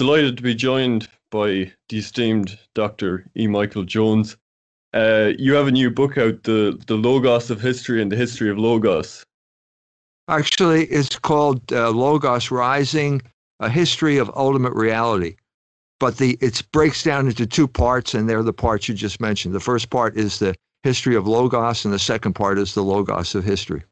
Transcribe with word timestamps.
delighted 0.00 0.34
to 0.34 0.42
be 0.42 0.54
joined 0.54 1.06
by 1.30 1.70
the 1.90 1.98
esteemed 1.98 2.58
Dr. 2.74 3.26
E. 3.36 3.46
Michael 3.46 3.84
Jones. 3.84 4.34
Uh, 4.94 5.32
you 5.38 5.52
have 5.52 5.66
a 5.66 5.70
new 5.70 5.90
book 5.90 6.16
out, 6.16 6.42
the 6.44 6.82
the 6.86 6.96
Logos 6.96 7.50
of 7.50 7.60
History 7.60 8.00
and 8.00 8.10
the 8.10 8.16
History 8.16 8.48
of 8.50 8.56
Logos. 8.56 9.22
Actually, 10.26 10.86
it's 10.86 11.18
called 11.18 11.70
uh, 11.70 11.90
Logos 11.90 12.50
Rising: 12.50 13.20
A 13.60 13.68
History 13.68 14.16
of 14.16 14.30
Ultimate 14.34 14.72
Reality. 14.72 15.36
But 15.98 16.16
the 16.16 16.38
it 16.40 16.62
breaks 16.72 17.02
down 17.02 17.26
into 17.26 17.46
two 17.46 17.68
parts, 17.68 18.14
and 18.14 18.26
they're 18.26 18.42
the 18.42 18.54
parts 18.54 18.88
you 18.88 18.94
just 18.94 19.20
mentioned. 19.20 19.54
The 19.54 19.60
first 19.60 19.90
part 19.90 20.16
is 20.16 20.38
the 20.38 20.54
history 20.82 21.14
of 21.14 21.26
Logos, 21.26 21.84
and 21.84 21.92
the 21.92 21.98
second 21.98 22.32
part 22.32 22.58
is 22.58 22.72
the 22.72 22.82
Logos 22.82 23.34
of 23.34 23.44
history. 23.44 23.82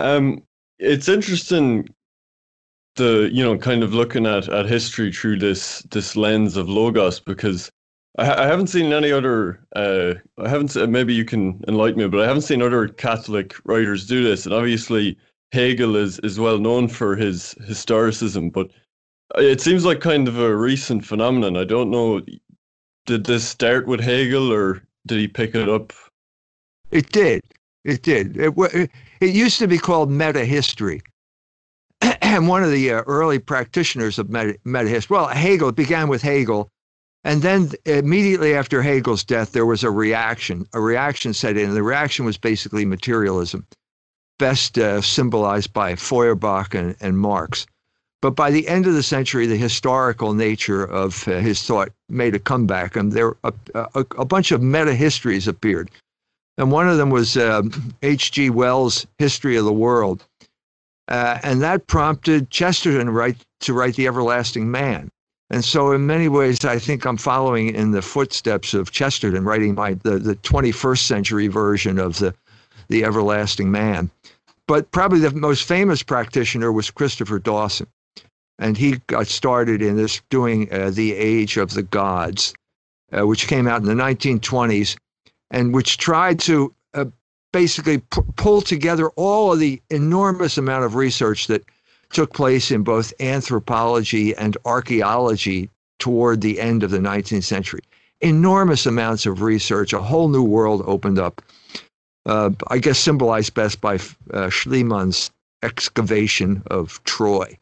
Um, 0.00 0.42
it's 0.78 1.10
interesting 1.10 1.86
the 2.96 3.30
you 3.32 3.42
know 3.42 3.56
kind 3.56 3.82
of 3.82 3.94
looking 3.94 4.26
at 4.26 4.48
at 4.48 4.66
history 4.66 5.12
through 5.12 5.38
this 5.38 5.80
this 5.90 6.16
lens 6.16 6.56
of 6.56 6.68
logos 6.68 7.20
because 7.20 7.70
I, 8.18 8.44
I 8.44 8.46
haven't 8.46 8.66
seen 8.66 8.92
any 8.92 9.10
other 9.10 9.60
uh 9.74 10.14
I 10.38 10.48
haven't 10.48 10.76
maybe 10.90 11.14
you 11.14 11.24
can 11.24 11.62
enlighten 11.68 12.00
me 12.00 12.08
but 12.08 12.20
I 12.20 12.26
haven't 12.26 12.42
seen 12.42 12.60
other 12.60 12.88
Catholic 12.88 13.54
writers 13.64 14.06
do 14.06 14.22
this 14.22 14.44
and 14.44 14.54
obviously 14.54 15.16
Hegel 15.52 15.96
is 15.96 16.18
is 16.20 16.38
well 16.38 16.58
known 16.58 16.88
for 16.88 17.16
his 17.16 17.54
historicism 17.62 18.52
but 18.52 18.70
it 19.36 19.62
seems 19.62 19.86
like 19.86 20.00
kind 20.00 20.28
of 20.28 20.38
a 20.38 20.54
recent 20.54 21.06
phenomenon. 21.06 21.56
I 21.56 21.64
don't 21.64 21.90
know 21.90 22.20
did 23.06 23.24
this 23.24 23.48
start 23.48 23.86
with 23.86 24.00
Hegel 24.00 24.52
or 24.52 24.82
did 25.06 25.18
he 25.18 25.28
pick 25.28 25.54
it 25.54 25.68
up? 25.68 25.92
It 26.90 27.10
did. 27.10 27.42
It 27.84 28.02
did. 28.02 28.36
It, 28.36 28.90
it 29.20 29.34
used 29.34 29.58
to 29.58 29.66
be 29.66 29.78
called 29.78 30.10
meta 30.10 30.44
history 30.44 31.00
and 32.02 32.48
one 32.48 32.62
of 32.62 32.70
the 32.70 32.92
uh, 32.92 33.02
early 33.06 33.38
practitioners 33.38 34.18
of 34.18 34.30
meta, 34.30 34.88
history. 34.88 35.14
Well, 35.14 35.28
Hegel 35.28 35.72
began 35.72 36.08
with 36.08 36.22
Hegel, 36.22 36.68
and 37.24 37.42
then 37.42 37.70
immediately 37.84 38.54
after 38.54 38.82
Hegel's 38.82 39.24
death, 39.24 39.52
there 39.52 39.66
was 39.66 39.84
a 39.84 39.90
reaction. 39.90 40.66
A 40.72 40.80
reaction 40.80 41.32
set 41.32 41.56
in. 41.56 41.68
and 41.68 41.76
The 41.76 41.82
reaction 41.82 42.24
was 42.24 42.36
basically 42.36 42.84
materialism, 42.84 43.66
best 44.38 44.78
uh, 44.78 45.00
symbolized 45.00 45.72
by 45.72 45.94
Feuerbach 45.94 46.74
and, 46.74 46.96
and, 47.00 47.18
Marx. 47.18 47.66
But 48.20 48.32
by 48.32 48.50
the 48.50 48.68
end 48.68 48.86
of 48.86 48.94
the 48.94 49.02
century, 49.02 49.46
the 49.46 49.56
historical 49.56 50.32
nature 50.32 50.84
of 50.84 51.26
uh, 51.26 51.38
his 51.38 51.62
thought 51.62 51.90
made 52.08 52.34
a 52.34 52.38
comeback, 52.38 52.96
and 52.96 53.12
there 53.12 53.36
a, 53.44 53.52
a, 53.74 54.06
a 54.18 54.24
bunch 54.24 54.52
of 54.52 54.62
meta 54.62 54.94
histories 54.94 55.48
appeared. 55.48 55.90
And 56.58 56.70
one 56.70 56.88
of 56.88 56.98
them 56.98 57.10
was 57.10 57.36
H.G. 58.02 58.48
Um, 58.48 58.54
Wells' 58.54 59.06
History 59.18 59.56
of 59.56 59.64
the 59.64 59.72
World 59.72 60.24
uh, 61.12 61.38
and 61.42 61.60
that 61.60 61.86
prompted 61.86 62.50
Chesterton 62.50 63.10
write, 63.10 63.36
to 63.60 63.74
write 63.74 63.96
The 63.96 64.06
Everlasting 64.06 64.70
Man. 64.70 65.10
And 65.50 65.62
so, 65.62 65.92
in 65.92 66.06
many 66.06 66.28
ways, 66.28 66.64
I 66.64 66.78
think 66.78 67.04
I'm 67.04 67.18
following 67.18 67.74
in 67.74 67.90
the 67.90 68.00
footsteps 68.00 68.72
of 68.72 68.90
Chesterton, 68.90 69.44
writing 69.44 69.74
my 69.74 69.92
the, 69.92 70.18
the 70.18 70.36
21st 70.36 71.00
century 71.00 71.48
version 71.48 71.98
of 71.98 72.18
the 72.18 72.34
the 72.88 73.04
Everlasting 73.04 73.70
Man. 73.70 74.10
But 74.66 74.90
probably 74.90 75.18
the 75.18 75.32
most 75.32 75.64
famous 75.64 76.02
practitioner 76.02 76.72
was 76.72 76.90
Christopher 76.90 77.38
Dawson, 77.38 77.88
and 78.58 78.78
he 78.78 79.00
got 79.06 79.26
started 79.26 79.82
in 79.82 79.96
this 79.96 80.22
doing 80.30 80.72
uh, 80.72 80.90
the 80.90 81.12
Age 81.12 81.58
of 81.58 81.74
the 81.74 81.82
Gods, 81.82 82.54
uh, 83.12 83.26
which 83.26 83.48
came 83.48 83.68
out 83.68 83.82
in 83.82 83.86
the 83.86 84.02
1920s, 84.02 84.96
and 85.50 85.74
which 85.74 85.98
tried 85.98 86.40
to 86.40 86.74
basically 87.52 87.98
p- 87.98 88.22
pull 88.36 88.60
together 88.60 89.10
all 89.10 89.52
of 89.52 89.58
the 89.58 89.80
enormous 89.90 90.58
amount 90.58 90.84
of 90.84 90.94
research 90.94 91.46
that 91.46 91.64
took 92.12 92.32
place 92.34 92.70
in 92.70 92.82
both 92.82 93.12
anthropology 93.20 94.34
and 94.36 94.56
archaeology 94.64 95.70
toward 95.98 96.40
the 96.40 96.60
end 96.60 96.82
of 96.82 96.90
the 96.90 96.98
19th 96.98 97.44
century. 97.44 97.80
Enormous 98.20 98.86
amounts 98.86 99.26
of 99.26 99.42
research, 99.42 99.92
a 99.92 100.00
whole 100.00 100.28
new 100.28 100.42
world 100.42 100.82
opened 100.86 101.18
up. 101.18 101.42
Uh, 102.24 102.50
I 102.68 102.78
guess 102.78 102.98
symbolized 102.98 103.54
best 103.54 103.80
by 103.80 103.94
uh, 103.94 104.48
Schliemann's 104.48 105.30
excavation 105.62 106.62
of 106.66 107.02
Troy. 107.04 107.56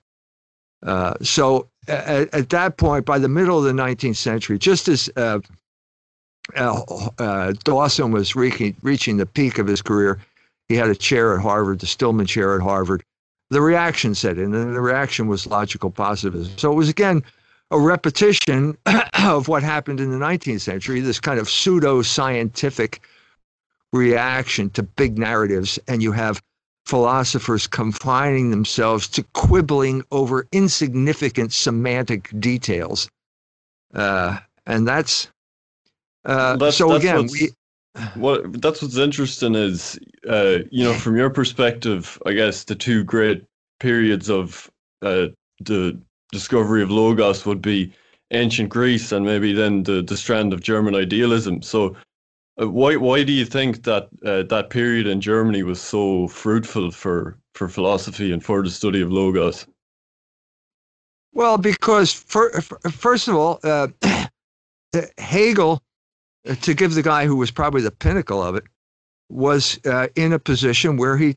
Uh, 0.82 1.14
so 1.22 1.68
at, 1.88 2.32
at, 2.34 2.50
that 2.50 2.76
point, 2.76 3.04
by 3.04 3.18
the 3.18 3.28
middle 3.28 3.58
of 3.58 3.64
the 3.64 3.72
19th 3.72 4.16
century, 4.16 4.58
just 4.58 4.88
as 4.88 5.08
uh, 6.56 7.52
Dawson 7.64 8.12
was 8.12 8.34
reaching, 8.34 8.76
reaching 8.82 9.16
the 9.16 9.26
peak 9.26 9.58
of 9.58 9.66
his 9.66 9.82
career. 9.82 10.18
He 10.68 10.76
had 10.76 10.88
a 10.88 10.94
chair 10.94 11.34
at 11.34 11.42
Harvard, 11.42 11.80
the 11.80 11.86
Stillman 11.86 12.26
Chair 12.26 12.54
at 12.54 12.62
Harvard. 12.62 13.02
The 13.50 13.60
reaction 13.60 14.14
set 14.14 14.38
in, 14.38 14.54
and 14.54 14.74
the 14.74 14.80
reaction 14.80 15.26
was 15.26 15.46
logical 15.46 15.90
positivism. 15.90 16.56
So 16.56 16.70
it 16.70 16.76
was 16.76 16.88
again 16.88 17.24
a 17.70 17.78
repetition 17.78 18.76
of 19.18 19.48
what 19.48 19.62
happened 19.62 20.00
in 20.00 20.10
the 20.10 20.24
19th 20.24 20.60
century, 20.60 21.00
this 21.00 21.20
kind 21.20 21.40
of 21.40 21.48
pseudo 21.48 22.02
scientific 22.02 23.02
reaction 23.92 24.70
to 24.70 24.82
big 24.82 25.18
narratives. 25.18 25.78
And 25.88 26.02
you 26.02 26.12
have 26.12 26.40
philosophers 26.86 27.66
confining 27.66 28.50
themselves 28.50 29.08
to 29.08 29.22
quibbling 29.34 30.02
over 30.10 30.46
insignificant 30.52 31.52
semantic 31.52 32.30
details. 32.40 33.08
Uh, 33.94 34.38
and 34.66 34.86
that's 34.86 35.28
uh, 36.24 36.56
that's, 36.56 36.76
so 36.76 36.88
that's 36.88 37.04
again, 37.04 37.28
we 37.32 37.50
what 38.14 38.60
that's 38.60 38.82
what's 38.82 38.96
interesting 38.96 39.54
is 39.54 39.98
uh, 40.28 40.58
you 40.70 40.84
know 40.84 40.94
from 40.94 41.16
your 41.16 41.30
perspective, 41.30 42.20
I 42.26 42.32
guess 42.32 42.64
the 42.64 42.74
two 42.74 43.04
great 43.04 43.44
periods 43.78 44.30
of 44.30 44.70
uh, 45.02 45.26
the 45.60 46.00
discovery 46.30 46.82
of 46.82 46.90
logos 46.90 47.44
would 47.46 47.62
be 47.62 47.92
ancient 48.32 48.68
Greece 48.68 49.12
and 49.12 49.24
maybe 49.24 49.52
then 49.52 49.82
the 49.82 50.02
the 50.02 50.16
strand 50.16 50.52
of 50.52 50.60
German 50.62 50.94
idealism. 50.94 51.62
So. 51.62 51.96
Uh, 52.60 52.68
why 52.68 52.96
why 52.96 53.22
do 53.22 53.32
you 53.32 53.46
think 53.46 53.84
that 53.84 54.08
uh, 54.26 54.42
that 54.42 54.70
period 54.70 55.06
in 55.06 55.20
Germany 55.20 55.62
was 55.62 55.80
so 55.80 56.26
fruitful 56.26 56.90
for 56.90 57.38
for 57.54 57.68
philosophy 57.68 58.32
and 58.32 58.44
for 58.44 58.62
the 58.62 58.70
study 58.70 59.00
of 59.00 59.10
logos? 59.10 59.66
Well, 61.32 61.58
because 61.58 62.12
for, 62.12 62.50
for, 62.60 62.78
first 62.90 63.28
of 63.28 63.36
all, 63.36 63.60
uh, 63.62 63.88
Hegel 65.18 65.80
to 66.44 66.74
give 66.74 66.94
the 66.94 67.02
guy 67.02 67.26
who 67.26 67.36
was 67.36 67.50
probably 67.50 67.82
the 67.82 67.90
pinnacle 67.90 68.42
of 68.42 68.54
it, 68.54 68.64
was 69.28 69.78
uh, 69.86 70.08
in 70.16 70.32
a 70.32 70.38
position 70.38 70.96
where 70.96 71.16
he 71.16 71.36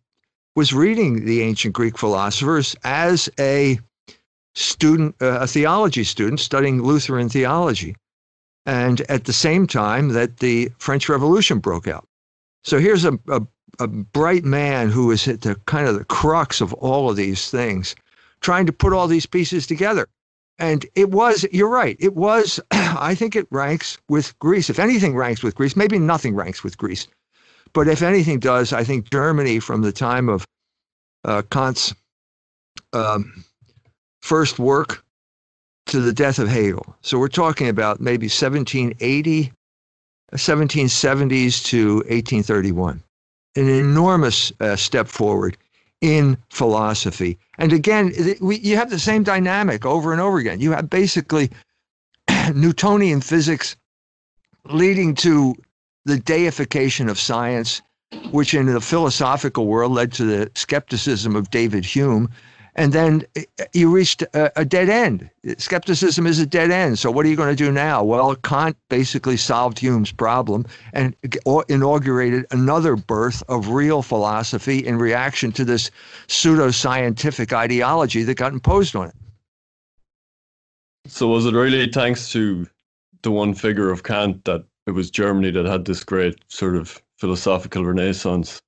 was 0.55 0.73
reading 0.73 1.25
the 1.25 1.41
ancient 1.41 1.73
Greek 1.73 1.97
philosophers 1.97 2.75
as 2.83 3.29
a 3.39 3.79
student, 4.55 5.15
uh, 5.21 5.39
a 5.41 5.47
theology 5.47 6.03
student 6.03 6.39
studying 6.39 6.81
Lutheran 6.81 7.29
theology. 7.29 7.95
And 8.65 9.01
at 9.09 9.25
the 9.25 9.33
same 9.33 9.67
time 9.67 10.09
that 10.09 10.37
the 10.37 10.71
French 10.77 11.09
Revolution 11.09 11.59
broke 11.59 11.87
out. 11.87 12.07
So 12.63 12.79
here's 12.79 13.03
a, 13.03 13.19
a, 13.27 13.41
a 13.79 13.87
bright 13.87 14.45
man 14.45 14.89
who 14.89 15.11
is 15.11 15.27
at 15.27 15.41
the 15.41 15.55
kind 15.65 15.87
of 15.87 15.95
the 15.95 16.05
crux 16.05 16.61
of 16.61 16.73
all 16.73 17.09
of 17.09 17.17
these 17.17 17.49
things, 17.49 17.95
trying 18.41 18.65
to 18.65 18.73
put 18.73 18.93
all 18.93 19.07
these 19.07 19.25
pieces 19.25 19.67
together. 19.67 20.07
And 20.59 20.85
it 20.95 21.11
was, 21.11 21.45
you're 21.51 21.69
right, 21.69 21.97
it 21.99 22.15
was, 22.15 22.59
I 22.71 23.15
think 23.15 23.35
it 23.35 23.47
ranks 23.49 23.97
with 24.07 24.37
Greece. 24.39 24.69
If 24.69 24.79
anything 24.79 25.15
ranks 25.15 25.41
with 25.43 25.55
Greece, 25.55 25.75
maybe 25.75 25.99
nothing 25.99 26.35
ranks 26.35 26.63
with 26.63 26.77
Greece. 26.77 27.07
But 27.73 27.87
if 27.87 28.03
anything 28.03 28.39
does, 28.39 28.71
I 28.71 28.83
think 28.83 29.09
Germany 29.09 29.59
from 29.59 29.81
the 29.81 29.91
time 29.91 30.29
of 30.29 30.45
uh, 31.25 31.41
Kant's 31.49 31.93
um, 32.93 33.43
first 34.21 34.59
work 34.59 35.03
to 35.87 35.99
the 35.99 36.13
death 36.13 36.39
of 36.39 36.47
Hegel. 36.47 36.95
So 37.01 37.17
we're 37.17 37.27
talking 37.27 37.67
about 37.67 37.99
maybe 37.99 38.25
1780, 38.27 39.51
1770s 40.33 41.65
to 41.65 41.95
1831. 41.95 43.03
An 43.55 43.69
enormous 43.69 44.51
uh, 44.59 44.75
step 44.75 45.07
forward 45.07 45.57
in 46.03 46.37
philosophy. 46.49 47.39
And 47.57 47.71
again, 47.71 48.13
we, 48.41 48.57
you 48.57 48.75
have 48.75 48.89
the 48.89 48.99
same 48.99 49.23
dynamic 49.23 49.85
over 49.85 50.11
and 50.11 50.19
over 50.19 50.37
again. 50.37 50.59
You 50.59 50.71
have 50.73 50.89
basically 50.89 51.49
Newtonian 52.53 53.21
physics 53.21 53.77
leading 54.65 55.15
to 55.15 55.55
the 56.03 56.19
deification 56.19 57.07
of 57.07 57.17
science, 57.17 57.81
which 58.31 58.53
in 58.53 58.65
the 58.65 58.81
philosophical 58.81 59.65
world 59.65 59.93
led 59.93 60.11
to 60.13 60.25
the 60.25 60.51
skepticism 60.55 61.37
of 61.37 61.49
David 61.49 61.85
Hume 61.85 62.29
and 62.75 62.93
then 62.93 63.25
you 63.73 63.89
reached 63.93 64.21
a, 64.21 64.59
a, 64.59 64.65
dead 64.65 64.89
end. 64.89 65.29
Skepticism 65.57 66.25
is 66.25 66.39
a 66.39 66.45
dead 66.45 66.71
end. 66.71 66.97
So 66.97 67.11
what 67.11 67.25
are 67.25 67.29
you 67.29 67.35
going 67.35 67.55
to 67.55 67.63
do 67.63 67.71
now? 67.71 68.03
Well, 68.03 68.35
Kant 68.35 68.75
basically 68.89 69.37
solved 69.37 69.77
Hume's 69.77 70.11
problem 70.11 70.65
and 70.93 71.15
inaugurated 71.69 72.45
another 72.51 72.95
birth 72.95 73.43
of 73.47 73.69
real 73.69 74.01
philosophy 74.01 74.79
in 74.79 74.97
reaction 74.97 75.51
to 75.53 75.65
this 75.65 75.91
pseudo-scientific 76.27 77.53
ideology 77.53 78.23
that 78.23 78.35
got 78.35 78.53
imposed 78.53 78.95
on 78.95 79.09
it. 79.09 79.15
So 81.05 81.27
was 81.27 81.45
it 81.45 81.53
really 81.53 81.91
thanks 81.91 82.31
to 82.31 82.65
the 83.21 83.31
one 83.31 83.53
figure 83.53 83.91
of 83.91 84.03
Kant 84.03 84.45
that 84.45 84.63
it 84.87 84.91
was 84.91 85.11
Germany 85.11 85.51
that 85.51 85.65
had 85.65 85.85
this 85.85 86.03
great 86.03 86.35
sort 86.47 86.75
of 86.75 87.01
philosophical 87.17 87.85
renaissance? 87.85 88.61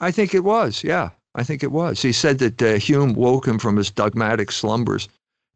I 0.00 0.10
think 0.10 0.34
it 0.34 0.44
was, 0.44 0.84
yeah. 0.84 1.10
I 1.34 1.44
think 1.44 1.62
it 1.62 1.72
was. 1.72 2.02
He 2.02 2.12
said 2.12 2.38
that 2.38 2.62
uh, 2.62 2.74
Hume 2.78 3.14
woke 3.14 3.46
him 3.46 3.58
from 3.58 3.76
his 3.76 3.90
dogmatic 3.90 4.50
slumbers 4.50 5.08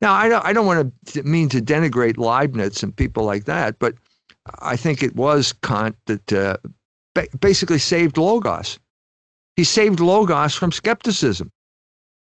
Now, 0.02 0.14
I 0.14 0.28
don't, 0.28 0.44
I 0.44 0.52
don't 0.52 0.66
want 0.66 0.92
to 1.06 1.22
mean 1.22 1.48
to 1.50 1.60
denigrate 1.60 2.18
Leibniz 2.18 2.82
and 2.82 2.94
people 2.94 3.24
like 3.24 3.44
that, 3.44 3.78
but 3.78 3.94
I 4.58 4.76
think 4.76 5.02
it 5.02 5.14
was 5.14 5.52
Kant 5.62 5.96
that 6.06 6.32
uh, 6.32 6.56
ba- 7.14 7.28
basically 7.40 7.78
saved 7.78 8.18
Logos. 8.18 8.80
He 9.56 9.64
saved 9.64 10.00
Logos 10.00 10.54
from 10.56 10.72
skepticism, 10.72 11.50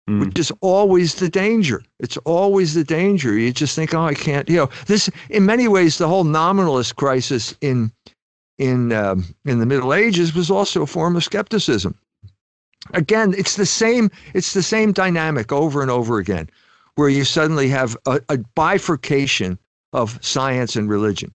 mm. 0.08 0.20
which 0.20 0.38
is 0.38 0.52
always 0.60 1.16
the 1.16 1.28
danger. 1.28 1.82
It's 1.98 2.16
always 2.18 2.74
the 2.74 2.84
danger. 2.84 3.36
You 3.36 3.52
just 3.52 3.74
think, 3.74 3.92
oh, 3.92 4.02
I 4.02 4.14
can't. 4.14 4.48
You 4.48 4.56
know, 4.56 4.70
this 4.86 5.10
in 5.28 5.44
many 5.44 5.66
ways, 5.66 5.98
the 5.98 6.08
whole 6.08 6.24
nominalist 6.24 6.94
crisis 6.94 7.56
in 7.60 7.90
in 8.58 8.92
um, 8.92 9.24
in 9.44 9.58
the 9.58 9.66
Middle 9.66 9.92
Ages 9.92 10.34
was 10.34 10.50
also 10.50 10.82
a 10.82 10.86
form 10.86 11.16
of 11.16 11.24
skepticism. 11.24 11.96
Again, 12.92 13.34
it's 13.36 13.56
the 13.56 13.66
same. 13.66 14.10
It's 14.34 14.52
the 14.52 14.62
same 14.62 14.92
dynamic 14.92 15.52
over 15.52 15.82
and 15.82 15.90
over 15.90 16.18
again, 16.18 16.50
where 16.96 17.08
you 17.08 17.24
suddenly 17.24 17.68
have 17.68 17.96
a, 18.06 18.20
a 18.28 18.38
bifurcation 18.54 19.58
of 19.92 20.18
science 20.24 20.76
and 20.76 20.88
religion. 20.88 21.32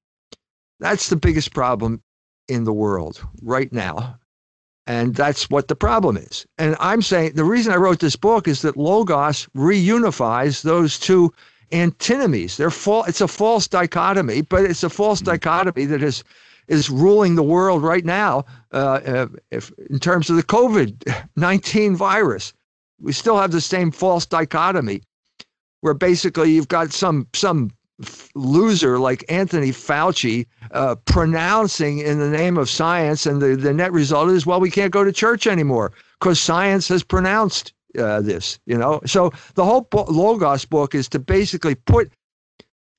That's 0.79 1.09
the 1.09 1.15
biggest 1.15 1.53
problem 1.53 2.01
in 2.47 2.63
the 2.63 2.73
world 2.73 3.25
right 3.41 3.71
now. 3.71 4.19
And 4.87 5.13
that's 5.13 5.49
what 5.49 5.67
the 5.67 5.75
problem 5.75 6.17
is. 6.17 6.47
And 6.57 6.75
I'm 6.79 7.01
saying 7.01 7.33
the 7.33 7.43
reason 7.43 7.71
I 7.71 7.77
wrote 7.77 7.99
this 7.99 8.15
book 8.15 8.47
is 8.47 8.63
that 8.63 8.75
Logos 8.75 9.47
reunifies 9.55 10.63
those 10.63 10.97
two 10.97 11.31
antinomies. 11.71 12.57
They're 12.57 12.71
fa- 12.71 13.03
it's 13.07 13.21
a 13.21 13.27
false 13.27 13.67
dichotomy, 13.67 14.41
but 14.41 14.63
it's 14.63 14.83
a 14.83 14.89
false 14.89 15.19
mm-hmm. 15.19 15.31
dichotomy 15.31 15.85
that 15.85 16.01
is 16.01 16.23
is 16.69 16.89
ruling 16.89 17.35
the 17.35 17.43
world 17.43 17.83
right 17.83 18.05
now 18.05 18.45
uh, 18.71 18.99
uh 19.05 19.27
if, 19.51 19.71
in 19.89 19.99
terms 19.99 20.29
of 20.29 20.37
the 20.37 20.43
COVID 20.43 21.25
19 21.35 21.95
virus. 21.95 22.53
We 23.01 23.13
still 23.13 23.37
have 23.37 23.51
the 23.51 23.61
same 23.61 23.91
false 23.91 24.25
dichotomy 24.25 25.01
where 25.81 25.93
basically 25.93 26.51
you've 26.51 26.67
got 26.67 26.91
some 26.91 27.27
some 27.33 27.71
loser 28.35 28.97
like 28.97 29.25
Anthony 29.29 29.71
Fauci 29.71 30.45
uh, 30.71 30.95
pronouncing 31.05 31.99
in 31.99 32.19
the 32.19 32.29
name 32.29 32.57
of 32.57 32.69
science, 32.69 33.25
and 33.25 33.41
the, 33.41 33.55
the 33.55 33.73
net 33.73 33.91
result 33.91 34.29
is, 34.29 34.45
well, 34.45 34.59
we 34.59 34.71
can't 34.71 34.91
go 34.91 35.03
to 35.03 35.11
church 35.11 35.47
anymore 35.47 35.91
because 36.19 36.39
science 36.39 36.87
has 36.87 37.03
pronounced 37.03 37.73
uh, 37.97 38.21
this. 38.21 38.59
You 38.65 38.77
know, 38.77 39.01
so 39.05 39.31
the 39.55 39.65
whole 39.65 39.81
bo- 39.81 40.05
Logos 40.05 40.65
book 40.65 40.95
is 40.95 41.09
to 41.09 41.19
basically 41.19 41.75
put 41.75 42.11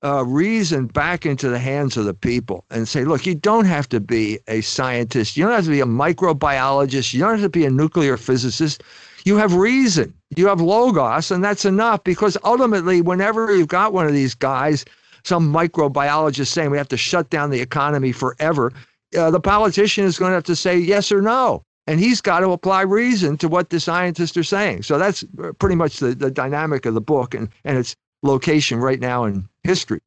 uh, 0.03 0.25
reason 0.25 0.87
back 0.87 1.27
into 1.27 1.49
the 1.49 1.59
hands 1.59 1.97
of 1.97 2.05
the 2.05 2.15
people 2.15 2.65
and 2.71 2.89
say, 2.89 3.05
look, 3.05 3.27
you 3.27 3.35
don't 3.35 3.67
have 3.67 3.89
to 3.91 4.01
be 4.01 4.39
a 4.49 4.61
scientist, 4.63 5.37
you 5.37 5.45
don't 5.45 5.53
have 5.53 5.65
to 5.65 5.71
be 5.71 5.81
a 5.81 5.87
microbiologist, 5.87 7.13
you 7.13 7.21
don't 7.21 7.33
have 7.33 7.43
to 7.43 7.49
be 7.49 7.67
a 7.67 7.71
nuclear 7.71 8.17
physicist. 8.17 8.83
You 9.27 9.37
have 9.37 9.55
reason, 9.55 10.15
you 10.35 10.47
have 10.47 10.63
logos, 10.63 11.31
and 11.31 11.45
that's 11.45 11.67
enough 11.67 12.03
because 12.05 12.39
ultimately, 12.43 13.03
whenever 13.03 13.55
you've 13.55 13.69
got 13.69 13.93
one 13.93 14.07
of 14.07 14.15
these 14.15 14.35
guys, 14.35 14.87
some 15.25 15.53
microbiologist 15.53 16.47
saying 16.47 16.71
we 16.71 16.79
have 16.79 16.89
to 16.89 16.97
shut 16.97 17.29
down 17.29 17.51
the 17.51 17.61
economy 17.61 18.13
forever, 18.13 18.73
uh, 19.19 19.31
the 19.31 19.41
politician 19.41 20.05
is 20.05 20.19
going 20.19 20.31
to 20.31 20.35
have 20.35 20.45
to 20.45 20.57
say 20.57 20.79
yes 20.79 21.13
or 21.13 21.21
no. 21.21 21.63
And 21.87 21.99
he's 21.99 22.21
got 22.21 22.41
to 22.41 22.53
apply 22.53 22.83
reason 22.83 23.37
to 23.39 23.49
what 23.49 23.71
the 23.71 23.81
scientists 23.81 24.37
are 24.37 24.45
saying. 24.45 24.85
So 24.85 24.97
that's 24.97 25.25
uh, 25.43 25.53
pretty 25.59 25.75
much 25.75 25.99
the, 25.99 26.15
the 26.15 26.31
dynamic 26.31 26.87
of 26.87 26.95
the 26.95 27.01
book 27.01 27.35
and, 27.35 27.49
and 27.65 27.77
its 27.77 27.97
location 28.23 28.79
right 28.79 29.01
now 29.01 29.25
in 29.25 29.49
history. 29.65 30.01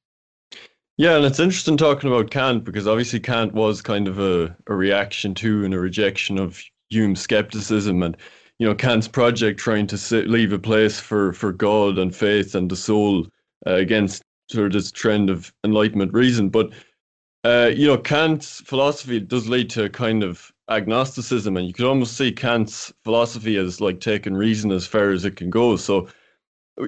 Yeah, 0.98 1.16
and 1.16 1.26
it's 1.26 1.40
interesting 1.40 1.78
talking 1.78 2.10
about 2.12 2.30
Kant 2.30 2.64
because 2.64 2.88
obviously 2.88 3.20
Kant 3.20 3.54
was 3.54 3.82
kind 3.82 4.08
of 4.08 4.20
a, 4.20 4.56
a 4.68 4.76
reaction 4.76 5.34
to 5.36 5.66
and 5.66 5.74
a 5.74 5.80
rejection 5.80 6.38
of 6.38 6.62
Hume's 6.90 7.20
skepticism. 7.20 8.04
And 8.04 8.16
you 8.60 8.68
know 8.68 8.76
Kant's 8.76 9.08
project 9.08 9.60
trying 9.60 9.88
to 9.88 9.98
sit, 9.98 10.30
leave 10.30 10.54
a 10.54 10.60
place 10.60 11.00
for 11.00 11.34
for 11.34 11.52
God 11.52 11.98
and 11.98 12.16
faith 12.16 12.54
and 12.54 12.70
the 12.70 12.76
soul 12.76 13.26
uh, 13.66 13.74
against 13.74 14.22
sort 14.52 14.68
of 14.68 14.74
this 14.74 14.92
trend 14.92 15.32
of 15.32 15.52
enlightenment 15.64 16.14
reason. 16.14 16.50
But 16.50 16.72
uh, 17.44 17.72
you 17.76 17.88
know 17.88 17.98
Kant's 17.98 18.62
philosophy 18.62 19.20
does 19.20 19.50
lead 19.50 19.72
to 19.72 19.86
a 19.86 19.90
kind 19.90 20.22
of 20.22 20.52
agnosticism, 20.70 21.58
and 21.58 21.66
you 21.68 21.74
could 21.74 21.86
almost 21.86 22.16
see 22.18 22.32
Kant's 22.32 22.94
philosophy 23.04 23.58
as 23.58 23.82
like 23.82 24.00
taking 24.00 24.36
reason 24.36 24.72
as 24.72 24.86
far 24.86 25.10
as 25.10 25.26
it 25.26 25.38
can 25.38 25.50
go. 25.50 25.76
So 25.76 26.08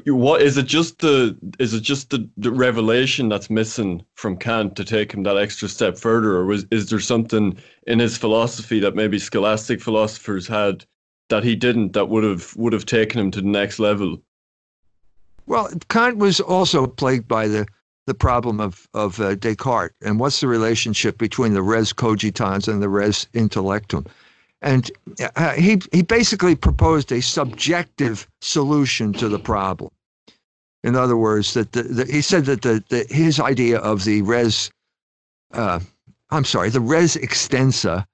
what 0.08 0.42
is 0.42 0.58
it 0.58 0.66
just 0.66 1.00
the 1.00 1.38
is 1.60 1.74
it 1.74 1.82
just 1.82 2.10
the, 2.10 2.28
the 2.38 2.52
revelation 2.52 3.30
that's 3.30 3.50
missing 3.50 4.04
from 4.16 4.36
Kant 4.36 4.76
to 4.76 4.84
take 4.84 5.14
him 5.14 5.24
that 5.24 5.38
extra 5.38 5.70
step 5.70 5.98
further 5.98 6.36
or 6.36 6.46
was, 6.46 6.66
is 6.72 6.90
there 6.90 7.00
something 7.00 7.58
in 7.86 8.00
his 8.00 8.18
philosophy 8.18 8.80
that 8.80 8.96
maybe 8.96 9.20
scholastic 9.20 9.80
philosophers 9.80 10.48
had 10.48 10.86
that 11.30 11.44
he 11.44 11.56
didn't 11.56 11.94
that 11.94 12.10
would 12.10 12.24
have 12.24 12.56
would 12.56 12.74
have 12.74 12.86
taken 12.86 13.20
him 13.20 13.32
to 13.32 13.42
the 13.42 13.48
next 13.48 13.80
level. 13.80 14.22
Well, 15.48 15.70
Kant 15.90 16.18
was 16.18 16.40
also 16.40 16.88
plagued 16.88 17.28
by 17.28 17.48
the 17.48 17.66
the 18.08 18.14
problem 18.14 18.60
of 18.60 18.88
of 18.94 19.20
uh, 19.20 19.36
Descartes 19.36 19.94
and 20.02 20.20
what's 20.20 20.40
the 20.40 20.48
relationship 20.48 21.18
between 21.18 21.54
the 21.54 21.64
res 21.64 21.94
cogitans 21.94 22.68
and 22.68 22.82
the 22.82 22.90
res 22.90 23.28
intellectum. 23.34 24.06
And 24.66 24.92
uh, 25.36 25.52
he 25.52 25.80
he 25.92 26.02
basically 26.02 26.56
proposed 26.56 27.12
a 27.12 27.22
subjective 27.22 28.28
solution 28.42 29.14
to 29.14 29.30
the 29.30 29.38
problem. 29.38 29.92
In 30.84 30.96
other 30.96 31.16
words, 31.16 31.54
that 31.54 31.72
the, 31.72 31.84
the 31.84 32.06
he 32.12 32.22
said 32.22 32.46
that 32.46 32.64
the, 32.64 32.84
the 32.90 33.06
his 33.10 33.40
idea 33.40 33.78
of 33.78 34.06
the 34.06 34.24
res, 34.24 34.72
uh, 35.54 35.80
I'm 36.32 36.46
sorry, 36.46 36.70
the 36.72 36.82
res 36.82 37.16
extensa 37.16 38.06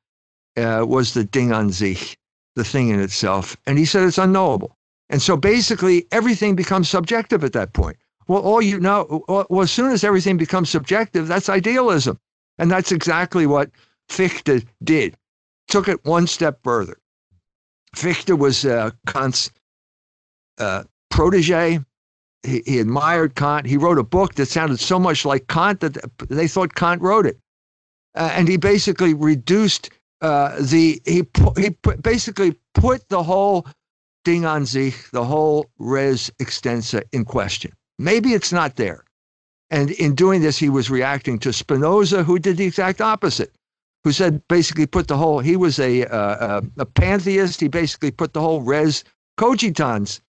uh, 0.57 0.85
was 0.85 1.13
the 1.13 1.23
Ding 1.23 1.53
an 1.53 1.71
sich, 1.71 2.17
the 2.57 2.65
thing 2.65 2.89
in 2.89 2.99
itself. 2.99 3.55
And 3.65 3.77
he 3.77 3.85
said 3.85 4.03
it's 4.03 4.17
unknowable. 4.17 4.75
And 5.09 5.21
so 5.21 5.37
basically 5.37 6.05
everything 6.11 6.55
becomes 6.55 6.89
subjective 6.89 7.45
at 7.45 7.53
that 7.53 7.71
point. 7.71 7.97
Well, 8.27 8.41
all 8.41 8.61
you 8.61 8.77
know, 8.77 9.23
well, 9.27 9.61
as 9.61 9.71
soon 9.71 9.91
as 9.91 10.03
everything 10.03 10.35
becomes 10.35 10.69
subjective, 10.69 11.29
that's 11.29 11.47
idealism. 11.47 12.19
And 12.57 12.69
that's 12.69 12.91
exactly 12.91 13.47
what 13.47 13.71
Fichte 14.09 14.65
did. 14.83 15.15
Took 15.71 15.87
it 15.87 16.03
one 16.05 16.27
step 16.27 16.59
further. 16.63 16.97
Fichte 17.95 18.37
was 18.37 18.65
uh, 18.65 18.91
Kant's 19.07 19.49
uh, 20.57 20.83
protege. 21.09 21.79
He, 22.43 22.61
he 22.65 22.79
admired 22.79 23.35
Kant. 23.35 23.65
He 23.65 23.77
wrote 23.77 23.97
a 23.97 24.03
book 24.03 24.35
that 24.35 24.47
sounded 24.47 24.81
so 24.81 24.99
much 24.99 25.23
like 25.23 25.47
Kant 25.47 25.79
that 25.79 25.97
they 26.27 26.49
thought 26.49 26.75
Kant 26.75 27.01
wrote 27.01 27.25
it. 27.25 27.39
Uh, 28.15 28.31
and 28.33 28.49
he 28.49 28.57
basically 28.57 29.13
reduced 29.13 29.89
uh, 30.19 30.57
the 30.59 31.01
he 31.05 31.23
he 31.57 31.69
basically 32.01 32.55
put 32.73 33.07
the 33.07 33.23
whole 33.23 33.65
Ding 34.25 34.43
an 34.45 34.65
sich, 34.65 35.09
the 35.11 35.23
whole 35.23 35.71
res 35.79 36.29
extensa 36.39 37.01
in 37.13 37.23
question. 37.23 37.71
Maybe 37.97 38.33
it's 38.33 38.51
not 38.51 38.75
there. 38.75 39.05
And 39.69 39.89
in 39.91 40.15
doing 40.15 40.41
this, 40.41 40.57
he 40.57 40.69
was 40.69 40.89
reacting 40.89 41.39
to 41.39 41.53
Spinoza, 41.53 42.23
who 42.23 42.39
did 42.39 42.57
the 42.57 42.65
exact 42.65 42.99
opposite, 42.99 43.55
who 44.03 44.11
said 44.11 44.47
basically 44.47 44.85
put 44.85 45.07
the 45.07 45.17
whole, 45.17 45.39
he 45.39 45.55
was 45.55 45.79
a, 45.79 46.05
uh, 46.05 46.61
a, 46.77 46.85
pantheist. 46.85 47.61
He 47.61 47.67
basically 47.67 48.11
put 48.11 48.33
the 48.33 48.41
whole 48.41 48.61
res 48.61 49.03
cogitans 49.37 50.21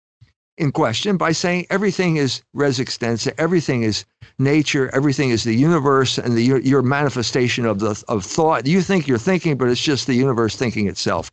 in 0.57 0.71
question 0.71 1.17
by 1.17 1.31
saying 1.31 1.65
everything 1.69 2.17
is 2.17 2.41
res 2.53 2.79
extensa, 2.79 3.33
everything 3.37 3.83
is 3.83 4.05
nature, 4.37 4.89
everything 4.93 5.29
is 5.29 5.43
the 5.43 5.55
universe 5.55 6.17
and 6.17 6.35
the 6.35 6.43
your 6.43 6.81
manifestation 6.81 7.65
of 7.65 7.79
the 7.79 8.03
of 8.07 8.25
thought. 8.25 8.67
You 8.67 8.81
think 8.81 9.07
you're 9.07 9.17
thinking, 9.17 9.57
but 9.57 9.69
it's 9.69 9.81
just 9.81 10.07
the 10.07 10.13
universe 10.13 10.55
thinking 10.55 10.87
itself. 10.87 11.31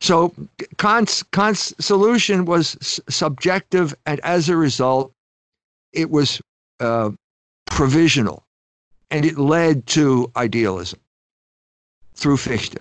So 0.00 0.32
Kant's 0.78 1.22
Kant's 1.24 1.74
solution 1.78 2.46
was 2.46 2.76
s- 2.80 3.00
subjective, 3.08 3.94
and 4.06 4.18
as 4.20 4.48
a 4.48 4.56
result, 4.56 5.12
it 5.92 6.10
was 6.10 6.40
uh, 6.80 7.10
provisional, 7.66 8.44
and 9.10 9.26
it 9.26 9.36
led 9.38 9.86
to 9.88 10.30
idealism 10.36 10.98
through 12.14 12.36
Fichte. 12.36 12.78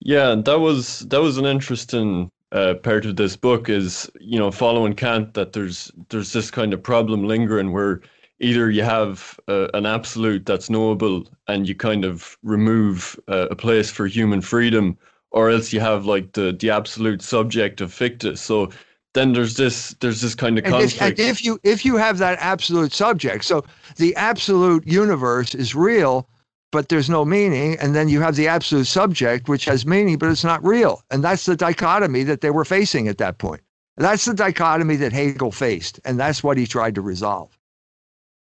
Yeah, 0.00 0.34
that 0.44 0.60
was 0.60 1.00
that 1.00 1.20
was 1.20 1.38
an 1.38 1.46
interesting 1.46 2.30
uh, 2.52 2.74
part 2.74 3.06
of 3.06 3.16
this 3.16 3.36
book 3.36 3.68
is 3.68 4.10
you 4.20 4.38
know 4.38 4.50
following 4.50 4.94
Kant 4.94 5.34
that 5.34 5.52
there's 5.52 5.90
there's 6.10 6.32
this 6.32 6.50
kind 6.50 6.74
of 6.74 6.82
problem 6.82 7.26
lingering 7.26 7.72
where 7.72 8.00
either 8.40 8.70
you 8.70 8.82
have 8.82 9.38
uh, 9.48 9.68
an 9.74 9.86
absolute 9.86 10.44
that's 10.44 10.68
knowable 10.68 11.24
and 11.48 11.68
you 11.68 11.74
kind 11.74 12.04
of 12.04 12.36
remove 12.42 13.18
uh, 13.28 13.48
a 13.50 13.56
place 13.56 13.90
for 13.90 14.06
human 14.06 14.40
freedom, 14.40 14.98
or 15.30 15.50
else 15.50 15.72
you 15.72 15.80
have 15.80 16.04
like 16.04 16.32
the 16.32 16.56
the 16.60 16.70
absolute 16.70 17.22
subject 17.22 17.80
of 17.80 17.92
Fichte. 17.92 18.36
So 18.36 18.70
then 19.14 19.32
there's 19.32 19.56
this 19.56 19.94
there's 20.00 20.20
this 20.20 20.34
kind 20.34 20.58
of 20.58 20.64
conflict. 20.64 21.00
And 21.00 21.12
if, 21.12 21.18
and 21.18 21.30
if 21.30 21.44
you 21.44 21.58
if 21.62 21.84
you 21.84 21.96
have 21.96 22.18
that 22.18 22.38
absolute 22.40 22.92
subject, 22.92 23.44
so 23.44 23.64
the 23.96 24.14
absolute 24.16 24.86
universe 24.86 25.54
is 25.54 25.74
real, 25.74 26.28
but 26.74 26.88
there's 26.88 27.08
no 27.08 27.24
meaning. 27.24 27.78
And 27.78 27.94
then 27.94 28.08
you 28.08 28.20
have 28.20 28.34
the 28.34 28.48
absolute 28.48 28.88
subject, 28.88 29.48
which 29.48 29.64
has 29.66 29.86
meaning, 29.86 30.18
but 30.18 30.28
it's 30.28 30.42
not 30.42 30.62
real. 30.64 31.02
And 31.12 31.22
that's 31.22 31.46
the 31.46 31.54
dichotomy 31.54 32.24
that 32.24 32.40
they 32.40 32.50
were 32.50 32.64
facing 32.64 33.06
at 33.06 33.18
that 33.18 33.38
point. 33.38 33.62
That's 33.96 34.24
the 34.24 34.34
dichotomy 34.34 34.96
that 34.96 35.12
Hegel 35.12 35.52
faced, 35.52 36.00
and 36.04 36.18
that's 36.18 36.42
what 36.42 36.58
he 36.58 36.66
tried 36.66 36.96
to 36.96 37.00
resolve. 37.00 37.56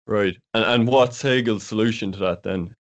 Right. 0.08 0.36
And 0.52 0.64
and 0.64 0.88
what's 0.88 1.22
Hegel's 1.22 1.62
solution 1.62 2.10
to 2.12 2.18
that 2.18 2.42
then? 2.42 2.74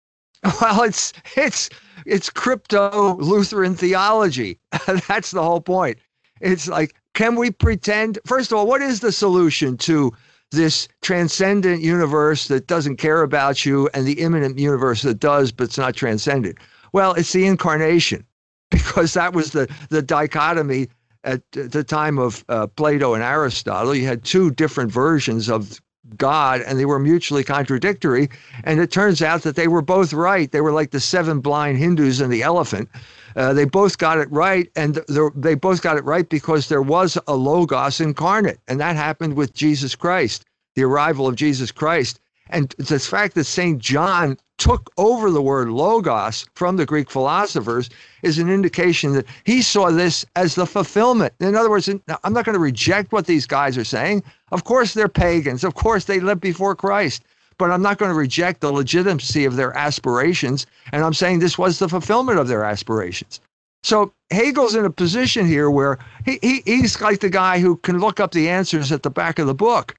Well, 0.61 0.81
it's 0.81 1.13
it's 1.35 1.69
it's 2.07 2.31
crypto 2.31 3.17
Lutheran 3.17 3.75
theology. 3.75 4.57
that's 5.07 5.31
the 5.31 5.43
whole 5.43 5.61
point. 5.61 5.99
It's 6.41 6.67
like, 6.67 6.95
can 7.13 7.35
we 7.35 7.51
pretend? 7.51 8.17
First 8.25 8.51
of 8.51 8.57
all, 8.57 8.65
what 8.65 8.81
is 8.81 9.01
the 9.01 9.11
solution 9.11 9.77
to 9.77 10.13
this 10.51 10.87
transcendent 11.01 11.81
universe 11.81 12.47
that 12.47 12.67
doesn't 12.67 12.97
care 12.97 13.21
about 13.21 13.65
you 13.65 13.89
and 13.93 14.05
the 14.05 14.21
immanent 14.21 14.57
universe 14.57 15.01
that 15.01 15.19
does, 15.19 15.51
but 15.51 15.65
it's 15.65 15.77
not 15.77 15.95
transcendent. 15.95 16.57
Well, 16.93 17.13
it's 17.13 17.33
the 17.33 17.45
incarnation 17.45 18.25
because 18.71 19.13
that 19.13 19.33
was 19.33 19.51
the, 19.51 19.69
the 19.89 20.01
dichotomy 20.01 20.87
at 21.23 21.41
the 21.51 21.83
time 21.83 22.17
of 22.17 22.45
uh, 22.47 22.67
Plato 22.67 23.13
and 23.13 23.23
Aristotle. 23.23 23.93
You 23.93 24.05
had 24.05 24.23
two 24.23 24.51
different 24.51 24.91
versions 24.91 25.49
of 25.49 25.81
God 26.15 26.61
and 26.61 26.79
they 26.79 26.85
were 26.85 26.99
mutually 26.99 27.43
contradictory. 27.43 28.29
And 28.63 28.79
it 28.79 28.91
turns 28.91 29.21
out 29.21 29.41
that 29.41 29.55
they 29.55 29.67
were 29.67 29.81
both 29.81 30.13
right. 30.13 30.49
They 30.51 30.61
were 30.61 30.71
like 30.71 30.91
the 30.91 31.01
seven 31.01 31.41
blind 31.41 31.77
Hindus 31.77 32.21
and 32.21 32.31
the 32.31 32.43
elephant. 32.43 32.89
Uh, 33.35 33.53
they 33.53 33.65
both 33.65 33.97
got 33.97 34.17
it 34.17 34.31
right, 34.31 34.69
and 34.75 34.95
they 35.35 35.55
both 35.55 35.81
got 35.81 35.97
it 35.97 36.05
right 36.05 36.27
because 36.29 36.69
there 36.69 36.81
was 36.81 37.17
a 37.27 37.35
Logos 37.35 37.99
incarnate, 37.99 38.59
and 38.67 38.79
that 38.79 38.95
happened 38.95 39.35
with 39.35 39.53
Jesus 39.53 39.95
Christ, 39.95 40.45
the 40.75 40.83
arrival 40.83 41.27
of 41.27 41.35
Jesus 41.35 41.71
Christ. 41.71 42.19
And 42.49 42.73
the 42.77 42.99
fact 42.99 43.35
that 43.35 43.43
St. 43.43 43.79
John 43.79 44.37
took 44.57 44.89
over 44.97 45.29
the 45.29 45.41
word 45.41 45.69
logos 45.69 46.45
from 46.55 46.77
the 46.77 46.85
Greek 46.85 47.11
philosophers 47.11 47.89
is 48.23 48.39
an 48.39 48.49
indication 48.49 49.13
that 49.13 49.25
he 49.43 49.61
saw 49.61 49.91
this 49.91 50.25
as 50.35 50.55
the 50.55 50.65
fulfillment. 50.65 51.33
In 51.39 51.55
other 51.55 51.69
words, 51.69 51.87
I'm 51.89 52.33
not 52.33 52.45
going 52.45 52.53
to 52.53 52.59
reject 52.59 53.11
what 53.11 53.27
these 53.27 53.45
guys 53.45 53.77
are 53.77 53.83
saying. 53.83 54.23
Of 54.51 54.63
course, 54.63 54.93
they're 54.93 55.09
pagans. 55.09 55.63
Of 55.63 55.75
course, 55.75 56.05
they 56.05 56.19
lived 56.19 56.41
before 56.41 56.75
Christ. 56.75 57.23
But 57.59 57.71
I'm 57.71 57.81
not 57.81 57.97
going 57.97 58.09
to 58.09 58.17
reject 58.17 58.61
the 58.61 58.71
legitimacy 58.71 59.45
of 59.45 59.55
their 59.55 59.75
aspirations. 59.75 60.65
And 60.91 61.03
I'm 61.03 61.13
saying 61.13 61.39
this 61.39 61.57
was 61.57 61.79
the 61.79 61.89
fulfillment 61.89 62.39
of 62.39 62.47
their 62.47 62.63
aspirations. 62.63 63.39
So 63.83 64.11
Hegel's 64.29 64.75
in 64.75 64.85
a 64.85 64.89
position 64.89 65.45
here 65.45 65.71
where 65.71 65.97
he, 66.25 66.39
he, 66.41 66.61
he's 66.65 66.99
like 67.01 67.19
the 67.19 67.29
guy 67.29 67.59
who 67.59 67.77
can 67.77 67.99
look 67.99 68.19
up 68.19 68.31
the 68.31 68.49
answers 68.49 68.91
at 68.91 69.03
the 69.03 69.09
back 69.09 69.39
of 69.39 69.47
the 69.47 69.55
book. 69.55 69.95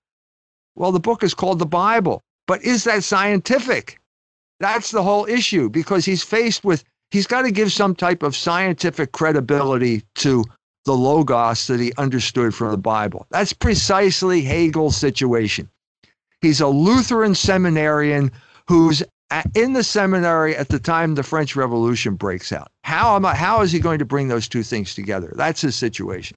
Well, 0.77 0.93
the 0.93 1.01
book 1.01 1.23
is 1.23 1.35
called 1.35 1.59
the 1.59 1.67
Bible. 1.67 2.21
But 2.47 2.63
is 2.63 2.85
that 2.85 3.05
scientific? 3.05 3.99
That's 4.61 4.91
the 4.91 5.03
whole 5.03 5.27
issue 5.27 5.69
because 5.69 6.05
he's 6.05 6.23
faced 6.23 6.65
with, 6.65 6.85
he's 7.11 7.27
got 7.27 7.43
to 7.43 7.51
give 7.51 7.73
some 7.73 7.95
type 7.95 8.23
of 8.23 8.37
scientific 8.37 9.13
credibility 9.13 10.03
to 10.17 10.45
the 10.85 10.95
Logos 10.95 11.67
that 11.67 11.81
he 11.81 11.93
understood 11.99 12.55
from 12.55 12.71
the 12.71 12.79
Bible. 12.79 13.27
That's 13.31 13.53
precisely 13.53 14.41
Hegel's 14.43 14.97
situation. 14.97 15.69
He's 16.41 16.61
a 16.61 16.69
Lutheran 16.69 17.35
seminarian 17.35 18.31
who's 18.69 19.03
in 19.55 19.73
the 19.73 19.83
seminary 19.83 20.57
at 20.57 20.69
the 20.69 20.79
time 20.79 21.15
the 21.15 21.23
French 21.23 21.57
Revolution 21.57 22.15
breaks 22.15 22.53
out. 22.53 22.71
How 22.85 23.17
am 23.17 23.27
I, 23.27 23.35
how 23.35 23.61
is 23.61 23.73
he 23.73 23.79
going 23.79 23.99
to 23.99 24.05
bring 24.05 24.29
those 24.29 24.49
two 24.49 24.63
things 24.63 24.95
together? 24.95 25.33
That's 25.37 25.61
his 25.61 25.77
situation. 25.77 26.37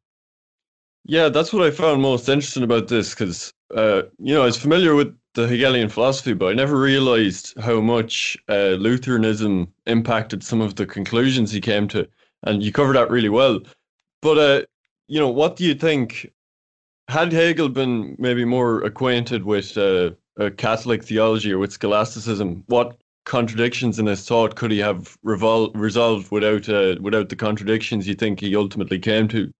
Yeah, 1.06 1.30
that's 1.30 1.52
what 1.52 1.66
I 1.66 1.72
found 1.72 2.02
most 2.02 2.30
interesting 2.30 2.64
about 2.64 2.88
this 2.88 3.12
because 3.12 3.52
uh, 3.76 4.04
you 4.20 4.34
know 4.36 4.44
I 4.44 4.46
was 4.46 4.58
familiar 4.58 4.94
with 4.94 5.16
the 5.34 5.48
Hegelian 5.48 5.90
philosophy, 5.90 6.34
but 6.34 6.48
I 6.48 6.54
never 6.54 6.80
realized 6.80 7.60
how 7.60 7.82
much 7.82 8.38
uh, 8.50 8.76
Lutheranism 8.78 9.68
impacted 9.88 10.44
some 10.44 10.62
of 10.62 10.76
the 10.76 10.86
conclusions 10.86 11.52
he 11.52 11.62
came 11.62 11.88
to, 11.90 12.08
and 12.44 12.62
you 12.62 12.72
covered 12.72 12.98
that 12.98 13.10
really 13.10 13.30
well. 13.30 13.62
But 14.22 14.38
uh, 14.38 14.66
you 15.08 15.20
know, 15.20 15.30
what 15.30 15.56
do 15.56 15.64
you 15.64 15.74
think? 15.74 16.32
Had 17.08 17.34
Hegel 17.34 17.70
been 17.70 18.16
maybe 18.20 18.46
more 18.46 18.82
acquainted 18.84 19.44
with 19.44 19.78
uh, 19.78 20.12
Catholic 20.58 21.04
theology 21.04 21.52
or 21.52 21.60
with 21.60 21.74
scholasticism, 21.74 22.64
what 22.68 22.98
contradictions 23.26 24.00
in 24.00 24.06
his 24.06 24.26
thought 24.26 24.56
could 24.56 24.72
he 24.72 24.80
have 24.80 25.18
revol- 25.26 25.72
resolved 25.76 26.32
without 26.32 26.68
uh, 26.70 26.96
without 27.02 27.30
the 27.30 27.36
contradictions 27.36 28.08
you 28.08 28.16
think 28.16 28.40
he 28.40 28.56
ultimately 28.56 29.00
came 29.00 29.28
to? 29.28 29.52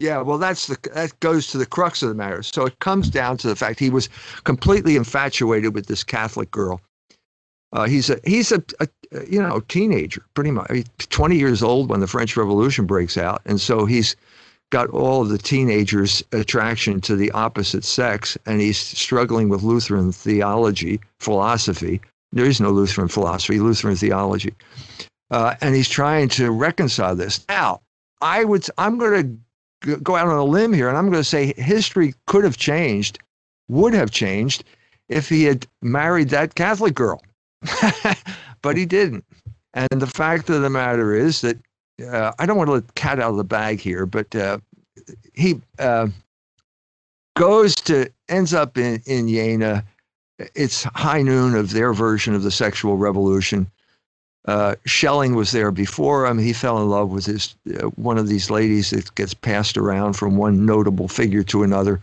Yeah, 0.00 0.22
well, 0.22 0.38
that's 0.38 0.66
the 0.66 0.76
that 0.94 1.18
goes 1.20 1.46
to 1.48 1.58
the 1.58 1.66
crux 1.66 2.02
of 2.02 2.08
the 2.08 2.14
matter. 2.14 2.42
So 2.42 2.66
it 2.66 2.78
comes 2.80 3.08
down 3.08 3.36
to 3.38 3.48
the 3.48 3.56
fact 3.56 3.78
he 3.78 3.90
was 3.90 4.08
completely 4.44 4.96
infatuated 4.96 5.74
with 5.74 5.86
this 5.86 6.02
Catholic 6.02 6.50
girl. 6.50 6.80
Uh, 7.72 7.86
he's 7.86 8.10
a 8.10 8.18
he's 8.24 8.50
a, 8.52 8.62
a, 8.80 8.88
you 9.28 9.40
know 9.40 9.60
teenager, 9.60 10.24
pretty 10.34 10.50
much 10.50 10.68
twenty 11.10 11.36
years 11.36 11.62
old 11.62 11.90
when 11.90 12.00
the 12.00 12.06
French 12.06 12.36
Revolution 12.36 12.86
breaks 12.86 13.16
out, 13.16 13.42
and 13.44 13.60
so 13.60 13.84
he's 13.84 14.16
got 14.74 14.90
all 14.90 15.22
of 15.22 15.28
the 15.28 15.38
teenagers' 15.38 16.20
attraction 16.32 17.00
to 17.00 17.14
the 17.14 17.30
opposite 17.30 17.84
sex, 17.84 18.36
and 18.44 18.60
he's 18.60 18.76
struggling 18.76 19.48
with 19.48 19.62
Lutheran 19.62 20.10
theology, 20.10 20.98
philosophy. 21.20 22.00
There 22.32 22.44
is 22.44 22.60
no 22.60 22.72
Lutheran 22.72 23.06
philosophy, 23.06 23.60
Lutheran 23.60 23.94
theology, 23.94 24.52
uh, 25.30 25.54
and 25.60 25.76
he's 25.76 25.88
trying 25.88 26.28
to 26.30 26.50
reconcile 26.50 27.14
this. 27.14 27.46
Now, 27.48 27.82
I 28.20 28.42
would 28.42 28.66
I'm 28.76 28.98
going 28.98 29.38
to 29.84 29.96
go 29.98 30.16
out 30.16 30.26
on 30.26 30.36
a 30.36 30.42
limb 30.44 30.72
here, 30.72 30.88
and 30.88 30.98
I'm 30.98 31.08
going 31.08 31.22
to 31.22 31.30
say 31.36 31.54
history 31.56 32.12
could 32.26 32.42
have 32.42 32.56
changed, 32.56 33.20
would 33.68 33.94
have 33.94 34.10
changed, 34.10 34.64
if 35.08 35.28
he 35.28 35.44
had 35.44 35.68
married 35.82 36.30
that 36.30 36.56
Catholic 36.56 36.96
girl. 36.96 37.22
but 38.62 38.76
he 38.76 38.86
didn't. 38.86 39.24
And 39.72 40.02
the 40.02 40.08
fact 40.08 40.50
of 40.50 40.62
the 40.62 40.70
matter 40.70 41.14
is 41.14 41.42
that 41.42 41.58
uh, 42.02 42.32
I 42.38 42.46
don't 42.46 42.56
want 42.56 42.68
to 42.68 42.74
let 42.74 42.86
the 42.86 42.92
cat 42.94 43.20
out 43.20 43.30
of 43.30 43.36
the 43.36 43.44
bag 43.44 43.80
here, 43.80 44.06
but 44.06 44.34
uh, 44.34 44.58
he 45.34 45.60
uh, 45.78 46.08
goes 47.36 47.74
to, 47.76 48.10
ends 48.28 48.54
up 48.54 48.76
in, 48.78 49.02
in 49.06 49.28
Jena. 49.28 49.84
It's 50.54 50.84
high 50.94 51.22
noon 51.22 51.54
of 51.54 51.70
their 51.70 51.92
version 51.92 52.34
of 52.34 52.42
the 52.42 52.50
sexual 52.50 52.96
revolution. 52.96 53.70
Uh, 54.46 54.74
Schelling 54.84 55.34
was 55.34 55.52
there 55.52 55.70
before 55.70 56.26
him. 56.26 56.38
He 56.38 56.52
fell 56.52 56.78
in 56.82 56.88
love 56.88 57.10
with 57.10 57.24
his 57.24 57.54
uh, 57.80 57.86
one 57.96 58.18
of 58.18 58.28
these 58.28 58.50
ladies 58.50 58.90
that 58.90 59.14
gets 59.14 59.32
passed 59.32 59.78
around 59.78 60.14
from 60.14 60.36
one 60.36 60.66
notable 60.66 61.08
figure 61.08 61.42
to 61.44 61.62
another, 61.62 62.00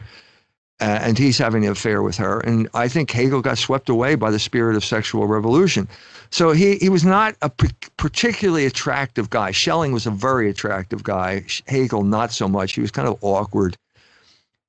uh, 0.82 1.00
and 1.02 1.18
he's 1.18 1.38
having 1.38 1.66
an 1.66 1.72
affair 1.72 2.02
with 2.02 2.18
her. 2.18 2.40
And 2.42 2.68
I 2.74 2.88
think 2.88 3.12
Hegel 3.12 3.42
got 3.42 3.58
swept 3.58 3.88
away 3.90 4.16
by 4.16 4.32
the 4.32 4.40
spirit 4.40 4.76
of 4.76 4.84
sexual 4.84 5.28
revolution. 5.28 5.88
So 6.32 6.52
he 6.52 6.78
he 6.78 6.90
was 6.90 7.06
not 7.06 7.36
a 7.42 7.50
particularly 7.98 8.66
attractive 8.66 9.30
guy. 9.30 9.52
Schelling 9.52 9.92
was 9.92 10.06
a 10.06 10.12
very 10.12 10.50
attractive 10.50 11.04
guy. 11.04 11.46
Hegel 11.68 12.04
not 12.04 12.32
so 12.32 12.48
much. 12.48 12.74
He 12.74 12.82
was 12.82 12.92
kind 12.92 13.08
of 13.08 13.18
awkward, 13.22 13.78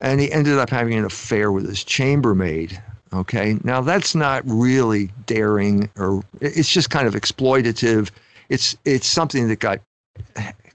and 0.01 0.21
he 0.21 0.31
ended 0.31 0.59
up 0.59 0.71
having 0.71 0.95
an 0.95 1.05
affair 1.05 1.51
with 1.53 1.69
his 1.69 1.85
chambermaid, 1.85 2.81
Okay. 3.15 3.59
Now 3.63 3.81
that's 3.81 4.15
not 4.15 4.43
really 4.47 5.11
daring 5.27 5.91
or 5.97 6.23
it's 6.41 6.73
just 6.73 6.91
kind 6.91 7.07
of 7.07 7.15
exploitative. 7.15 8.11
It's 8.49 8.77
it's 8.85 9.07
something 9.07 9.49
that 9.49 9.61
got 9.61 9.81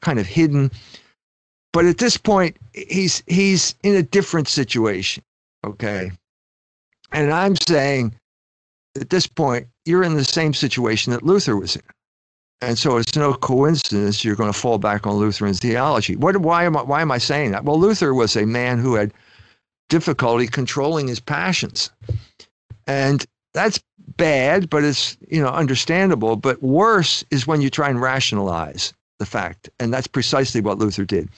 kind 0.01 0.20
of 0.20 0.27
hidden. 0.27 0.72
But 1.74 1.86
at 1.86 1.98
this 1.98 2.17
point, 2.17 2.58
he's 2.74 3.24
he's 3.27 3.75
in 3.84 3.96
a 3.96 4.03
different 4.03 4.48
situation. 4.48 5.24
Okay. 5.67 6.12
And 7.12 7.31
I'm 7.31 7.55
saying 7.55 8.13
at 9.00 9.09
this 9.09 9.27
point, 9.27 9.67
you're 9.86 10.03
in 10.03 10.15
the 10.15 10.24
same 10.24 10.53
situation 10.53 11.12
that 11.13 11.24
Luther 11.24 11.55
was 11.55 11.75
in. 11.75 11.81
And 12.62 12.77
so 12.77 12.97
it's 12.97 13.15
no 13.15 13.33
coincidence 13.33 14.25
you're 14.25 14.36
going 14.36 14.51
to 14.51 14.59
fall 14.59 14.79
back 14.79 15.05
on 15.05 15.15
Lutheran 15.15 15.53
theology. 15.53 16.15
What, 16.15 16.38
why, 16.38 16.63
am 16.63 16.75
I, 16.75 16.81
why 16.81 17.01
am 17.01 17.12
I 17.12 17.19
saying 17.19 17.51
that? 17.51 17.63
Well, 17.63 17.79
Luther 17.79 18.13
was 18.13 18.36
a 18.36 18.45
man 18.45 18.79
who 18.79 18.95
had 18.95 19.13
difficulty 19.89 20.47
controlling 20.47 21.07
his 21.07 21.19
passions. 21.19 21.91
And 22.88 23.25
that's 23.53 23.79
bad, 24.17 24.69
but 24.69 24.83
it's, 24.83 25.17
you 25.29 25.41
know, 25.41 25.50
understandable. 25.50 26.36
But 26.36 26.62
worse 26.63 27.24
is 27.29 27.45
when 27.45 27.62
you 27.62 27.69
try 27.69 27.89
and 27.89 28.01
rationalize 28.01 28.91
the 29.19 29.25
fact. 29.25 29.69
And 29.79 29.93
that's 29.93 30.07
precisely 30.07 30.62
what 30.62 30.79
Luther 30.79 31.05
did. 31.05 31.29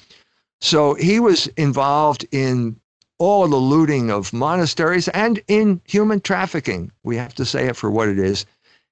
So 0.61 0.93
he 0.93 1.19
was 1.19 1.47
involved 1.57 2.25
in 2.31 2.79
all 3.19 3.47
the 3.47 3.57
looting 3.57 4.09
of 4.09 4.33
monasteries 4.33 5.07
and 5.09 5.41
in 5.47 5.81
human 5.85 6.21
trafficking. 6.21 6.91
We 7.03 7.17
have 7.17 7.35
to 7.35 7.45
say 7.45 7.67
it 7.67 7.75
for 7.75 7.91
what 7.91 8.07
it 8.07 8.17
is. 8.17 8.45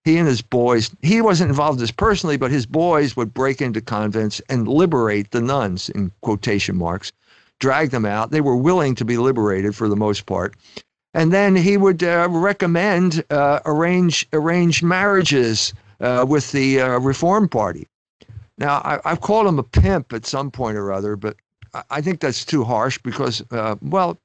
He 0.03 0.17
and 0.17 0.27
his 0.27 0.41
boys, 0.41 0.91
he 1.01 1.22
wasn't 1.22 1.50
involved 1.50 1.79
in 1.79 1.84
this 1.84 1.91
personally, 1.91 2.38
but 2.38 2.51
his 2.51 2.65
boys 2.65 3.17
would 3.17 3.34
break 3.34 3.62
into 3.62 3.81
convents 3.81 4.41
and 4.48 4.67
liberate 4.67 5.31
the 5.31 5.41
nuns, 5.41 5.89
in 5.89 6.12
quotation 6.22 6.77
marks, 6.77 7.12
drag 7.60 7.89
them 7.89 8.05
out. 8.05 8.31
They 8.31 8.41
were 8.41 8.55
willing 8.55 8.96
to 8.96 9.05
be 9.05 9.17
liberated 9.17 9.75
for 9.75 9.89
the 9.89 9.96
most 9.96 10.25
part. 10.25 10.55
And 11.13 11.34
then 11.34 11.55
he 11.55 11.77
would 11.77 12.03
uh, 12.03 12.27
recommend 12.29 13.24
uh, 13.29 13.60
arrange 13.65 14.27
arrange 14.34 14.84
marriages 14.84 15.74
uh, 16.00 16.25
with 16.27 16.51
the 16.51 16.79
uh, 16.79 17.00
Reform 17.00 17.50
Party. 17.50 17.88
Now, 18.57 18.81
I, 18.84 19.10
have 19.10 19.22
called 19.22 19.48
him 19.48 19.60
a 19.60 19.63
pimp 19.63 20.13
at 20.13 20.25
some 20.25 20.51
point 20.51 20.77
or 20.77 20.91
other, 20.91 21.15
but 21.15 21.38
I 21.90 22.02
think 22.02 22.20
that's 22.20 22.46
too 22.46 22.64
harsh 22.64 22.98
because, 23.00 23.44
uh, 23.52 23.76
well, 23.82 24.18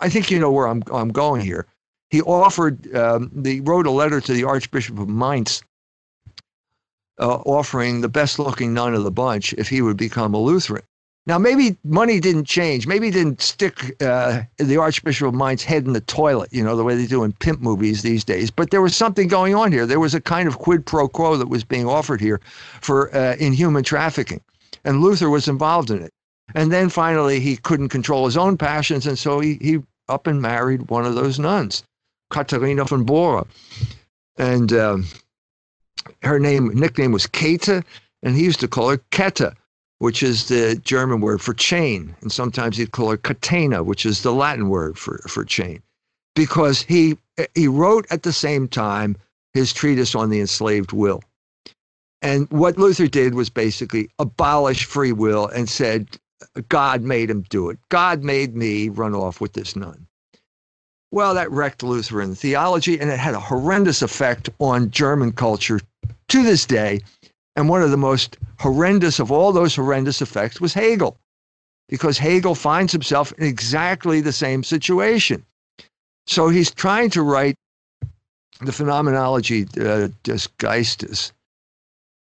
I 0.00 0.08
think 0.08 0.30
you 0.30 0.38
know 0.38 0.50
where 0.50 0.66
I'm 0.66 0.82
I'm 0.92 1.10
going 1.10 1.40
here. 1.40 1.66
He 2.10 2.22
offered, 2.22 2.94
um, 2.94 3.30
he 3.44 3.60
wrote 3.60 3.86
a 3.86 3.90
letter 3.90 4.20
to 4.20 4.32
the 4.32 4.44
Archbishop 4.44 4.98
of 4.98 5.08
Mainz, 5.08 5.62
uh, 7.18 7.36
offering 7.38 8.00
the 8.00 8.08
best 8.08 8.38
looking 8.38 8.72
nun 8.74 8.94
of 8.94 9.02
the 9.02 9.10
bunch 9.10 9.52
if 9.54 9.68
he 9.68 9.82
would 9.82 9.96
become 9.96 10.34
a 10.34 10.38
Lutheran. 10.38 10.82
Now, 11.26 11.38
maybe 11.38 11.76
money 11.82 12.20
didn't 12.20 12.44
change. 12.44 12.86
Maybe 12.86 13.10
didn't 13.10 13.42
stick 13.42 14.00
uh, 14.00 14.42
the 14.58 14.76
Archbishop 14.76 15.26
of 15.26 15.34
Mainz 15.34 15.64
head 15.64 15.84
in 15.84 15.92
the 15.92 16.00
toilet, 16.02 16.52
you 16.52 16.62
know, 16.62 16.76
the 16.76 16.84
way 16.84 16.94
they 16.94 17.06
do 17.06 17.24
in 17.24 17.32
pimp 17.32 17.60
movies 17.60 18.02
these 18.02 18.22
days. 18.22 18.48
But 18.48 18.70
there 18.70 18.80
was 18.80 18.94
something 18.94 19.26
going 19.26 19.52
on 19.54 19.72
here. 19.72 19.86
There 19.86 19.98
was 19.98 20.14
a 20.14 20.20
kind 20.20 20.46
of 20.46 20.58
quid 20.58 20.86
pro 20.86 21.08
quo 21.08 21.36
that 21.36 21.48
was 21.48 21.64
being 21.64 21.88
offered 21.88 22.20
here 22.20 22.40
for 22.80 23.12
uh, 23.14 23.34
in 23.40 23.52
human 23.52 23.82
trafficking, 23.82 24.40
and 24.84 25.00
Luther 25.00 25.28
was 25.28 25.48
involved 25.48 25.90
in 25.90 26.00
it. 26.00 26.12
And 26.54 26.72
then 26.72 26.88
finally, 26.88 27.40
he 27.40 27.56
couldn't 27.56 27.88
control 27.88 28.24
his 28.24 28.36
own 28.36 28.56
passions, 28.56 29.06
and 29.06 29.18
so 29.18 29.40
he 29.40 29.58
he 29.60 29.82
up 30.08 30.26
and 30.26 30.40
married 30.40 30.88
one 30.88 31.04
of 31.04 31.14
those 31.14 31.38
nuns, 31.38 31.82
Katharina 32.30 32.84
von 32.84 33.04
Bora. 33.04 33.44
And 34.38 34.72
um, 34.72 35.06
her 36.22 36.38
name, 36.38 36.68
nickname 36.68 37.12
was 37.12 37.26
Käthe, 37.26 37.84
and 38.22 38.36
he 38.36 38.44
used 38.44 38.60
to 38.60 38.68
call 38.68 38.90
her 38.90 38.98
Kette, 39.10 39.54
which 39.98 40.22
is 40.22 40.48
the 40.48 40.80
German 40.84 41.20
word 41.20 41.40
for 41.40 41.54
chain. 41.54 42.14
And 42.20 42.30
sometimes 42.30 42.76
he'd 42.76 42.92
call 42.92 43.10
her 43.10 43.16
catena, 43.16 43.82
which 43.82 44.04
is 44.04 44.22
the 44.22 44.32
Latin 44.32 44.68
word 44.68 44.98
for, 44.98 45.18
for 45.28 45.44
chain. 45.44 45.82
Because 46.34 46.82
he, 46.82 47.16
he 47.54 47.66
wrote 47.66 48.06
at 48.10 48.22
the 48.22 48.32
same 48.32 48.68
time 48.68 49.16
his 49.54 49.72
treatise 49.72 50.14
on 50.14 50.28
the 50.28 50.40
enslaved 50.40 50.92
will. 50.92 51.22
And 52.20 52.50
what 52.50 52.78
Luther 52.78 53.06
did 53.06 53.34
was 53.34 53.48
basically 53.48 54.10
abolish 54.18 54.84
free 54.84 55.12
will 55.12 55.46
and 55.48 55.68
said, 55.68 56.18
God 56.68 57.02
made 57.02 57.30
him 57.30 57.42
do 57.48 57.70
it. 57.70 57.78
God 57.88 58.22
made 58.22 58.54
me 58.54 58.88
run 58.88 59.14
off 59.14 59.40
with 59.40 59.52
this 59.54 59.76
nun. 59.76 60.06
Well, 61.12 61.34
that 61.34 61.50
wrecked 61.50 61.82
Lutheran 61.82 62.34
theology 62.34 63.00
and 63.00 63.10
it 63.10 63.18
had 63.18 63.34
a 63.34 63.40
horrendous 63.40 64.02
effect 64.02 64.50
on 64.58 64.90
German 64.90 65.32
culture 65.32 65.80
to 66.28 66.42
this 66.42 66.66
day. 66.66 67.00
And 67.54 67.68
one 67.68 67.82
of 67.82 67.90
the 67.90 67.96
most 67.96 68.36
horrendous 68.58 69.18
of 69.18 69.32
all 69.32 69.52
those 69.52 69.74
horrendous 69.74 70.20
effects 70.20 70.60
was 70.60 70.74
Hegel, 70.74 71.16
because 71.88 72.18
Hegel 72.18 72.54
finds 72.54 72.92
himself 72.92 73.32
in 73.38 73.46
exactly 73.46 74.20
the 74.20 74.32
same 74.32 74.62
situation. 74.62 75.44
So 76.26 76.48
he's 76.48 76.70
trying 76.70 77.10
to 77.10 77.22
write 77.22 77.56
the 78.60 78.72
phenomenology 78.72 79.66
uh, 79.80 80.08
des 80.22 80.48
Geistes, 80.58 81.32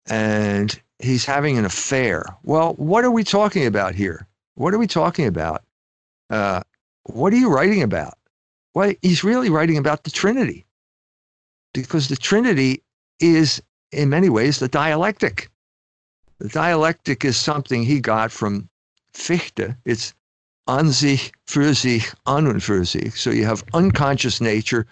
and 0.07 0.81
he's 1.03 1.25
having 1.25 1.59
an 1.59 1.65
affair. 1.65 2.25
Well, 2.43 2.75
what 2.75 3.05
are 3.05 3.11
we 3.11 3.25
talking 3.25 3.67
about 3.67 3.95
here? 3.95 4.27
What 4.55 4.75
are 4.75 4.79
we 4.79 4.87
talking 4.87 5.27
about? 5.27 5.63
Uh, 6.29 6.61
what 7.05 7.33
are 7.33 7.37
you 7.37 7.53
writing 7.53 7.83
about? 7.83 8.15
Well, 8.75 8.93
he's 9.03 9.25
really 9.25 9.51
writing 9.51 9.77
about 9.77 10.05
the 10.05 10.11
Trinity, 10.11 10.65
because 11.75 12.09
the 12.09 12.17
Trinity 12.17 12.83
is, 13.19 13.61
in 13.91 14.09
many 14.09 14.29
ways, 14.29 14.59
the 14.59 14.69
dialectic. 14.69 15.51
The 16.39 16.49
dialectic 16.49 17.25
is 17.25 17.37
something 17.37 17.83
he 17.83 18.01
got 18.01 18.31
from 18.31 18.69
Fichte. 19.13 19.77
It's 19.85 20.15
an 20.69 20.93
sich, 20.93 21.33
für 21.47 21.75
sich, 21.75 22.13
an 22.27 22.47
und 22.47 22.63
für 22.63 22.87
sich. 22.87 23.17
So 23.17 23.31
you 23.31 23.45
have 23.45 23.65
unconscious 23.75 24.41
nature, 24.41 24.87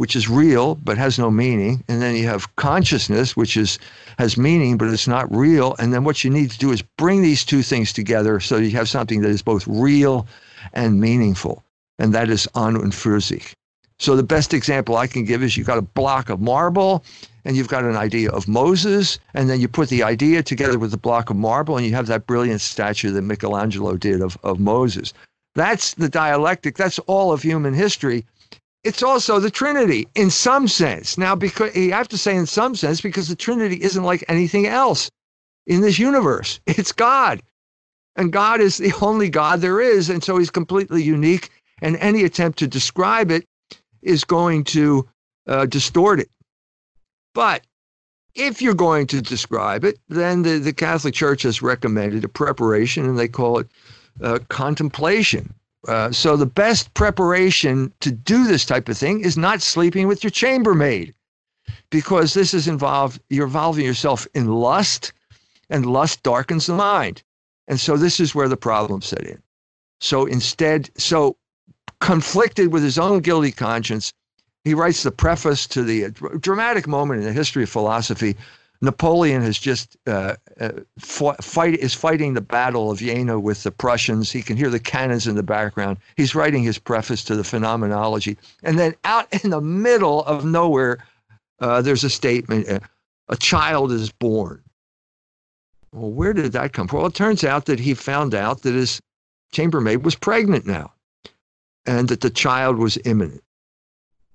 which 0.00 0.16
is 0.16 0.30
real 0.30 0.76
but 0.76 0.96
has 0.96 1.18
no 1.18 1.30
meaning, 1.30 1.84
and 1.86 2.00
then 2.00 2.16
you 2.16 2.26
have 2.26 2.56
consciousness, 2.56 3.36
which 3.36 3.54
is 3.54 3.78
has 4.18 4.38
meaning 4.38 4.78
but 4.78 4.88
it's 4.88 5.06
not 5.06 5.30
real. 5.30 5.76
And 5.78 5.92
then 5.92 6.04
what 6.04 6.24
you 6.24 6.30
need 6.30 6.50
to 6.52 6.58
do 6.58 6.72
is 6.72 6.80
bring 6.96 7.20
these 7.20 7.44
two 7.44 7.60
things 7.60 7.92
together 7.92 8.40
so 8.40 8.56
you 8.56 8.70
have 8.70 8.88
something 8.88 9.20
that 9.20 9.28
is 9.28 9.42
both 9.42 9.68
real 9.68 10.26
and 10.72 10.98
meaningful, 10.98 11.62
and 11.98 12.14
that 12.14 12.30
is 12.30 12.48
an 12.54 12.78
und 12.78 12.94
für 12.94 13.20
sich. 13.22 13.52
So 13.98 14.16
the 14.16 14.22
best 14.22 14.54
example 14.54 14.96
I 14.96 15.06
can 15.06 15.26
give 15.26 15.42
is 15.42 15.58
you've 15.58 15.66
got 15.66 15.76
a 15.76 15.92
block 16.00 16.30
of 16.30 16.40
marble 16.40 17.04
and 17.44 17.54
you've 17.54 17.68
got 17.68 17.84
an 17.84 17.96
idea 17.96 18.30
of 18.30 18.48
Moses, 18.48 19.18
and 19.34 19.50
then 19.50 19.60
you 19.60 19.68
put 19.68 19.90
the 19.90 20.02
idea 20.02 20.42
together 20.42 20.78
with 20.78 20.92
the 20.92 20.96
block 21.08 21.28
of 21.28 21.36
marble, 21.36 21.76
and 21.76 21.84
you 21.86 21.94
have 21.94 22.06
that 22.06 22.26
brilliant 22.26 22.62
statue 22.62 23.10
that 23.10 23.20
Michelangelo 23.20 23.98
did 23.98 24.22
of, 24.22 24.38
of 24.42 24.58
Moses. 24.58 25.12
That's 25.54 25.92
the 25.92 26.08
dialectic. 26.08 26.78
That's 26.78 26.98
all 27.00 27.32
of 27.32 27.42
human 27.42 27.74
history 27.74 28.24
it's 28.84 29.02
also 29.02 29.38
the 29.38 29.50
Trinity 29.50 30.08
in 30.14 30.30
some 30.30 30.66
sense. 30.66 31.18
Now, 31.18 31.34
because 31.34 31.74
you 31.76 31.92
have 31.92 32.08
to 32.08 32.18
say 32.18 32.34
in 32.34 32.46
some 32.46 32.74
sense, 32.74 33.00
because 33.00 33.28
the 33.28 33.36
Trinity 33.36 33.82
isn't 33.82 34.02
like 34.02 34.24
anything 34.28 34.66
else 34.66 35.10
in 35.66 35.80
this 35.80 35.98
universe. 35.98 36.60
It's 36.66 36.92
God. 36.92 37.42
And 38.16 38.32
God 38.32 38.60
is 38.60 38.78
the 38.78 38.92
only 39.00 39.28
God 39.28 39.60
there 39.60 39.80
is. 39.80 40.10
And 40.10 40.22
so 40.22 40.38
he's 40.38 40.50
completely 40.50 41.02
unique. 41.02 41.50
And 41.82 41.96
any 41.96 42.24
attempt 42.24 42.58
to 42.58 42.66
describe 42.66 43.30
it 43.30 43.46
is 44.02 44.24
going 44.24 44.64
to 44.64 45.08
uh, 45.46 45.66
distort 45.66 46.20
it. 46.20 46.30
But 47.34 47.62
if 48.34 48.60
you're 48.60 48.74
going 48.74 49.06
to 49.08 49.20
describe 49.20 49.84
it, 49.84 49.98
then 50.08 50.42
the, 50.42 50.58
the 50.58 50.72
Catholic 50.72 51.14
Church 51.14 51.42
has 51.42 51.62
recommended 51.62 52.24
a 52.24 52.28
preparation, 52.28 53.04
and 53.04 53.18
they 53.18 53.28
call 53.28 53.58
it 53.58 53.68
uh, 54.22 54.38
contemplation. 54.48 55.54
Uh, 55.88 56.12
so 56.12 56.36
the 56.36 56.46
best 56.46 56.92
preparation 56.94 57.92
to 58.00 58.10
do 58.10 58.46
this 58.46 58.66
type 58.66 58.88
of 58.88 58.98
thing 58.98 59.20
is 59.20 59.36
not 59.36 59.62
sleeping 59.62 60.06
with 60.06 60.22
your 60.22 60.30
chambermaid, 60.30 61.14
because 61.90 62.34
this 62.34 62.52
is 62.52 62.68
involved. 62.68 63.20
You're 63.30 63.46
involving 63.46 63.86
yourself 63.86 64.26
in 64.34 64.46
lust, 64.46 65.12
and 65.70 65.86
lust 65.86 66.22
darkens 66.22 66.66
the 66.66 66.74
mind, 66.74 67.22
and 67.68 67.80
so 67.80 67.96
this 67.96 68.20
is 68.20 68.34
where 68.34 68.48
the 68.48 68.56
problem 68.56 69.00
set 69.00 69.26
in. 69.26 69.42
So 70.00 70.26
instead, 70.26 70.90
so 70.96 71.36
conflicted 72.00 72.72
with 72.72 72.82
his 72.82 72.98
own 72.98 73.20
guilty 73.20 73.52
conscience, 73.52 74.12
he 74.64 74.74
writes 74.74 75.02
the 75.02 75.10
preface 75.10 75.66
to 75.68 75.82
the 75.82 76.10
dramatic 76.40 76.86
moment 76.86 77.20
in 77.20 77.26
the 77.26 77.32
history 77.32 77.62
of 77.62 77.70
philosophy 77.70 78.36
Napoleon 78.82 79.42
has 79.42 79.58
just 79.58 79.98
uh, 80.06 80.36
uh, 80.58 80.72
fought, 80.98 81.44
fight 81.44 81.74
is 81.74 81.94
fighting 81.94 82.32
the 82.32 82.40
Battle 82.40 82.90
of 82.90 82.98
Jena 82.98 83.38
with 83.38 83.62
the 83.62 83.70
Prussians. 83.70 84.32
He 84.32 84.42
can 84.42 84.56
hear 84.56 84.70
the 84.70 84.80
cannons 84.80 85.26
in 85.26 85.34
the 85.34 85.42
background. 85.42 85.98
He's 86.16 86.34
writing 86.34 86.62
his 86.62 86.78
preface 86.78 87.22
to 87.24 87.36
the 87.36 87.44
Phenomenology, 87.44 88.38
and 88.62 88.78
then 88.78 88.94
out 89.04 89.28
in 89.44 89.50
the 89.50 89.60
middle 89.60 90.24
of 90.24 90.46
nowhere, 90.46 91.04
uh, 91.58 91.82
there's 91.82 92.04
a 92.04 92.10
statement: 92.10 92.68
uh, 92.68 92.80
"A 93.28 93.36
child 93.36 93.92
is 93.92 94.10
born." 94.10 94.62
Well, 95.92 96.10
where 96.10 96.32
did 96.32 96.52
that 96.52 96.72
come 96.72 96.88
from? 96.88 97.00
Well, 97.00 97.08
it 97.08 97.14
turns 97.14 97.44
out 97.44 97.66
that 97.66 97.80
he 97.80 97.92
found 97.92 98.34
out 98.34 98.62
that 98.62 98.74
his 98.74 99.00
chambermaid 99.52 100.04
was 100.04 100.14
pregnant 100.14 100.66
now, 100.66 100.94
and 101.84 102.08
that 102.08 102.22
the 102.22 102.30
child 102.30 102.78
was 102.78 102.96
imminent. 103.04 103.44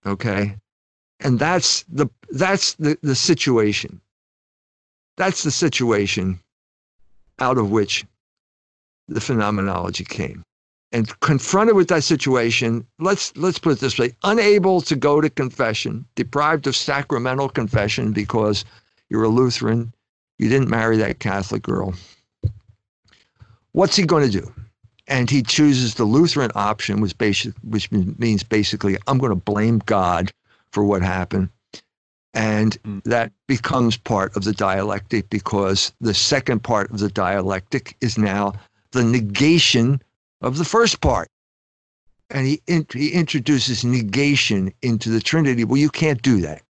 Okay, 0.05 0.55
and 1.19 1.39
that's 1.39 1.81
the 1.89 2.08
that's 2.29 2.75
the 2.75 2.95
the 3.01 3.15
situation 3.15 4.01
that's 5.17 5.43
the 5.43 5.51
situation 5.51 6.39
out 7.39 7.58
of 7.58 7.71
which 7.71 8.06
the 9.08 9.21
phenomenology 9.21 10.04
came. 10.04 10.43
And 10.91 11.19
confronted 11.19 11.75
with 11.75 11.89
that 11.89 12.04
situation, 12.04 12.86
let's 12.99 13.36
let's 13.36 13.60
put 13.60 13.73
it 13.73 13.80
this 13.80 13.99
way: 13.99 14.15
unable 14.23 14.82
to 14.82 14.95
go 14.95 15.19
to 15.19 15.30
confession, 15.30 16.06
deprived 16.15 16.67
of 16.67 16.75
sacramental 16.75 17.49
confession 17.49 18.13
because 18.13 18.63
you're 19.10 19.23
a 19.23 19.30
Lutheran, 19.30 19.93
you 20.38 20.49
didn't 20.49 20.69
marry 20.69 20.97
that 20.97 21.19
Catholic 21.19 21.63
girl. 21.63 21.93
What's 23.73 23.95
he 23.95 24.06
going 24.06 24.30
to 24.30 24.41
do? 24.41 24.54
And 25.08 25.30
he 25.30 25.43
chooses 25.43 25.95
the 25.95 26.06
Lutheran 26.06 26.51
option, 26.56 27.01
which, 27.01 27.17
basic, 27.17 27.54
which 27.62 27.91
means 27.91 28.43
basically, 28.43 28.97
I'm 29.06 29.17
going 29.17 29.32
to 29.32 29.36
blame 29.36 29.80
God 29.86 30.32
for 30.71 30.84
what 30.84 31.01
happened. 31.01 31.49
And 32.35 32.81
mm. 32.83 33.01
that 33.05 33.31
becomes 33.47 33.95
part 33.97 34.35
of 34.35 34.43
the 34.43 34.51
dialectic 34.51 35.29
because 35.29 35.93
the 36.01 36.13
second 36.13 36.63
part 36.63 36.91
of 36.91 36.99
the 36.99 37.09
dialectic 37.09 37.95
is 38.01 38.17
now 38.17 38.53
the 38.91 39.03
negation 39.03 40.01
of 40.41 40.57
the 40.57 40.65
first 40.65 41.01
part. 41.01 41.29
And 42.29 42.45
he, 42.45 42.61
in, 42.67 42.85
he 42.91 43.11
introduces 43.11 43.85
negation 43.85 44.73
into 44.81 45.09
the 45.09 45.21
Trinity. 45.21 45.63
Well, 45.63 45.77
you 45.77 45.89
can't 45.89 46.21
do 46.21 46.41
that. 46.41 46.61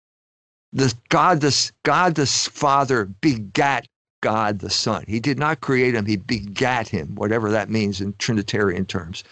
The 0.72 0.94
God, 1.08 1.40
the, 1.40 1.70
God 1.82 2.14
the 2.14 2.26
Father 2.26 3.06
begat 3.06 3.88
God 4.20 4.60
the 4.60 4.70
Son. 4.70 5.04
He 5.06 5.20
did 5.20 5.38
not 5.38 5.60
create 5.60 5.94
him, 5.94 6.06
he 6.06 6.16
begat 6.16 6.88
him, 6.88 7.14
whatever 7.14 7.50
that 7.50 7.70
means 7.70 8.00
in 8.00 8.14
Trinitarian 8.18 8.84
terms. 8.84 9.24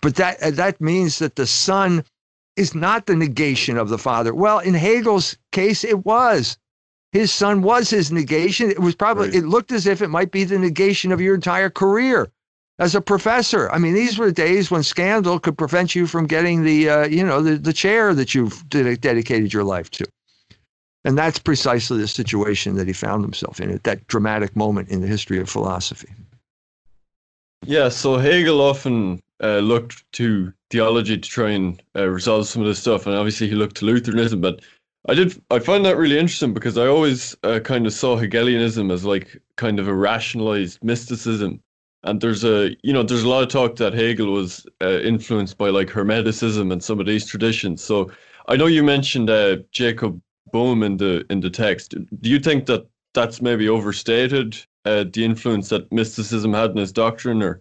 But 0.00 0.16
that, 0.16 0.38
that 0.40 0.80
means 0.80 1.18
that 1.18 1.36
the 1.36 1.46
Son 1.46 2.04
is 2.60 2.74
not 2.74 3.06
the 3.06 3.16
negation 3.16 3.78
of 3.78 3.88
the 3.88 3.98
Father. 3.98 4.34
Well, 4.34 4.58
in 4.58 4.74
Hegel's 4.74 5.36
case, 5.50 5.82
it 5.82 6.04
was. 6.04 6.58
His 7.10 7.32
son 7.32 7.62
was 7.62 7.88
his 7.88 8.12
negation. 8.12 8.70
It 8.70 8.80
was 8.80 8.94
probably, 8.94 9.28
right. 9.28 9.38
it 9.38 9.46
looked 9.46 9.72
as 9.72 9.86
if 9.86 10.02
it 10.02 10.08
might 10.08 10.30
be 10.30 10.44
the 10.44 10.58
negation 10.58 11.10
of 11.10 11.20
your 11.20 11.34
entire 11.34 11.70
career 11.70 12.30
as 12.78 12.94
a 12.94 13.00
professor. 13.00 13.70
I 13.70 13.78
mean, 13.78 13.94
these 13.94 14.18
were 14.18 14.30
days 14.30 14.70
when 14.70 14.82
scandal 14.82 15.40
could 15.40 15.56
prevent 15.56 15.94
you 15.94 16.06
from 16.06 16.26
getting 16.26 16.62
the, 16.62 16.88
uh, 16.88 17.06
you 17.06 17.24
know, 17.24 17.42
the, 17.42 17.56
the 17.56 17.72
chair 17.72 18.14
that 18.14 18.34
you've 18.34 18.68
dedicated 18.68 19.52
your 19.52 19.64
life 19.64 19.90
to. 19.92 20.04
And 21.04 21.16
that's 21.16 21.38
precisely 21.38 21.98
the 21.98 22.08
situation 22.08 22.76
that 22.76 22.86
he 22.86 22.92
found 22.92 23.24
himself 23.24 23.58
in 23.58 23.70
at 23.70 23.84
that 23.84 24.06
dramatic 24.06 24.54
moment 24.54 24.90
in 24.90 25.00
the 25.00 25.06
history 25.06 25.40
of 25.40 25.48
philosophy. 25.48 26.10
Yeah, 27.64 27.88
so 27.88 28.18
Hegel 28.18 28.60
often 28.60 29.22
uh, 29.42 29.58
looked 29.58 30.10
to 30.12 30.52
theology 30.70 31.18
to 31.18 31.28
try 31.28 31.50
and 31.50 31.82
uh, 31.96 32.06
resolve 32.08 32.46
some 32.46 32.62
of 32.62 32.68
this 32.68 32.78
stuff, 32.78 33.06
and 33.06 33.14
obviously 33.16 33.48
he 33.48 33.54
looked 33.54 33.76
to 33.76 33.84
Lutheranism. 33.84 34.40
But 34.40 34.60
I 35.08 35.14
did 35.14 35.40
I 35.50 35.58
find 35.58 35.84
that 35.84 35.96
really 35.96 36.18
interesting 36.18 36.54
because 36.54 36.76
I 36.76 36.86
always 36.86 37.36
uh, 37.42 37.60
kind 37.60 37.86
of 37.86 37.92
saw 37.92 38.16
Hegelianism 38.16 38.90
as 38.90 39.04
like 39.04 39.40
kind 39.56 39.78
of 39.78 39.88
a 39.88 39.94
rationalized 39.94 40.82
mysticism. 40.84 41.60
And 42.02 42.20
there's 42.20 42.44
a 42.44 42.76
you 42.82 42.92
know 42.92 43.02
there's 43.02 43.24
a 43.24 43.28
lot 43.28 43.42
of 43.42 43.48
talk 43.48 43.76
that 43.76 43.94
Hegel 43.94 44.32
was 44.32 44.66
uh, 44.82 45.00
influenced 45.00 45.58
by 45.58 45.68
like 45.70 45.88
Hermeticism 45.88 46.72
and 46.72 46.82
some 46.82 47.00
of 47.00 47.06
these 47.06 47.26
traditions. 47.26 47.82
So 47.82 48.10
I 48.48 48.56
know 48.56 48.66
you 48.66 48.82
mentioned 48.82 49.30
uh, 49.30 49.58
Jacob 49.70 50.20
Boehme 50.52 50.82
in 50.82 50.96
the 50.96 51.24
in 51.30 51.40
the 51.40 51.50
text. 51.50 51.94
Do 52.20 52.30
you 52.30 52.38
think 52.38 52.66
that 52.66 52.86
that's 53.14 53.42
maybe 53.42 53.68
overstated 53.68 54.56
uh, 54.84 55.04
the 55.12 55.24
influence 55.24 55.68
that 55.70 55.90
mysticism 55.92 56.52
had 56.52 56.70
in 56.70 56.76
his 56.76 56.92
doctrine, 56.92 57.42
or 57.42 57.60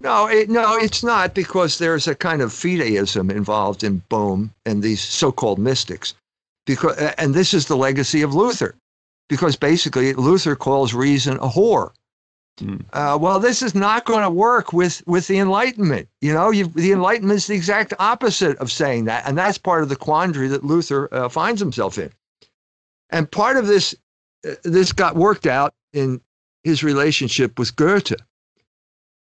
No, 0.00 0.28
it, 0.28 0.48
no, 0.48 0.76
it's 0.76 1.02
not 1.02 1.34
because 1.34 1.78
there's 1.78 2.06
a 2.06 2.14
kind 2.14 2.40
of 2.40 2.52
fideism 2.52 3.32
involved 3.32 3.82
in 3.82 4.02
Boehme 4.08 4.50
and 4.64 4.80
these 4.80 5.00
so-called 5.00 5.58
mystics, 5.58 6.14
because 6.66 6.96
and 7.18 7.34
this 7.34 7.52
is 7.52 7.66
the 7.66 7.76
legacy 7.76 8.22
of 8.22 8.32
Luther, 8.32 8.76
because 9.28 9.56
basically 9.56 10.14
Luther 10.14 10.54
calls 10.54 10.94
reason 10.94 11.36
a 11.38 11.48
whore. 11.48 11.90
Mm. 12.60 12.84
Uh, 12.92 13.18
well, 13.20 13.40
this 13.40 13.60
is 13.60 13.74
not 13.74 14.04
going 14.04 14.22
to 14.22 14.30
work 14.30 14.72
with 14.72 15.02
with 15.06 15.26
the 15.26 15.38
Enlightenment. 15.38 16.08
You 16.20 16.32
know, 16.32 16.52
the 16.52 16.92
Enlightenment 16.92 17.38
is 17.38 17.48
the 17.48 17.56
exact 17.56 17.92
opposite 17.98 18.56
of 18.58 18.70
saying 18.70 19.06
that, 19.06 19.26
and 19.26 19.36
that's 19.36 19.58
part 19.58 19.82
of 19.82 19.88
the 19.88 19.96
quandary 19.96 20.46
that 20.48 20.64
Luther 20.64 21.12
uh, 21.12 21.28
finds 21.28 21.60
himself 21.60 21.98
in. 21.98 22.12
And 23.10 23.28
part 23.30 23.56
of 23.56 23.66
this 23.66 23.96
uh, 24.48 24.54
this 24.62 24.92
got 24.92 25.16
worked 25.16 25.46
out 25.46 25.74
in 25.92 26.20
his 26.62 26.84
relationship 26.84 27.58
with 27.58 27.74
Goethe 27.74 28.12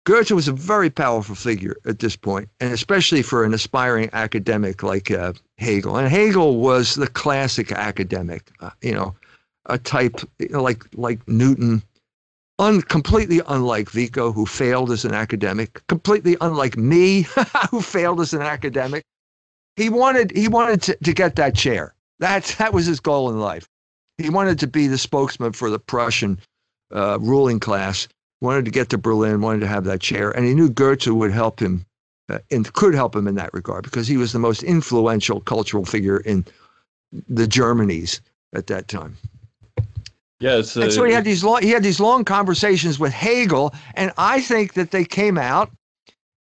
Goethe 0.04 0.32
was 0.32 0.48
a 0.48 0.52
very 0.52 0.90
powerful 0.90 1.34
figure 1.34 1.76
at 1.86 1.98
this 1.98 2.14
point, 2.14 2.50
and 2.60 2.72
especially 2.72 3.22
for 3.22 3.42
an 3.42 3.54
aspiring 3.54 4.10
academic 4.12 4.82
like 4.82 5.10
uh, 5.10 5.32
Hegel. 5.56 5.96
And 5.96 6.08
Hegel 6.08 6.58
was 6.58 6.94
the 6.94 7.06
classic 7.06 7.72
academic, 7.72 8.50
uh, 8.60 8.70
you 8.82 8.92
know, 8.92 9.14
a 9.66 9.78
type 9.78 10.20
you 10.38 10.50
know, 10.50 10.62
like 10.62 10.84
like 10.94 11.26
Newton, 11.26 11.82
un, 12.58 12.82
completely 12.82 13.40
unlike 13.48 13.88
Vico, 13.90 14.30
who 14.30 14.44
failed 14.44 14.90
as 14.90 15.06
an 15.06 15.14
academic, 15.14 15.80
completely 15.86 16.36
unlike 16.42 16.76
me, 16.76 17.22
who 17.70 17.80
failed 17.80 18.20
as 18.20 18.34
an 18.34 18.42
academic. 18.42 19.04
He 19.76 19.88
wanted 19.88 20.36
he 20.36 20.48
wanted 20.48 20.82
to, 20.82 20.96
to 20.96 21.12
get 21.14 21.36
that 21.36 21.54
chair. 21.54 21.94
That 22.18 22.44
that 22.58 22.74
was 22.74 22.84
his 22.84 23.00
goal 23.00 23.30
in 23.30 23.40
life. 23.40 23.66
He 24.18 24.28
wanted 24.28 24.58
to 24.58 24.66
be 24.66 24.86
the 24.86 24.98
spokesman 24.98 25.52
for 25.52 25.70
the 25.70 25.78
Prussian 25.78 26.38
uh, 26.94 27.18
ruling 27.20 27.58
class 27.58 28.06
wanted 28.44 28.64
to 28.66 28.70
get 28.70 28.90
to 28.90 28.98
Berlin, 28.98 29.40
wanted 29.40 29.60
to 29.60 29.66
have 29.66 29.84
that 29.84 30.00
chair, 30.00 30.30
and 30.30 30.46
he 30.46 30.54
knew 30.54 30.68
Goethe 30.68 31.06
would 31.08 31.32
help 31.32 31.58
him 31.58 31.84
uh, 32.28 32.38
and 32.50 32.70
could 32.74 32.94
help 32.94 33.16
him 33.16 33.26
in 33.26 33.34
that 33.34 33.52
regard 33.52 33.84
because 33.84 34.06
he 34.06 34.16
was 34.16 34.32
the 34.32 34.38
most 34.38 34.62
influential 34.62 35.40
cultural 35.40 35.84
figure 35.84 36.18
in 36.18 36.44
the 37.28 37.46
Germanies 37.46 38.20
at 38.54 38.66
that 38.68 38.86
time. 38.86 39.16
Yes, 40.40 40.76
uh, 40.76 40.82
and 40.82 40.92
so 40.92 41.04
he 41.04 41.12
had 41.12 41.24
these 41.24 41.42
long 41.42 41.62
he 41.62 41.70
had 41.70 41.82
these 41.82 42.00
long 42.00 42.24
conversations 42.24 42.98
with 42.98 43.12
Hegel, 43.12 43.74
and 43.94 44.12
I 44.18 44.40
think 44.40 44.74
that 44.74 44.90
they 44.90 45.04
came 45.04 45.38
out 45.38 45.70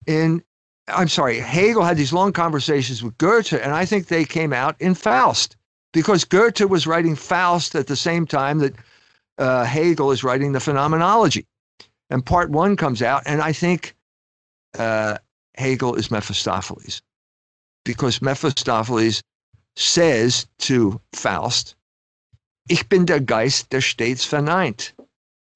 in. 0.07 0.43
I'm 0.87 1.07
sorry, 1.07 1.39
Hegel 1.39 1.83
had 1.83 1.97
these 1.97 2.11
long 2.11 2.33
conversations 2.33 3.03
with 3.03 3.17
Goethe, 3.17 3.53
and 3.53 3.71
I 3.71 3.85
think 3.85 4.07
they 4.07 4.25
came 4.25 4.51
out 4.51 4.75
in 4.79 4.95
Faust 4.95 5.55
because 5.93 6.25
Goethe 6.25 6.61
was 6.61 6.87
writing 6.87 7.15
Faust 7.15 7.75
at 7.75 7.87
the 7.87 7.95
same 7.95 8.25
time 8.25 8.59
that 8.59 8.73
uh, 9.37 9.63
Hegel 9.63 10.11
is 10.11 10.23
writing 10.23 10.51
the 10.51 10.59
Phenomenology 10.59 11.45
and 12.11 12.25
part 12.25 12.51
one 12.51 12.75
comes 12.75 13.01
out, 13.01 13.23
and 13.25 13.41
I 13.41 13.53
think 13.53 13.95
uh, 14.77 15.17
Hegel 15.55 15.95
is 15.95 16.11
Mephistopheles 16.11 17.01
because 17.85 18.21
Mephistopheles 18.21 19.23
says 19.75 20.45
to 20.59 20.99
Faust, 21.13 21.75
Ich 22.69 22.87
bin 22.89 23.05
der 23.05 23.19
Geist, 23.19 23.69
der 23.69 23.81
stets 23.81 24.25
verneint. 24.25 24.91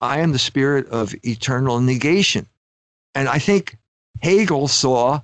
I 0.02 0.20
am 0.20 0.32
the 0.32 0.40
spirit 0.40 0.88
of 0.88 1.14
eternal 1.24 1.80
negation. 1.80 2.48
And 3.14 3.28
I 3.30 3.38
think 3.40 3.78
Hegel 4.22 4.68
saw, 4.68 5.22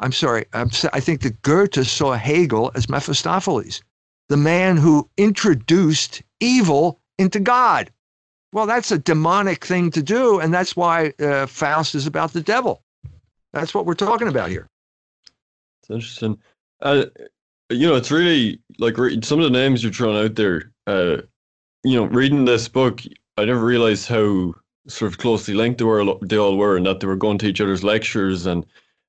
I'm 0.00 0.12
sorry, 0.12 0.46
I'm, 0.52 0.70
I 0.92 1.00
think 1.00 1.20
that 1.22 1.42
Goethe 1.42 1.86
saw 1.86 2.14
Hegel 2.14 2.72
as 2.74 2.88
Mephistopheles, 2.88 3.82
the 4.28 4.36
man 4.36 4.76
who 4.78 5.08
introduced 5.16 6.22
evil 6.40 6.98
into 7.18 7.40
God. 7.40 7.90
Well, 8.52 8.66
that's 8.66 8.90
a 8.90 8.98
demonic 8.98 9.64
thing 9.64 9.90
to 9.90 10.02
do, 10.02 10.40
and 10.40 10.52
that's 10.52 10.74
why 10.74 11.12
uh, 11.20 11.46
Faust 11.46 11.94
is 11.94 12.06
about 12.06 12.32
the 12.32 12.40
devil. 12.40 12.82
That's 13.52 13.74
what 13.74 13.86
we're 13.86 13.94
talking 13.94 14.28
about 14.28 14.50
here. 14.50 14.68
It's 15.82 15.90
interesting. 15.90 16.38
Uh, 16.80 17.06
you 17.70 17.86
know, 17.86 17.96
it's 17.96 18.10
really 18.10 18.60
like 18.78 18.96
some 19.22 19.38
of 19.38 19.44
the 19.44 19.50
names 19.50 19.82
you're 19.82 19.92
throwing 19.92 20.24
out 20.24 20.34
there. 20.36 20.72
Uh, 20.86 21.18
you 21.84 21.96
know, 21.96 22.04
reading 22.04 22.44
this 22.44 22.68
book, 22.68 23.02
I 23.36 23.44
never 23.44 23.64
realized 23.64 24.08
how 24.08 24.54
sort 24.86 25.12
of 25.12 25.18
closely 25.18 25.54
linked 25.54 25.78
they 25.78 25.84
were. 25.84 26.04
They 26.22 26.38
all 26.38 26.56
were, 26.56 26.76
and 26.76 26.86
that 26.86 27.00
they 27.00 27.06
were 27.06 27.16
going 27.16 27.38
to 27.38 27.46
each 27.46 27.60
other's 27.60 27.84
lectures 27.84 28.46
and 28.46 28.64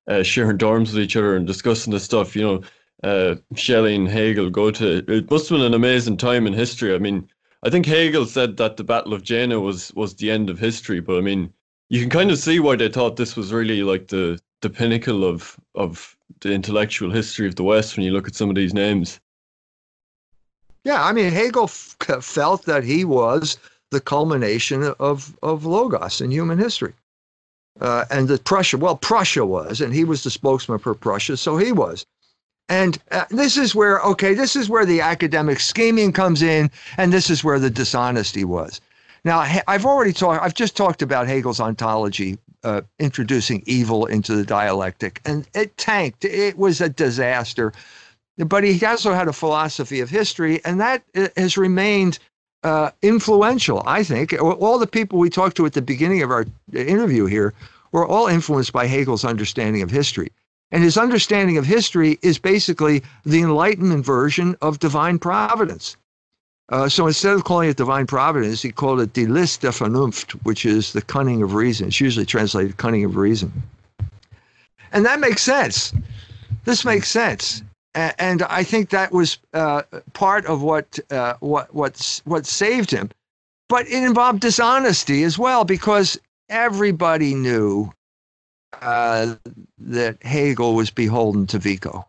uh, 0.08 0.22
sharing 0.22 0.58
dorms 0.58 0.92
with 0.92 0.98
each 0.98 1.16
other 1.16 1.34
and 1.34 1.46
discussing 1.46 1.92
this 1.92 2.04
stuff. 2.04 2.36
You 2.36 2.42
know, 2.42 2.62
uh, 3.02 3.36
Schelling, 3.56 4.06
Hegel, 4.06 4.50
Goethe. 4.50 4.82
It 4.82 5.30
must 5.30 5.48
have 5.48 5.56
been 5.56 5.66
an 5.66 5.74
amazing 5.74 6.18
time 6.18 6.46
in 6.46 6.52
history. 6.52 6.94
I 6.94 6.98
mean, 6.98 7.28
I 7.62 7.70
think 7.70 7.86
Hegel 7.86 8.24
said 8.24 8.56
that 8.56 8.76
the 8.76 8.84
Battle 8.84 9.12
of 9.12 9.22
Jena 9.22 9.60
was 9.60 9.92
was 9.94 10.14
the 10.14 10.30
end 10.30 10.48
of 10.48 10.58
history, 10.58 11.00
but 11.00 11.18
I 11.18 11.20
mean, 11.20 11.52
you 11.90 12.00
can 12.00 12.10
kind 12.10 12.30
of 12.30 12.38
see 12.38 12.58
why 12.58 12.76
they 12.76 12.88
thought 12.88 13.16
this 13.16 13.36
was 13.36 13.52
really 13.52 13.82
like 13.82 14.08
the 14.08 14.40
the 14.62 14.70
pinnacle 14.70 15.24
of 15.24 15.58
of 15.74 16.16
the 16.40 16.52
intellectual 16.52 17.10
history 17.10 17.46
of 17.46 17.56
the 17.56 17.62
West 17.64 17.96
when 17.96 18.06
you 18.06 18.12
look 18.12 18.28
at 18.28 18.34
some 18.34 18.48
of 18.48 18.56
these 18.56 18.72
names. 18.72 19.20
Yeah, 20.84 21.04
I 21.04 21.12
mean, 21.12 21.30
Hegel 21.30 21.64
f- 21.64 21.96
felt 22.22 22.64
that 22.64 22.84
he 22.84 23.04
was 23.04 23.58
the 23.90 24.00
culmination 24.00 24.94
of 24.98 25.36
of 25.42 25.66
logos 25.66 26.20
in 26.20 26.30
human 26.30 26.58
history. 26.58 26.94
Uh, 27.80 28.04
and 28.10 28.28
that 28.28 28.44
Prussia, 28.44 28.76
well, 28.76 28.96
Prussia 28.96 29.44
was, 29.46 29.80
and 29.80 29.94
he 29.94 30.04
was 30.04 30.22
the 30.22 30.30
spokesman 30.30 30.78
for 30.78 30.94
Prussia, 30.94 31.36
so 31.36 31.56
he 31.56 31.72
was. 31.72 32.04
And 32.70 32.98
uh, 33.10 33.24
this 33.30 33.56
is 33.56 33.74
where, 33.74 34.00
okay, 34.02 34.32
this 34.32 34.54
is 34.54 34.70
where 34.70 34.86
the 34.86 35.00
academic 35.00 35.58
scheming 35.58 36.12
comes 36.12 36.40
in, 36.40 36.70
and 36.96 37.12
this 37.12 37.28
is 37.28 37.42
where 37.42 37.58
the 37.58 37.68
dishonesty 37.68 38.44
was. 38.44 38.80
Now, 39.24 39.40
I've 39.66 39.84
already 39.84 40.12
talked, 40.12 40.42
I've 40.42 40.54
just 40.54 40.76
talked 40.76 41.02
about 41.02 41.26
Hegel's 41.26 41.58
ontology, 41.60 42.38
uh, 42.62 42.82
introducing 43.00 43.64
evil 43.66 44.06
into 44.06 44.36
the 44.36 44.44
dialectic, 44.44 45.20
and 45.24 45.48
it 45.52 45.76
tanked. 45.76 46.24
It 46.24 46.56
was 46.56 46.80
a 46.80 46.88
disaster. 46.88 47.72
But 48.38 48.62
he 48.62 48.86
also 48.86 49.12
had 49.12 49.26
a 49.26 49.32
philosophy 49.32 49.98
of 49.98 50.08
history, 50.08 50.64
and 50.64 50.80
that 50.80 51.02
uh, 51.16 51.26
has 51.36 51.58
remained 51.58 52.20
uh, 52.62 52.90
influential, 53.02 53.82
I 53.84 54.04
think. 54.04 54.32
All 54.40 54.78
the 54.78 54.86
people 54.86 55.18
we 55.18 55.28
talked 55.28 55.56
to 55.56 55.66
at 55.66 55.72
the 55.72 55.82
beginning 55.82 56.22
of 56.22 56.30
our 56.30 56.46
interview 56.72 57.26
here 57.26 57.52
were 57.90 58.06
all 58.06 58.28
influenced 58.28 58.72
by 58.72 58.86
Hegel's 58.86 59.24
understanding 59.24 59.82
of 59.82 59.90
history. 59.90 60.30
And 60.72 60.84
his 60.84 60.96
understanding 60.96 61.58
of 61.58 61.66
history 61.66 62.18
is 62.22 62.38
basically 62.38 63.02
the 63.24 63.40
Enlightenment 63.40 64.04
version 64.04 64.56
of 64.62 64.78
divine 64.78 65.18
providence. 65.18 65.96
Uh, 66.68 66.88
so 66.88 67.08
instead 67.08 67.34
of 67.34 67.42
calling 67.42 67.68
it 67.68 67.76
divine 67.76 68.06
providence, 68.06 68.62
he 68.62 68.70
called 68.70 69.00
it 69.00 69.12
die 69.12 69.22
List 69.22 69.62
der 69.62 69.72
Vernunft, 69.72 70.32
which 70.44 70.64
is 70.64 70.92
the 70.92 71.02
cunning 71.02 71.42
of 71.42 71.54
reason. 71.54 71.88
It's 71.88 72.00
usually 72.00 72.24
translated 72.24 72.76
cunning 72.76 73.04
of 73.04 73.16
reason. 73.16 73.52
And 74.92 75.04
that 75.04 75.18
makes 75.18 75.42
sense. 75.42 75.92
This 76.64 76.84
makes 76.84 77.08
sense. 77.08 77.62
And 77.94 78.42
I 78.42 78.62
think 78.62 78.90
that 78.90 79.10
was 79.10 79.38
uh, 79.52 79.82
part 80.12 80.46
of 80.46 80.62
what, 80.62 80.96
uh, 81.10 81.34
what, 81.40 81.74
what, 81.74 82.20
what 82.24 82.46
saved 82.46 82.92
him. 82.92 83.10
But 83.68 83.88
it 83.88 84.04
involved 84.04 84.40
dishonesty 84.40 85.24
as 85.24 85.38
well, 85.38 85.64
because 85.64 86.18
everybody 86.48 87.34
knew 87.34 87.92
uh, 88.80 89.34
that 89.78 90.22
Hegel 90.22 90.74
was 90.74 90.90
beholden 90.90 91.46
to 91.48 91.58
Vico. 91.58 92.06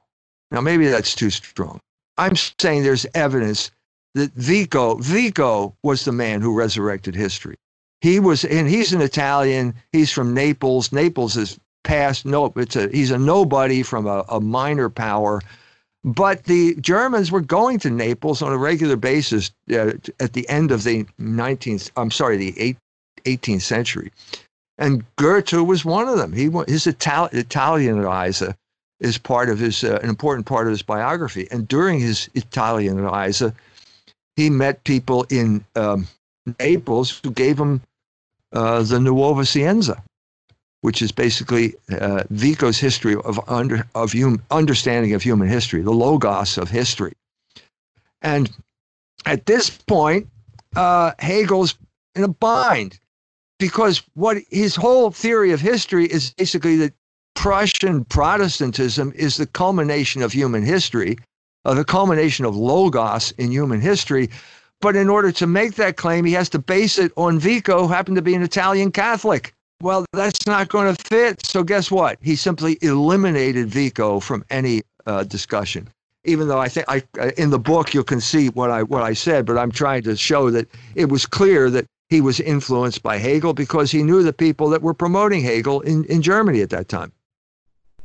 Now, 0.52 0.62
maybe 0.62 0.88
that's 0.88 1.16
too 1.16 1.30
strong. 1.30 1.80
I'm 2.18 2.36
saying 2.36 2.84
there's 2.84 3.06
evidence 3.14 3.72
that 4.16 4.32
Vico, 4.34 4.96
Vico 4.96 5.76
was 5.84 6.06
the 6.06 6.12
man 6.12 6.42
who 6.42 6.54
resurrected 6.54 7.16
history. 7.16 7.56
He 8.02 8.20
was, 8.20 8.44
and 8.44 8.68
he's 8.68 8.94
an 8.94 9.02
Italian. 9.02 9.76
He's 9.92 10.12
from 10.12 10.34
Naples. 10.34 10.92
Naples 10.92 11.38
is 11.38 11.60
past. 11.84 12.26
No, 12.26 12.52
it's 12.56 12.76
a 12.76 12.90
he's 12.90 13.12
a 13.12 13.18
nobody 13.18 13.84
from 13.84 14.08
a, 14.08 14.26
a 14.28 14.42
minor 14.42 14.90
power. 14.90 15.42
But 16.04 16.46
the 16.46 16.76
Germans 16.82 17.32
were 17.32 17.42
going 17.42 17.78
to 17.80 17.92
Naples 17.92 18.42
on 18.42 18.52
a 18.52 18.58
regular 18.58 18.96
basis 18.96 19.52
uh, 19.72 19.92
at 20.20 20.34
the 20.34 20.50
end 20.50 20.72
of 20.72 20.84
the 20.84 21.06
19th. 21.20 21.92
I'm 21.96 22.10
sorry, 22.10 22.38
the 22.38 22.76
18th 23.24 23.62
century 23.62 24.12
and 24.82 25.06
Goethe 25.16 25.54
was 25.54 25.86
one 25.86 26.08
of 26.10 26.18
them. 26.18 26.34
He 26.34 26.50
his 26.68 26.88
Ital- 26.88 27.30
Italienreise 27.30 28.56
is 29.00 29.18
part 29.20 29.50
of 29.50 29.60
his 29.60 29.84
uh, 29.84 30.00
an 30.02 30.10
important 30.10 30.48
part 30.48 30.66
of 30.66 30.72
his 30.72 30.82
biography. 30.82 31.48
And 31.52 31.68
during 31.68 32.00
his 32.00 32.30
Italienreise, 32.34 33.54
he 34.36 34.50
met 34.50 34.84
people 34.84 35.26
in 35.30 35.64
um, 35.76 36.08
Naples 36.60 37.20
who 37.24 37.30
gave 37.30 37.60
him 37.60 37.82
uh, 38.54 38.82
the 38.82 39.00
Nuova 39.00 39.46
Scienza, 39.46 40.02
which 40.82 41.04
is 41.04 41.12
basically 41.12 41.76
uh, 41.92 42.24
Vico's 42.32 42.80
history 42.80 43.16
of 43.16 43.40
under 43.48 43.88
of 43.94 44.14
hum, 44.14 44.42
understanding 44.50 45.14
of 45.14 45.22
human 45.22 45.48
history, 45.48 45.84
the 45.84 45.92
logos 45.92 46.58
of 46.58 46.72
history. 46.72 47.14
And 48.24 48.50
at 49.28 49.46
this 49.46 49.70
point, 49.70 50.28
uh, 50.76 51.12
Hegel's 51.20 51.76
in 52.16 52.24
a 52.24 52.28
bind 52.28 53.00
because 53.62 54.02
what 54.16 54.38
his 54.50 54.76
whole 54.76 55.12
theory 55.12 55.52
of 55.52 55.62
history 55.62 56.08
is 56.08 56.34
basically 56.34 56.78
that 56.78 56.94
Prussian 57.36 58.04
Protestantism 58.06 59.14
is 59.16 59.38
the 59.38 59.46
culmination 59.46 60.24
of 60.24 60.34
human 60.34 60.64
history, 60.64 61.16
uh, 61.64 61.76
the 61.76 61.86
culmination 61.86 62.44
of 62.44 62.56
logos 62.56 63.32
in 63.38 63.52
human 63.52 63.80
history. 63.80 64.32
But 64.82 64.96
in 64.96 65.10
order 65.10 65.32
to 65.34 65.46
make 65.46 65.76
that 65.76 65.96
claim, 65.96 66.26
he 66.26 66.34
has 66.34 66.50
to 66.50 66.60
base 66.60 66.98
it 66.98 67.12
on 67.18 67.38
Vico, 67.38 67.86
who 67.86 67.94
happened 67.94 68.16
to 68.16 68.24
be 68.24 68.34
an 68.34 68.42
Italian 68.42 68.92
Catholic. 68.92 69.54
Well, 69.80 70.06
that's 70.12 70.48
not 70.48 70.70
going 70.70 70.96
to 70.96 71.04
fit. 71.04 71.46
So 71.46 71.64
guess 71.64 71.92
what? 71.92 72.18
He 72.20 72.36
simply 72.36 72.80
eliminated 72.82 73.68
Vico 73.68 74.20
from 74.20 74.44
any 74.50 74.82
uh, 75.06 75.24
discussion. 75.24 75.88
Even 76.24 76.48
though 76.48 76.60
I 76.60 76.68
think 76.68 76.88
I 76.90 77.04
in 77.38 77.52
the 77.52 77.60
book 77.60 77.94
you 77.94 78.04
can 78.04 78.22
see 78.22 78.50
what 78.50 78.72
I 78.72 78.82
what 78.82 79.04
I 79.04 79.14
said, 79.14 79.46
but 79.46 79.58
I'm 79.58 79.72
trying 79.72 80.04
to 80.04 80.16
show 80.16 80.50
that 80.50 80.68
it 80.96 81.10
was 81.10 81.26
clear 81.28 81.70
that 81.72 81.86
he 82.12 82.20
was 82.20 82.42
influenced 82.42 83.02
by 83.02 83.18
Hegel 83.18 83.54
because 83.54 83.90
he 83.90 84.04
knew 84.04 84.22
the 84.22 84.34
people 84.34 84.70
that 84.70 84.82
were 84.82 84.94
promoting 84.94 85.42
Hegel 85.42 85.80
in, 85.80 86.04
in 86.06 86.22
Germany 86.22 86.62
at 86.62 86.70
that 86.72 86.90
time. 86.90 87.14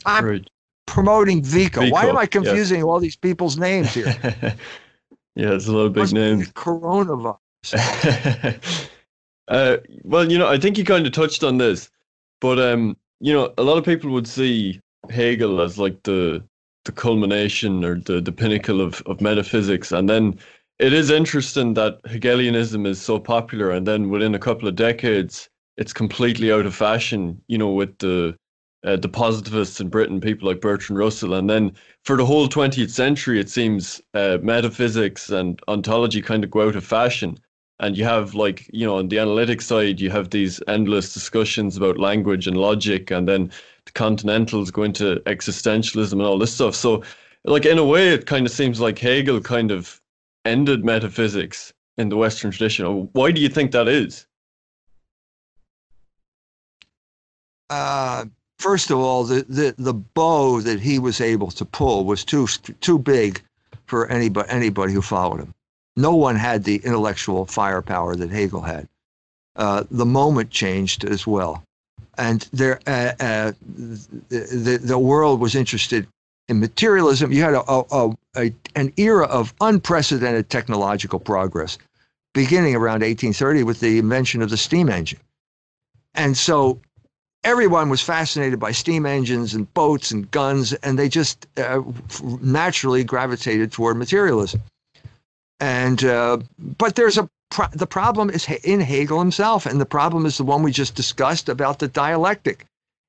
I'm 0.06 0.24
right. 0.24 0.50
promoting 0.86 1.42
Vico. 1.42 1.90
Why 1.90 2.06
am 2.06 2.16
I 2.16 2.26
confusing 2.26 2.84
all 2.84 3.00
these 3.00 3.16
people's 3.16 3.58
names 3.58 3.92
here? 3.92 4.14
yeah, 5.34 5.54
it's 5.54 5.66
a 5.66 5.72
little 5.72 5.90
big 5.90 6.12
name. 6.12 6.42
Coronavirus. 6.42 7.36
uh, 9.48 9.78
well, 10.04 10.30
you 10.30 10.38
know, 10.38 10.46
I 10.46 10.56
think 10.56 10.78
you 10.78 10.84
kind 10.84 11.04
of 11.04 11.12
touched 11.12 11.42
on 11.42 11.58
this, 11.58 11.90
but 12.40 12.60
um, 12.60 12.96
you 13.18 13.32
know, 13.32 13.52
a 13.58 13.64
lot 13.64 13.76
of 13.76 13.84
people 13.84 14.12
would 14.12 14.28
see 14.28 14.80
Hegel 15.10 15.60
as 15.60 15.78
like 15.78 16.00
the 16.04 16.44
the 16.84 16.92
culmination 16.92 17.84
or 17.84 17.96
the, 17.96 18.20
the 18.20 18.30
pinnacle 18.30 18.80
of, 18.80 19.02
of 19.06 19.20
metaphysics. 19.20 19.90
And 19.90 20.08
then 20.08 20.38
it 20.78 20.92
is 20.92 21.10
interesting 21.10 21.74
that 21.74 22.00
Hegelianism 22.06 22.84
is 22.84 23.00
so 23.00 23.18
popular, 23.18 23.70
and 23.70 23.86
then 23.86 24.10
within 24.10 24.34
a 24.34 24.38
couple 24.38 24.68
of 24.68 24.76
decades, 24.76 25.48
it's 25.78 25.92
completely 25.92 26.52
out 26.52 26.66
of 26.66 26.74
fashion. 26.74 27.40
You 27.48 27.58
know, 27.58 27.70
with 27.70 27.96
the 27.98 28.36
uh, 28.84 28.96
the 28.96 29.08
positivists 29.08 29.80
in 29.80 29.88
Britain, 29.88 30.20
people 30.20 30.48
like 30.48 30.60
Bertrand 30.60 30.98
Russell, 30.98 31.34
and 31.34 31.48
then 31.48 31.72
for 32.04 32.16
the 32.16 32.26
whole 32.26 32.48
20th 32.48 32.90
century, 32.90 33.40
it 33.40 33.48
seems 33.48 34.02
uh, 34.14 34.38
metaphysics 34.42 35.30
and 35.30 35.60
ontology 35.66 36.20
kind 36.20 36.44
of 36.44 36.50
go 36.50 36.68
out 36.68 36.76
of 36.76 36.84
fashion. 36.84 37.38
And 37.80 37.96
you 37.96 38.04
have 38.04 38.34
like 38.34 38.68
you 38.72 38.86
know 38.86 38.98
on 38.98 39.08
the 39.08 39.18
analytic 39.18 39.62
side, 39.62 40.00
you 40.00 40.10
have 40.10 40.30
these 40.30 40.62
endless 40.68 41.14
discussions 41.14 41.76
about 41.76 41.98
language 41.98 42.46
and 42.46 42.56
logic, 42.56 43.10
and 43.10 43.26
then 43.26 43.50
the 43.86 43.92
Continentals 43.92 44.70
go 44.70 44.82
into 44.82 45.16
existentialism 45.26 46.12
and 46.12 46.22
all 46.22 46.38
this 46.38 46.54
stuff. 46.54 46.74
So, 46.74 47.02
like 47.44 47.64
in 47.64 47.78
a 47.78 47.84
way, 47.84 48.10
it 48.10 48.26
kind 48.26 48.44
of 48.46 48.52
seems 48.52 48.78
like 48.80 48.98
Hegel 48.98 49.40
kind 49.40 49.70
of 49.70 50.00
ended 50.46 50.84
metaphysics 50.84 51.72
in 51.98 52.08
the 52.08 52.16
Western 52.16 52.50
tradition. 52.50 53.08
Why 53.12 53.30
do 53.30 53.40
you 53.40 53.48
think 53.48 53.72
that 53.72 53.88
is? 53.88 54.26
Uh, 57.68 58.26
first 58.58 58.90
of 58.90 58.98
all, 58.98 59.24
the, 59.24 59.44
the, 59.48 59.74
the 59.76 59.94
bow 59.94 60.60
that 60.60 60.80
he 60.80 60.98
was 60.98 61.20
able 61.20 61.50
to 61.50 61.64
pull 61.64 62.04
was 62.04 62.24
too 62.24 62.46
too 62.80 62.98
big 62.98 63.42
for 63.86 64.06
anybody 64.08 64.48
anybody 64.50 64.92
who 64.92 65.02
followed 65.02 65.40
him. 65.40 65.54
No 65.96 66.14
one 66.14 66.36
had 66.36 66.64
the 66.64 66.76
intellectual 66.76 67.46
firepower 67.46 68.14
that 68.16 68.30
Hegel 68.30 68.60
had. 68.60 68.88
Uh, 69.56 69.84
the 69.90 70.04
moment 70.04 70.50
changed 70.50 71.04
as 71.04 71.26
well 71.26 71.64
and 72.18 72.48
there, 72.52 72.80
uh, 72.86 73.12
uh, 73.20 73.52
the, 74.28 74.80
the 74.82 74.98
world 74.98 75.40
was 75.40 75.54
interested 75.54 76.06
in 76.48 76.60
materialism. 76.60 77.32
You 77.32 77.42
had 77.42 77.54
a, 77.54 77.62
a, 77.70 78.16
a, 78.36 78.52
an 78.74 78.92
era 78.96 79.26
of 79.26 79.54
unprecedented 79.60 80.48
technological 80.50 81.18
progress, 81.18 81.78
beginning 82.34 82.74
around 82.74 83.02
1830 83.02 83.62
with 83.64 83.80
the 83.80 83.98
invention 83.98 84.42
of 84.42 84.50
the 84.50 84.56
steam 84.56 84.88
engine. 84.88 85.20
And 86.14 86.36
so 86.36 86.80
everyone 87.44 87.88
was 87.88 88.00
fascinated 88.00 88.58
by 88.58 88.72
steam 88.72 89.06
engines 89.06 89.54
and 89.54 89.72
boats 89.74 90.10
and 90.10 90.30
guns, 90.30 90.72
and 90.74 90.98
they 90.98 91.08
just 91.08 91.46
uh, 91.56 91.82
naturally 92.40 93.04
gravitated 93.04 93.72
toward 93.72 93.96
materialism. 93.96 94.60
And 95.60 96.04
uh, 96.04 96.38
but 96.78 96.96
there's 96.96 97.16
a 97.16 97.28
pro- 97.50 97.68
the 97.72 97.86
problem 97.86 98.30
is 98.30 98.46
in 98.64 98.80
Hegel 98.80 99.18
himself, 99.18 99.64
and 99.64 99.80
the 99.80 99.86
problem 99.86 100.26
is 100.26 100.36
the 100.36 100.44
one 100.44 100.62
we 100.62 100.72
just 100.72 100.94
discussed 100.94 101.48
about 101.48 101.78
the 101.78 101.88
dialectic. 101.88 102.66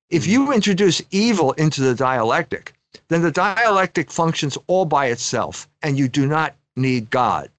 If 0.10 0.26
you 0.26 0.54
introduce 0.54 1.02
evil 1.12 1.52
into 1.54 1.82
the 1.82 1.94
dialectic, 1.94 2.74
then 3.08 3.22
the 3.22 3.32
dialectic 3.32 4.12
functions 4.12 4.58
all 4.68 4.86
by 4.86 5.08
itself, 5.08 5.68
and 5.82 5.98
you 5.98 6.08
do 6.08 6.28
not 6.28 6.56
need 6.76 7.10
God. 7.10 7.50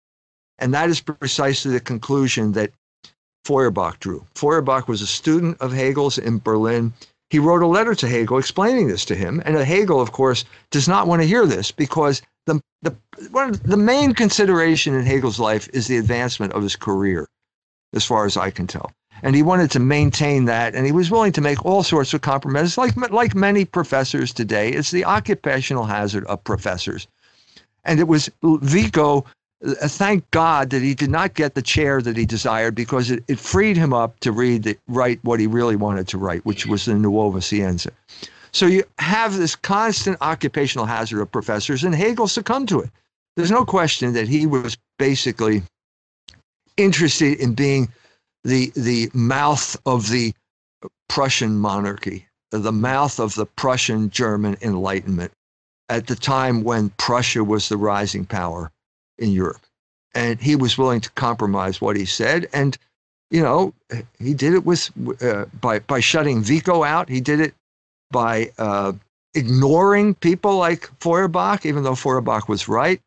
And 0.58 0.74
that 0.74 0.90
is 0.90 1.00
precisely 1.00 1.72
the 1.72 1.80
conclusion 1.80 2.52
that 2.52 2.72
Feuerbach 3.44 4.00
drew. 4.00 4.26
Feuerbach 4.34 4.88
was 4.88 5.00
a 5.00 5.06
student 5.06 5.60
of 5.60 5.72
Hegel's 5.72 6.18
in 6.18 6.38
Berlin. 6.38 6.92
He 7.30 7.38
wrote 7.38 7.62
a 7.62 7.66
letter 7.66 7.94
to 7.94 8.08
Hegel 8.08 8.38
explaining 8.38 8.88
this 8.88 9.04
to 9.06 9.14
him. 9.14 9.42
And 9.44 9.56
Hegel, 9.56 10.00
of 10.00 10.12
course, 10.12 10.44
does 10.70 10.88
not 10.88 11.06
want 11.06 11.22
to 11.22 11.28
hear 11.28 11.46
this 11.46 11.70
because 11.70 12.22
the, 12.46 12.60
the, 12.82 12.96
one 13.30 13.52
the 13.64 13.76
main 13.76 14.14
consideration 14.14 14.94
in 14.94 15.04
Hegel's 15.04 15.38
life 15.38 15.68
is 15.72 15.86
the 15.86 15.98
advancement 15.98 16.52
of 16.52 16.62
his 16.62 16.76
career, 16.76 17.28
as 17.94 18.04
far 18.04 18.26
as 18.26 18.36
I 18.36 18.50
can 18.50 18.66
tell. 18.66 18.92
And 19.22 19.34
he 19.34 19.42
wanted 19.42 19.70
to 19.72 19.80
maintain 19.80 20.44
that, 20.44 20.74
and 20.74 20.86
he 20.86 20.92
was 20.92 21.10
willing 21.10 21.32
to 21.32 21.40
make 21.40 21.64
all 21.64 21.82
sorts 21.82 22.14
of 22.14 22.20
compromises, 22.20 22.78
like, 22.78 22.96
like 23.10 23.34
many 23.34 23.64
professors 23.64 24.32
today. 24.32 24.70
It's 24.70 24.90
the 24.90 25.04
occupational 25.04 25.84
hazard 25.84 26.24
of 26.26 26.42
professors. 26.44 27.08
And 27.84 27.98
it 27.98 28.06
was 28.08 28.30
Vico, 28.42 29.24
uh, 29.66 29.88
thank 29.88 30.30
God 30.30 30.70
that 30.70 30.82
he 30.82 30.94
did 30.94 31.10
not 31.10 31.34
get 31.34 31.54
the 31.54 31.62
chair 31.62 32.00
that 32.00 32.16
he 32.16 32.26
desired 32.26 32.74
because 32.74 33.10
it, 33.10 33.24
it 33.26 33.40
freed 33.40 33.76
him 33.76 33.92
up 33.92 34.20
to 34.20 34.30
read 34.30 34.62
the, 34.62 34.78
write 34.86 35.18
what 35.22 35.40
he 35.40 35.46
really 35.46 35.76
wanted 35.76 36.06
to 36.08 36.18
write, 36.18 36.44
which 36.44 36.66
was 36.66 36.84
the 36.84 36.94
Nuova 36.94 37.40
Scienza. 37.40 37.90
So 38.52 38.66
you 38.66 38.84
have 38.98 39.36
this 39.36 39.56
constant 39.56 40.16
occupational 40.20 40.86
hazard 40.86 41.20
of 41.20 41.30
professors, 41.30 41.84
and 41.84 41.94
Hegel 41.94 42.28
succumbed 42.28 42.68
to 42.68 42.80
it. 42.80 42.90
There's 43.36 43.50
no 43.50 43.64
question 43.64 44.12
that 44.14 44.28
he 44.28 44.46
was 44.46 44.76
basically 44.98 45.62
interested 46.76 47.38
in 47.40 47.54
being 47.54 47.88
the 48.44 48.72
the 48.74 49.10
mouth 49.14 49.76
of 49.86 50.08
the 50.10 50.32
Prussian 51.08 51.58
monarchy, 51.58 52.26
the 52.50 52.72
mouth 52.72 53.18
of 53.18 53.34
the 53.34 53.46
Prussian 53.46 54.10
German 54.10 54.56
Enlightenment 54.62 55.32
at 55.88 56.06
the 56.06 56.16
time 56.16 56.62
when 56.62 56.90
Prussia 56.90 57.42
was 57.42 57.68
the 57.68 57.76
rising 57.76 58.24
power 58.24 58.70
in 59.18 59.32
Europe. 59.32 59.62
And 60.14 60.40
he 60.40 60.56
was 60.56 60.78
willing 60.78 61.00
to 61.00 61.10
compromise 61.12 61.80
what 61.80 61.96
he 61.96 62.04
said. 62.04 62.46
And, 62.52 62.76
you 63.30 63.42
know, 63.42 63.74
he 64.18 64.34
did 64.34 64.54
it 64.54 64.64
with 64.64 64.90
uh, 65.22 65.46
by, 65.60 65.80
by 65.80 66.00
shutting 66.00 66.42
Vico 66.42 66.82
out. 66.84 67.08
He 67.08 67.20
did 67.20 67.40
it 67.40 67.54
by 68.10 68.50
uh, 68.58 68.92
ignoring 69.34 70.14
people 70.14 70.56
like 70.56 70.90
Feuerbach, 71.00 71.66
even 71.66 71.82
though 71.82 71.94
Feuerbach 71.94 72.48
was 72.48 72.68
right. 72.68 73.00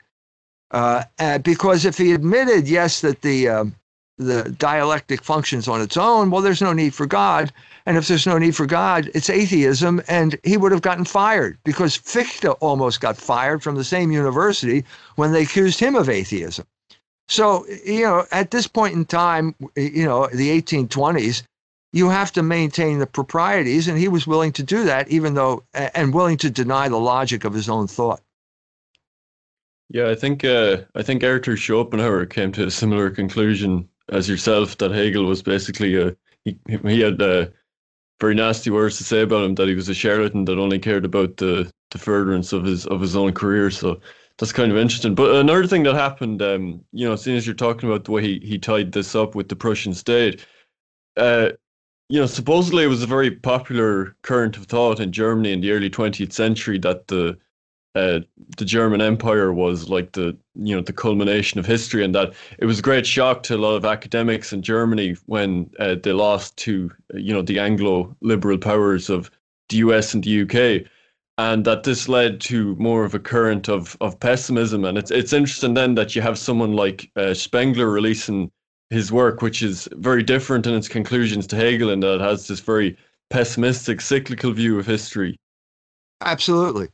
Uh, 0.72 1.04
because 1.40 1.86
if 1.86 1.98
he 1.98 2.14
admitted, 2.14 2.68
yes, 2.68 3.02
that 3.02 3.22
the 3.22 3.50
um, 3.50 3.76
the 4.26 4.50
dialectic 4.58 5.24
functions 5.24 5.68
on 5.68 5.82
its 5.82 5.98
own, 5.98 6.30
well, 6.30 6.42
there's 6.42 6.62
no 6.62 6.74
need 6.74 6.94
for 6.94 7.06
God. 7.06 7.52
And 7.86 7.98
if 7.98 8.08
there's 8.08 8.28
no 8.28 8.38
need 8.38 8.56
for 8.56 8.66
God, 8.66 9.10
it's 9.14 9.30
atheism. 9.30 10.02
And 10.08 10.40
he 10.44 10.58
would 10.58 10.72
have 10.72 10.82
gotten 10.82 11.06
fired 11.06 11.58
because 11.64 11.96
Fichte 11.96 12.50
almost 12.60 13.02
got 13.02 13.18
fired 13.18 13.64
from 13.64 13.76
the 13.76 13.84
same 13.84 14.12
university 14.12 14.86
when 15.16 15.32
they 15.32 15.44
accused 15.44 15.80
him 15.80 15.96
of 15.96 16.10
atheism. 16.10 16.66
So, 17.28 17.66
you 17.86 18.04
know, 18.04 18.26
at 18.32 18.52
this 18.52 18.68
point 18.68 18.94
in 18.94 19.06
time, 19.06 19.56
you 19.76 20.06
know, 20.06 20.28
the 20.28 20.62
1820s, 20.62 21.44
you 21.94 22.10
have 22.10 22.32
to 22.34 22.44
maintain 22.44 23.00
the 23.00 23.08
proprieties. 23.08 23.88
And 23.88 23.98
he 23.98 24.08
was 24.08 24.28
willing 24.28 24.52
to 24.54 24.64
do 24.64 24.84
that, 24.84 25.08
even 25.10 25.34
though, 25.34 25.64
and 25.74 26.14
willing 26.14 26.38
to 26.38 26.50
deny 26.50 26.88
the 26.88 27.00
logic 27.00 27.44
of 27.44 27.54
his 27.54 27.70
own 27.70 27.88
thought. 27.88 28.22
Yeah, 29.94 30.10
I 30.10 30.16
think 30.16 30.46
uh, 30.46 30.78
I 30.96 31.04
think 31.04 31.22
Arthur 31.22 31.58
Schopenhauer 31.58 32.26
came 32.26 32.54
to 32.54 32.66
a 32.66 32.72
similar 32.72 33.10
conclusion 33.10 33.90
as 34.12 34.30
yourself 34.30 34.78
that 34.78 34.92
Hegel 34.92 35.26
was 35.26 35.42
basically 35.42 35.96
a 35.96 36.16
he 36.46 36.58
he 36.68 37.00
had 37.00 37.20
very 38.22 38.36
nasty 38.36 38.70
words 38.70 38.98
to 38.98 39.04
say 39.04 39.22
about 39.22 39.44
him 39.44 39.56
that 39.56 39.68
he 39.68 39.76
was 39.76 39.90
a 39.90 39.94
charlatan 39.96 40.46
that 40.46 40.60
only 40.60 40.80
cared 40.80 41.06
about 41.06 41.38
the 41.38 41.72
the 41.90 41.98
furtherance 41.98 42.54
of 42.54 42.64
his 42.64 42.86
of 42.88 43.02
his 43.02 43.16
own 43.16 43.34
career. 43.34 43.70
So 43.72 44.00
that's 44.38 44.54
kind 44.54 44.72
of 44.72 44.78
interesting. 44.78 45.16
But 45.16 45.36
another 45.36 45.68
thing 45.68 45.84
that 45.84 45.96
happened, 45.96 46.42
um, 46.42 46.84
you 46.92 47.06
know, 47.06 47.14
as 47.14 47.22
soon 47.22 47.36
as 47.36 47.46
you're 47.46 47.56
talking 47.56 47.90
about 47.90 48.06
the 48.06 48.12
way 48.12 48.22
he, 48.22 48.40
he 48.40 48.58
tied 48.58 48.92
this 48.92 49.16
up 49.16 49.36
with 49.36 49.50
the 49.50 49.56
Prussian 49.56 49.94
state, 49.94 50.46
uh, 51.18 51.50
you 52.10 52.20
know, 52.20 52.26
supposedly 52.26 52.84
it 52.84 52.88
was 52.88 53.04
a 53.04 53.08
very 53.08 53.32
popular 53.32 54.16
current 54.22 54.58
of 54.58 54.66
thought 54.66 55.00
in 55.00 55.12
Germany 55.12 55.52
in 55.52 55.62
the 55.62 55.72
early 55.72 55.90
20th 55.90 56.34
century 56.34 56.78
that 56.80 57.08
the 57.08 57.38
uh, 57.96 58.22
the 58.58 58.66
German 58.66 59.02
Empire 59.02 59.52
was 59.52 59.90
like 59.90 60.14
the 60.14 60.38
you 60.56 60.76
know 60.76 60.82
the 60.82 60.94
culmination 60.94 61.60
of 61.60 61.66
history, 61.66 62.04
and 62.04 62.16
that 62.16 62.34
it 62.58 62.66
was 62.66 62.80
a 62.80 62.84
great 62.84 63.06
shock 63.06 63.44
to 63.44 63.56
a 63.56 63.58
lot 63.58 63.76
of 63.76 63.86
academics 63.86 64.54
in 64.54 64.62
Germany 64.62 65.16
when 65.26 65.70
uh, 65.80 65.96
they 66.02 66.14
lost 66.14 66.56
to 66.58 66.90
you 67.14 67.34
know 67.34 67.42
the 67.42 67.60
Anglo 67.60 68.16
liberal 68.22 68.58
powers 68.58 69.10
of 69.10 69.30
the 69.70 69.78
US 69.78 70.14
and 70.14 70.24
the 70.24 70.42
UK, 70.44 70.88
and 71.38 71.66
that 71.66 71.84
this 71.84 72.08
led 72.08 72.40
to 72.42 72.76
more 72.78 73.04
of 73.04 73.14
a 73.14 73.20
current 73.20 73.68
of 73.68 73.98
of 74.00 74.20
pessimism. 74.20 74.86
And 74.86 74.98
it's 74.98 75.12
it's 75.12 75.34
interesting 75.34 75.74
then 75.74 75.96
that 75.96 76.16
you 76.16 76.22
have 76.22 76.38
someone 76.40 76.74
like 76.74 77.12
uh, 77.18 77.34
Spengler 77.34 77.90
releasing 77.90 78.52
his 78.90 79.12
work, 79.12 79.42
which 79.42 79.62
is 79.62 79.90
very 79.94 80.24
different 80.24 80.66
in 80.66 80.74
its 80.76 80.88
conclusions 80.88 81.46
to 81.48 81.58
Hegel, 81.58 81.90
and 81.90 82.04
that 82.04 82.22
has 82.22 82.48
this 82.48 82.62
very 82.62 82.98
pessimistic, 83.30 84.00
cyclical 84.00 84.52
view 84.52 84.80
of 84.80 84.86
history. 84.86 85.38
Absolutely. 86.22 86.88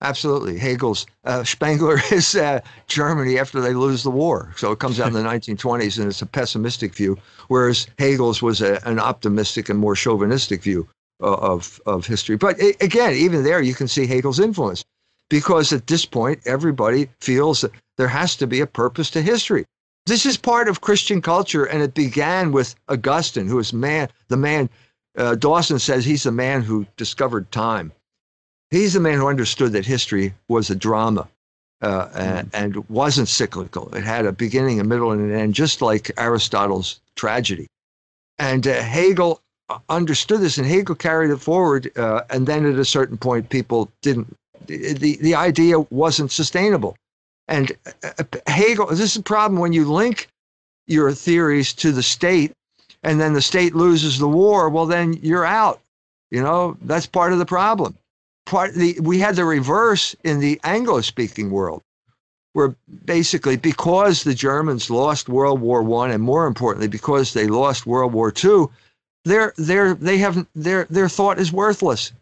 Absolutely. 0.00 0.58
Hegel's 0.58 1.06
uh, 1.24 1.42
Spengler 1.42 2.00
is 2.12 2.36
uh, 2.36 2.60
Germany 2.86 3.38
after 3.38 3.60
they 3.60 3.74
lose 3.74 4.02
the 4.02 4.10
war. 4.10 4.52
So 4.56 4.70
it 4.70 4.78
comes 4.78 5.00
out 5.00 5.08
in 5.08 5.12
the 5.12 5.20
1920s 5.28 5.98
and 5.98 6.08
it's 6.08 6.22
a 6.22 6.26
pessimistic 6.26 6.94
view, 6.94 7.16
whereas 7.48 7.88
Hegel's 7.98 8.40
was 8.40 8.60
a, 8.60 8.80
an 8.88 9.00
optimistic 9.00 9.68
and 9.68 9.78
more 9.78 9.96
chauvinistic 9.96 10.62
view 10.62 10.88
uh, 11.20 11.34
of, 11.34 11.80
of 11.84 12.06
history. 12.06 12.36
But 12.36 12.60
it, 12.60 12.80
again, 12.80 13.14
even 13.14 13.42
there, 13.42 13.60
you 13.60 13.74
can 13.74 13.88
see 13.88 14.06
Hegel's 14.06 14.38
influence 14.38 14.84
because 15.28 15.72
at 15.72 15.88
this 15.88 16.04
point, 16.04 16.40
everybody 16.46 17.08
feels 17.20 17.62
that 17.62 17.72
there 17.96 18.08
has 18.08 18.36
to 18.36 18.46
be 18.46 18.60
a 18.60 18.66
purpose 18.66 19.10
to 19.10 19.22
history. 19.22 19.64
This 20.06 20.24
is 20.24 20.38
part 20.38 20.68
of 20.68 20.80
Christian 20.80 21.20
culture, 21.20 21.64
and 21.64 21.82
it 21.82 21.92
began 21.92 22.52
with 22.52 22.74
Augustine, 22.88 23.46
who 23.46 23.58
is 23.58 23.72
man, 23.72 24.08
the 24.28 24.38
man. 24.38 24.70
Uh, 25.18 25.34
Dawson 25.34 25.78
says 25.78 26.04
he's 26.04 26.22
the 26.22 26.32
man 26.32 26.62
who 26.62 26.86
discovered 26.96 27.50
time 27.50 27.92
He's 28.70 28.92
the 28.92 29.00
man 29.00 29.18
who 29.18 29.28
understood 29.28 29.72
that 29.72 29.86
history 29.86 30.34
was 30.48 30.68
a 30.68 30.76
drama 30.76 31.26
uh, 31.80 32.08
and, 32.14 32.50
mm. 32.52 32.64
and, 32.64 32.88
wasn't 32.88 33.28
cyclical. 33.28 33.94
It 33.94 34.04
had 34.04 34.26
a 34.26 34.32
beginning, 34.32 34.78
a 34.80 34.84
middle, 34.84 35.12
and 35.12 35.22
an 35.22 35.38
end, 35.38 35.54
just 35.54 35.80
like 35.80 36.10
Aristotle's 36.18 37.00
tragedy. 37.16 37.66
And 38.38 38.66
uh, 38.66 38.82
Hegel 38.82 39.40
uh, 39.68 39.78
understood 39.88 40.40
this, 40.40 40.58
and 40.58 40.66
Hegel 40.66 40.94
carried 40.94 41.30
it 41.30 41.38
forward. 41.38 41.90
Uh, 41.96 42.22
and 42.30 42.46
then 42.46 42.66
at 42.66 42.78
a 42.78 42.84
certain 42.84 43.16
point, 43.16 43.48
people 43.48 43.90
didn't. 44.02 44.34
The, 44.66 45.16
the 45.16 45.34
idea 45.34 45.80
wasn't 45.80 46.30
sustainable. 46.30 46.96
And 47.46 47.72
uh, 48.04 48.10
uh, 48.18 48.24
Hegel, 48.46 48.86
this 48.86 49.00
is 49.00 49.16
a 49.16 49.22
problem 49.22 49.60
when 49.60 49.72
you 49.72 49.90
link 49.90 50.28
your 50.86 51.12
theories 51.12 51.72
to 51.74 51.90
the 51.90 52.02
state, 52.02 52.52
and 53.02 53.18
then 53.18 53.32
the 53.32 53.40
state 53.40 53.74
loses 53.74 54.18
the 54.18 54.28
war. 54.28 54.68
Well, 54.68 54.84
then 54.84 55.14
you're 55.22 55.46
out. 55.46 55.80
You 56.30 56.42
know 56.42 56.76
that's 56.82 57.06
part 57.06 57.32
of 57.32 57.38
the 57.38 57.46
problem 57.46 57.96
part 58.48 58.72
the 58.74 58.98
we 59.00 59.18
had 59.18 59.36
the 59.36 59.44
reverse 59.44 60.16
in 60.24 60.40
the 60.40 60.58
Anglo-speaking 60.64 61.50
world, 61.50 61.82
where 62.54 62.74
basically 63.04 63.56
because 63.56 64.24
the 64.24 64.34
Germans 64.34 64.88
lost 64.88 65.28
World 65.28 65.60
War 65.60 65.82
One, 65.82 66.10
and 66.10 66.22
more 66.22 66.46
importantly 66.46 66.88
because 66.88 67.34
they 67.34 67.46
lost 67.46 67.86
World 67.86 68.14
War 68.14 68.32
Two, 68.32 68.70
their 69.24 69.52
their 69.58 69.94
they 69.94 70.16
have 70.18 70.46
their 70.54 70.84
their 70.84 71.10
thought 71.10 71.38
is 71.38 71.52
worthless, 71.52 72.12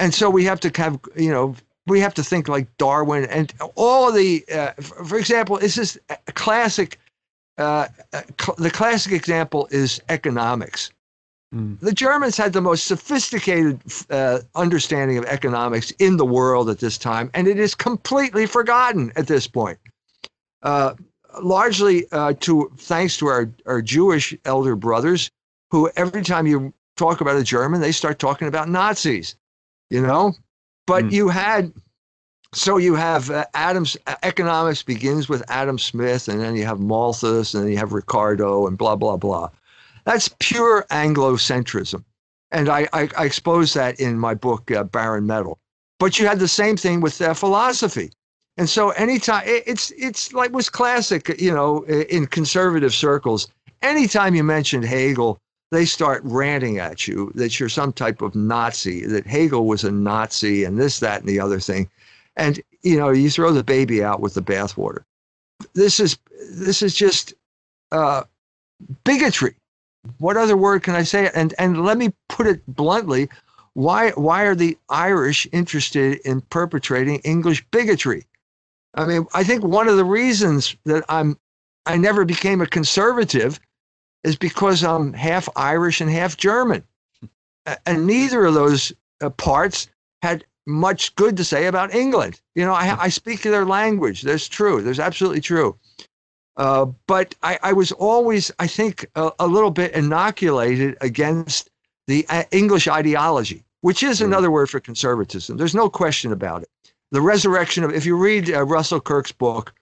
and 0.00 0.12
so 0.12 0.28
we 0.28 0.44
have 0.44 0.58
to 0.60 0.72
have 0.82 0.98
you 1.14 1.30
know 1.30 1.54
we 1.86 2.00
have 2.00 2.14
to 2.14 2.24
think 2.24 2.48
like 2.48 2.66
Darwin 2.76 3.24
and 3.26 3.54
all 3.76 4.10
the 4.10 4.44
uh, 4.52 4.72
for 4.80 5.16
example, 5.16 5.58
this 5.58 5.78
is 5.78 6.00
classic. 6.34 6.98
Uh, 7.56 7.86
uh, 8.12 8.22
cl- 8.40 8.56
the 8.58 8.70
classic 8.70 9.12
example 9.12 9.68
is 9.70 10.02
economics. 10.08 10.90
Mm. 11.54 11.78
The 11.80 11.92
Germans 11.92 12.36
had 12.36 12.52
the 12.52 12.60
most 12.60 12.86
sophisticated 12.86 13.80
uh, 14.10 14.40
understanding 14.54 15.18
of 15.18 15.24
economics 15.26 15.92
in 15.92 16.16
the 16.16 16.24
world 16.24 16.68
at 16.68 16.80
this 16.80 16.98
time, 16.98 17.30
and 17.34 17.46
it 17.46 17.58
is 17.58 17.74
completely 17.74 18.46
forgotten 18.46 19.12
at 19.16 19.28
this 19.28 19.46
point. 19.46 19.78
Uh, 20.62 20.94
largely 21.42 22.06
uh, 22.12 22.32
to 22.40 22.72
thanks 22.78 23.16
to 23.18 23.26
our, 23.26 23.50
our 23.66 23.82
Jewish 23.82 24.34
elder 24.44 24.74
brothers, 24.74 25.30
who 25.70 25.90
every 25.96 26.22
time 26.22 26.46
you 26.46 26.72
talk 26.96 27.20
about 27.20 27.36
a 27.36 27.44
German, 27.44 27.80
they 27.80 27.92
start 27.92 28.18
talking 28.18 28.48
about 28.48 28.68
Nazis, 28.68 29.36
you 29.90 30.00
know. 30.00 30.34
But 30.86 31.04
mm. 31.04 31.12
you 31.12 31.28
had 31.28 31.72
so 32.52 32.76
you 32.76 32.94
have 32.94 33.30
uh, 33.30 33.46
Adams 33.54 33.96
economics 34.22 34.82
begins 34.82 35.28
with 35.28 35.42
Adam 35.48 35.78
Smith, 35.78 36.28
and 36.28 36.40
then 36.40 36.56
you 36.56 36.64
have 36.64 36.80
Malthus, 36.80 37.54
and 37.54 37.64
then 37.64 37.72
you 37.72 37.78
have 37.78 37.92
Ricardo, 37.92 38.66
and 38.66 38.78
blah 38.78 38.96
blah 38.96 39.16
blah. 39.16 39.50
That's 40.04 40.28
pure 40.38 40.84
Anglocentrism. 40.90 42.04
And 42.50 42.68
I, 42.68 42.88
I, 42.92 43.08
I 43.16 43.24
expose 43.24 43.72
that 43.74 43.98
in 43.98 44.18
my 44.18 44.34
book, 44.34 44.70
uh, 44.70 44.84
Barren 44.84 45.26
Metal. 45.26 45.58
But 45.98 46.18
you 46.18 46.26
had 46.26 46.38
the 46.38 46.48
same 46.48 46.76
thing 46.76 47.00
with 47.00 47.20
uh, 47.20 47.34
philosophy. 47.34 48.10
And 48.56 48.68
so 48.68 48.90
anytime 48.90 49.42
it, 49.46 49.64
it's 49.66 49.90
it's 49.92 50.32
like 50.32 50.52
was 50.52 50.70
classic, 50.70 51.28
you 51.40 51.52
know, 51.52 51.84
in 51.84 52.26
conservative 52.26 52.94
circles. 52.94 53.48
Anytime 53.82 54.34
you 54.34 54.44
mentioned 54.44 54.84
Hegel, 54.84 55.38
they 55.72 55.84
start 55.84 56.22
ranting 56.24 56.78
at 56.78 57.08
you 57.08 57.32
that 57.34 57.58
you're 57.58 57.68
some 57.68 57.92
type 57.92 58.22
of 58.22 58.34
Nazi, 58.34 59.06
that 59.06 59.26
Hegel 59.26 59.66
was 59.66 59.82
a 59.82 59.90
Nazi, 59.90 60.62
and 60.62 60.78
this, 60.78 61.00
that, 61.00 61.20
and 61.20 61.28
the 61.28 61.40
other 61.40 61.58
thing. 61.58 61.90
And 62.36 62.60
you 62.82 62.96
know, 62.96 63.10
you 63.10 63.28
throw 63.28 63.52
the 63.52 63.64
baby 63.64 64.04
out 64.04 64.20
with 64.20 64.34
the 64.34 64.42
bathwater. 64.42 65.02
This 65.74 65.98
is 65.98 66.16
this 66.50 66.82
is 66.82 66.94
just 66.94 67.34
uh, 67.90 68.22
bigotry 69.02 69.56
what 70.18 70.36
other 70.36 70.56
word 70.56 70.82
can 70.82 70.94
I 70.94 71.02
say? 71.02 71.30
And 71.34 71.54
and 71.58 71.84
let 71.84 71.98
me 71.98 72.12
put 72.28 72.46
it 72.46 72.62
bluntly, 72.66 73.28
why 73.74 74.10
why 74.10 74.44
are 74.44 74.54
the 74.54 74.76
Irish 74.88 75.46
interested 75.52 76.18
in 76.24 76.40
perpetrating 76.42 77.20
English 77.20 77.64
bigotry? 77.70 78.26
I 78.94 79.06
mean, 79.06 79.26
I 79.34 79.44
think 79.44 79.64
one 79.64 79.88
of 79.88 79.96
the 79.96 80.04
reasons 80.04 80.76
that 80.84 81.04
I'm 81.08 81.38
I 81.86 81.96
never 81.96 82.24
became 82.24 82.60
a 82.60 82.66
conservative 82.66 83.60
is 84.22 84.36
because 84.36 84.82
I'm 84.82 85.12
half 85.12 85.48
Irish 85.56 86.00
and 86.00 86.10
half 86.10 86.36
German. 86.36 86.82
And 87.86 88.06
neither 88.06 88.44
of 88.44 88.54
those 88.54 88.92
uh, 89.22 89.30
parts 89.30 89.88
had 90.22 90.44
much 90.66 91.14
good 91.14 91.36
to 91.36 91.44
say 91.44 91.66
about 91.66 91.94
England. 91.94 92.40
You 92.54 92.64
know, 92.64 92.72
I, 92.72 92.96
I 93.04 93.08
speak 93.08 93.42
their 93.42 93.66
language. 93.66 94.22
That's 94.22 94.48
true. 94.48 94.80
That's 94.80 94.98
absolutely 94.98 95.42
true. 95.42 95.76
Uh, 96.56 96.86
but 97.06 97.34
I, 97.42 97.58
I, 97.62 97.72
was 97.72 97.90
always, 97.92 98.52
I 98.60 98.68
think, 98.68 99.06
a, 99.16 99.32
a, 99.40 99.46
little 99.46 99.72
bit 99.72 99.92
inoculated 99.92 100.96
against 101.00 101.68
the 102.06 102.24
uh, 102.28 102.44
English 102.52 102.86
ideology, 102.86 103.64
which 103.80 104.04
is 104.04 104.20
mm. 104.20 104.26
another 104.26 104.52
word 104.52 104.70
for 104.70 104.78
conservatism. 104.78 105.56
There's 105.56 105.74
no 105.74 105.90
question 105.90 106.30
about 106.30 106.62
it. 106.62 106.68
The 107.10 107.20
resurrection 107.20 107.82
of, 107.82 107.92
if 107.92 108.06
you 108.06 108.16
read 108.16 108.50
uh, 108.50 108.64
Russell 108.64 109.00
Kirk's 109.00 109.32
book, 109.32 109.74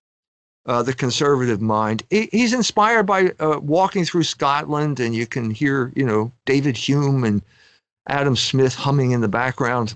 uh, 0.65 0.83
The 0.83 0.95
Conservative 0.95 1.61
Mind, 1.61 2.05
he, 2.09 2.31
he's 2.33 2.55
inspired 2.55 3.05
by 3.05 3.33
uh, 3.39 3.59
walking 3.61 4.07
through 4.07 4.25
Scotland, 4.25 4.99
and 4.99 5.15
you 5.15 5.27
can 5.27 5.51
hear, 5.51 5.93
you 5.95 6.07
know, 6.07 6.33
David 6.47 6.77
Hume 6.77 7.25
and 7.25 7.43
Adam 8.09 8.35
Smith 8.35 8.75
humming 8.75 9.11
in 9.11 9.21
the 9.21 9.29
background. 9.29 9.95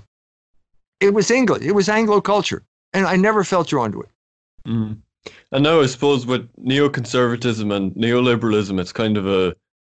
It 1.01 1.15
was 1.15 1.31
English, 1.31 1.63
it 1.63 1.73
was 1.73 1.89
Anglo 1.89 2.21
culture, 2.21 2.63
and 2.93 3.07
I 3.07 3.17
never 3.17 3.45
felt 3.45 3.69
drawn 3.69 3.93
to 3.93 4.03
it. 4.03 4.11
Mm. 4.67 4.99
And 5.53 5.63
now 5.63 5.81
I 5.81 5.87
suppose 5.87 6.27
with 6.27 6.49
neoconservatism 6.57 7.75
and 7.75 7.93
neoliberalism, 7.93 8.81
it's 8.81 8.93
kind 8.93 9.17
of 9.17 9.27
a, 9.27 9.55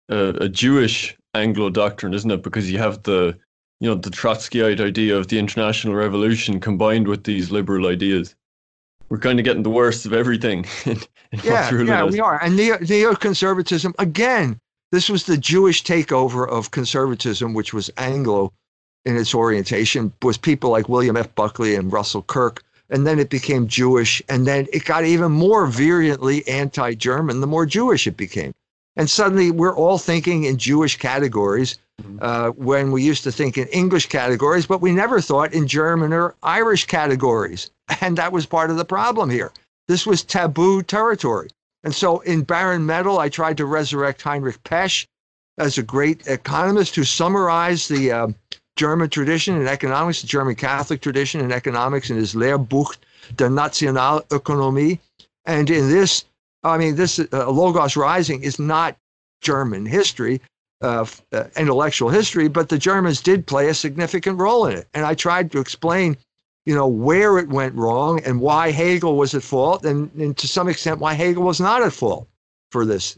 a, 0.09 0.45
a 0.45 0.49
Jewish 0.49 1.17
Anglo 1.33 1.69
doctrine, 1.69 2.13
isn't 2.13 2.31
it? 2.31 2.43
Because 2.43 2.71
you 2.71 2.79
have 2.79 3.03
the 3.03 3.37
you 3.79 3.89
know 3.89 3.95
the 3.95 4.09
Trotskyite 4.09 4.79
idea 4.79 5.15
of 5.15 5.27
the 5.27 5.39
international 5.39 5.93
revolution 5.93 6.59
combined 6.59 7.07
with 7.07 7.23
these 7.23 7.51
liberal 7.51 7.87
ideas. 7.87 8.35
We're 9.09 9.19
kind 9.19 9.39
of 9.39 9.45
getting 9.45 9.63
the 9.63 9.69
worst 9.69 10.05
of 10.05 10.13
everything. 10.13 10.65
In, 10.85 10.97
in 11.31 11.39
yeah, 11.43 11.71
yeah, 11.83 12.03
we 12.05 12.19
are. 12.19 12.41
And 12.41 12.55
neo, 12.55 12.77
neoconservatism 12.77 13.93
again. 13.99 14.59
This 14.91 15.09
was 15.09 15.25
the 15.25 15.37
Jewish 15.37 15.83
takeover 15.83 16.47
of 16.47 16.71
conservatism, 16.71 17.53
which 17.53 17.73
was 17.73 17.91
Anglo 17.97 18.53
in 19.03 19.17
its 19.17 19.35
orientation. 19.35 20.13
Was 20.21 20.37
people 20.37 20.69
like 20.69 20.87
William 20.87 21.17
F. 21.17 21.33
Buckley 21.35 21.75
and 21.75 21.91
Russell 21.91 22.21
Kirk 22.21 22.63
and 22.89 23.05
then 23.05 23.19
it 23.19 23.29
became 23.29 23.67
Jewish, 23.67 24.21
and 24.29 24.47
then 24.47 24.67
it 24.71 24.85
got 24.85 25.03
even 25.05 25.31
more 25.31 25.67
virulently 25.67 26.47
anti 26.47 26.93
German 26.93 27.41
the 27.41 27.47
more 27.47 27.65
Jewish 27.65 28.07
it 28.07 28.17
became. 28.17 28.53
And 28.95 29.09
suddenly 29.09 29.51
we're 29.51 29.75
all 29.75 29.97
thinking 29.97 30.45
in 30.45 30.57
Jewish 30.57 30.97
categories 30.97 31.77
mm-hmm. 32.01 32.17
uh, 32.21 32.49
when 32.51 32.91
we 32.91 33.03
used 33.03 33.23
to 33.25 33.31
think 33.31 33.57
in 33.57 33.67
English 33.67 34.07
categories, 34.07 34.65
but 34.65 34.81
we 34.81 34.91
never 34.91 35.21
thought 35.21 35.53
in 35.53 35.67
German 35.67 36.13
or 36.13 36.35
Irish 36.43 36.85
categories. 36.85 37.69
And 38.01 38.17
that 38.17 38.33
was 38.33 38.45
part 38.45 38.69
of 38.69 38.75
the 38.75 38.83
problem 38.83 39.29
here. 39.29 39.51
This 39.87 40.05
was 40.05 40.21
taboo 40.21 40.83
territory. 40.83 41.49
And 41.85 41.95
so 41.95 42.19
in 42.19 42.43
Barren 42.43 42.85
Metal, 42.85 43.17
I 43.17 43.29
tried 43.29 43.55
to 43.57 43.65
resurrect 43.65 44.21
Heinrich 44.21 44.61
Pesch 44.63 45.07
as 45.57 45.77
a 45.77 45.83
great 45.83 46.27
economist 46.27 46.95
who 46.95 47.05
summarized 47.05 47.89
the 47.89 48.11
uh, 48.11 48.27
German 48.77 49.09
tradition 49.09 49.59
in 49.59 49.67
economics, 49.67 50.21
the 50.21 50.27
German 50.27 50.55
Catholic 50.55 51.01
tradition 51.01 51.41
in 51.41 51.51
economics, 51.51 52.09
in 52.09 52.15
his 52.15 52.35
Lehrbuch 52.35 52.95
der 53.35 53.49
Nationalökonomie. 53.49 54.99
And 55.45 55.69
in 55.69 55.89
this, 55.89 56.25
I 56.63 56.77
mean, 56.77 56.95
this 56.95 57.19
uh, 57.19 57.49
Logos 57.49 57.97
Rising 57.97 58.43
is 58.43 58.59
not 58.59 58.95
German 59.41 59.85
history, 59.85 60.41
uh, 60.81 61.05
uh, 61.33 61.45
intellectual 61.57 62.09
history, 62.09 62.47
but 62.47 62.69
the 62.69 62.77
Germans 62.77 63.19
did 63.19 63.47
play 63.47 63.67
a 63.67 63.73
significant 63.73 64.39
role 64.39 64.65
in 64.67 64.77
it. 64.77 64.87
And 64.93 65.05
I 65.05 65.15
tried 65.15 65.51
to 65.51 65.59
explain, 65.59 66.15
you 66.65 66.75
know, 66.75 66.87
where 66.87 67.39
it 67.39 67.49
went 67.49 67.75
wrong 67.75 68.21
and 68.23 68.39
why 68.39 68.71
Hegel 68.71 69.17
was 69.17 69.33
at 69.33 69.43
fault, 69.43 69.85
and, 69.85 70.11
and 70.15 70.37
to 70.37 70.47
some 70.47 70.69
extent 70.69 70.99
why 70.99 71.13
Hegel 71.13 71.43
was 71.43 71.59
not 71.59 71.81
at 71.81 71.93
fault 71.93 72.27
for 72.71 72.85
this, 72.85 73.17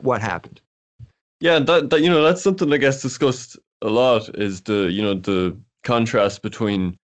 what 0.00 0.20
happened. 0.20 0.60
Yeah, 1.40 1.58
that, 1.58 1.90
that 1.90 2.02
you 2.02 2.08
know 2.08 2.22
that's 2.22 2.40
something 2.40 2.72
I 2.72 2.76
guess 2.76 3.02
discussed 3.02 3.58
a 3.82 3.90
lot 3.90 4.28
is 4.38 4.62
the 4.62 4.90
you 4.90 5.02
know 5.02 5.14
the 5.14 5.56
contrast 5.84 6.42
between 6.42 6.96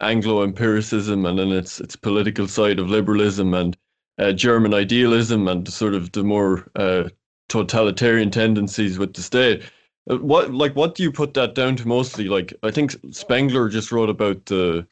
Anglo 0.00 0.42
empiricism 0.42 1.26
and 1.26 1.38
then 1.38 1.52
its 1.52 1.80
its 1.80 1.96
political 1.96 2.48
side 2.48 2.78
of 2.78 2.90
liberalism 2.90 3.54
and 3.54 3.76
uh, 4.18 4.32
German 4.32 4.74
idealism 4.74 5.48
and 5.48 5.68
sort 5.68 5.94
of 5.94 6.12
the 6.12 6.24
more 6.24 6.68
uh, 6.76 7.08
totalitarian 7.48 8.30
tendencies 8.30 8.98
with 8.98 9.14
the 9.14 9.22
state. 9.22 9.62
Uh, 10.10 10.16
what 10.18 10.52
like 10.52 10.74
what 10.74 10.94
do 10.94 11.02
you 11.02 11.12
put 11.12 11.34
that 11.34 11.54
down 11.54 11.76
to 11.76 11.86
mostly? 11.86 12.28
Like 12.28 12.52
I 12.62 12.70
think 12.70 12.96
Spengler 13.10 13.68
just 13.68 13.92
wrote 13.92 14.10
about 14.10 14.46
the 14.46 14.86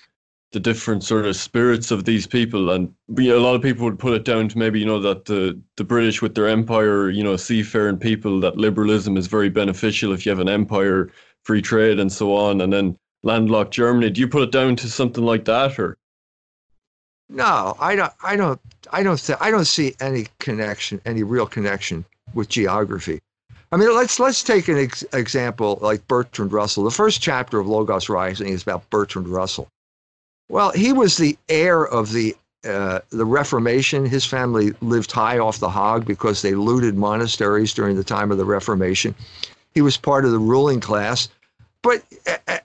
the 0.53 0.61
different 0.61 1.05
sort 1.05 1.26
of 1.26 1.36
spirits 1.36 1.93
of 1.93 2.05
these 2.05 2.26
people, 2.26 2.70
and 2.70 2.93
a 3.18 3.34
lot 3.34 3.55
of 3.55 3.62
people 3.62 3.84
would 3.84 4.01
put 4.01 4.14
it 4.14 4.24
down 4.24 4.49
to 4.49 4.59
maybe 4.59 4.80
you 4.80 4.86
know 4.86 5.01
that 5.01 5.24
the 5.26 5.61
the 5.76 5.84
British 5.84 6.20
with 6.22 6.34
their 6.34 6.49
empire, 6.49 7.09
you 7.09 7.22
know, 7.22 7.36
seafaring 7.36 7.99
people, 7.99 8.41
that 8.41 8.57
liberalism 8.57 9.16
is 9.16 9.26
very 9.26 9.49
beneficial 9.49 10.12
if 10.12 10.26
you 10.26 10.30
have 10.30 10.41
an 10.41 10.49
empire, 10.49 11.11
free 11.45 11.62
trade, 11.62 11.99
and 11.99 12.12
so 12.12 12.34
on, 12.34 12.61
and 12.61 12.72
then 12.72 12.97
landlocked 13.22 13.72
Germany. 13.72 14.11
Do 14.11 14.20
you 14.20 14.28
put 14.28 14.43
it 14.43 14.53
down 14.53 14.76
to 14.76 14.88
something 14.88 15.24
like 15.24 15.45
that, 15.47 15.78
or? 15.78 15.97
No, 17.28 17.76
I 17.78 17.95
don't. 17.95 18.12
I 18.22 18.36
don't. 18.36 18.61
I 18.93 19.03
don't. 19.03 19.18
Th- 19.18 19.38
I 19.41 19.51
don't 19.51 19.64
see 19.64 19.95
any 20.01 20.26
connection, 20.41 21.01
any 21.05 21.22
real 21.22 21.47
connection 21.47 22.05
with 22.34 22.49
geography. 22.49 23.20
I 23.72 23.76
mean, 23.76 23.95
let's 23.95 24.18
let's 24.18 24.43
take 24.43 24.66
an 24.68 24.78
ex- 24.78 25.05
example 25.12 25.78
like 25.80 26.07
Bertrand 26.09 26.53
Russell. 26.53 26.84
The 26.84 26.91
first 26.91 27.22
chapter 27.22 27.61
of 27.61 27.68
Logos 27.68 28.09
Rising 28.09 28.49
is 28.49 28.62
about 28.62 28.88
Bertrand 28.91 29.28
Russell. 29.28 29.68
Well, 30.49 30.72
he 30.72 30.93
was 30.93 31.16
the 31.16 31.38
heir 31.49 31.86
of 31.86 32.12
the 32.12 32.36
uh, 32.64 33.01
the 33.11 33.24
Reformation. 33.24 34.05
His 34.05 34.26
family 34.26 34.72
lived 34.80 35.12
high 35.12 35.38
off 35.38 35.61
the 35.61 35.70
hog 35.70 36.05
because 36.05 36.43
they 36.43 36.55
looted 36.55 36.97
monasteries 36.97 37.72
during 37.72 37.95
the 37.95 38.05
time 38.05 38.32
of 38.32 38.38
the 38.38 38.45
Reformation. 38.45 39.14
He 39.75 39.83
was 39.83 39.97
part 39.97 40.25
of 40.25 40.33
the 40.33 40.39
ruling 40.39 40.81
class, 40.81 41.29
but 41.83 42.03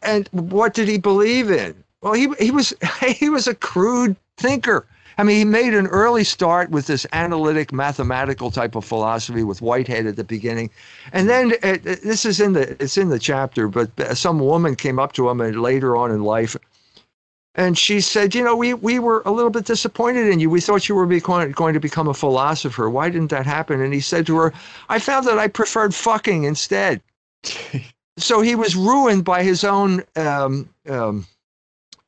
and 0.02 0.28
what 0.32 0.74
did 0.74 0.88
he 0.88 0.98
believe 0.98 1.52
in? 1.52 1.84
Well, 2.02 2.14
he 2.14 2.30
he 2.40 2.52
was 2.52 2.74
he 3.06 3.30
was 3.30 3.48
a 3.48 3.56
crude 3.56 4.16
thinker. 4.38 4.86
I 5.18 5.24
mean, 5.24 5.38
he 5.38 5.46
made 5.46 5.74
an 5.74 5.88
early 5.88 6.26
start 6.26 6.72
with 6.72 6.88
this 6.88 7.06
analytic, 7.14 7.72
mathematical 7.72 8.52
type 8.52 8.76
of 8.76 8.84
philosophy 8.84 9.44
with 9.44 9.62
Whitehead 9.62 10.06
at 10.06 10.18
the 10.18 10.26
beginning, 10.26 10.70
and 11.14 11.30
then 11.30 11.52
it, 11.64 11.86
it, 11.86 12.04
this 12.04 12.26
is 12.26 12.42
in 12.42 12.54
the 12.54 12.76
it's 12.84 12.98
in 12.98 13.10
the 13.10 13.20
chapter. 13.20 13.68
But 13.68 13.98
uh, 14.00 14.14
some 14.14 14.40
woman 14.40 14.76
came 14.76 15.00
up 15.00 15.14
to 15.14 15.30
him 15.30 15.40
and 15.40 15.62
later 15.62 15.96
on 15.96 16.12
in 16.12 16.24
life, 16.24 16.58
and 17.56 17.78
she 17.78 18.02
said, 18.02 18.36
"You 18.36 18.44
know, 18.44 18.56
we 18.56 18.74
we 18.74 19.00
were 19.00 19.22
a 19.26 19.32
little 19.32 19.50
bit 19.50 19.66
disappointed 19.66 20.28
in 20.28 20.40
you. 20.40 20.50
We 20.50 20.62
thought 20.62 20.90
you 20.90 20.96
were 20.96 21.06
going 21.06 21.74
to 21.74 21.80
become 21.80 22.08
a 22.08 22.14
philosopher. 22.14 22.90
Why 22.90 23.10
didn't 23.10 23.30
that 23.32 23.46
happen?" 23.46 23.82
And 23.82 23.94
he 23.94 24.02
said 24.02 24.26
to 24.28 24.38
her, 24.38 24.54
"I 24.90 25.00
found 25.00 25.26
that 25.28 25.40
I 25.40 25.48
preferred 25.48 25.96
fucking 25.96 26.44
instead." 26.44 27.02
so 28.18 28.42
he 28.42 28.56
was 28.56 28.76
ruined 28.76 29.26
by 29.26 29.44
his 29.44 29.64
own. 29.64 30.04
Um, 30.16 30.70
um, 30.88 31.26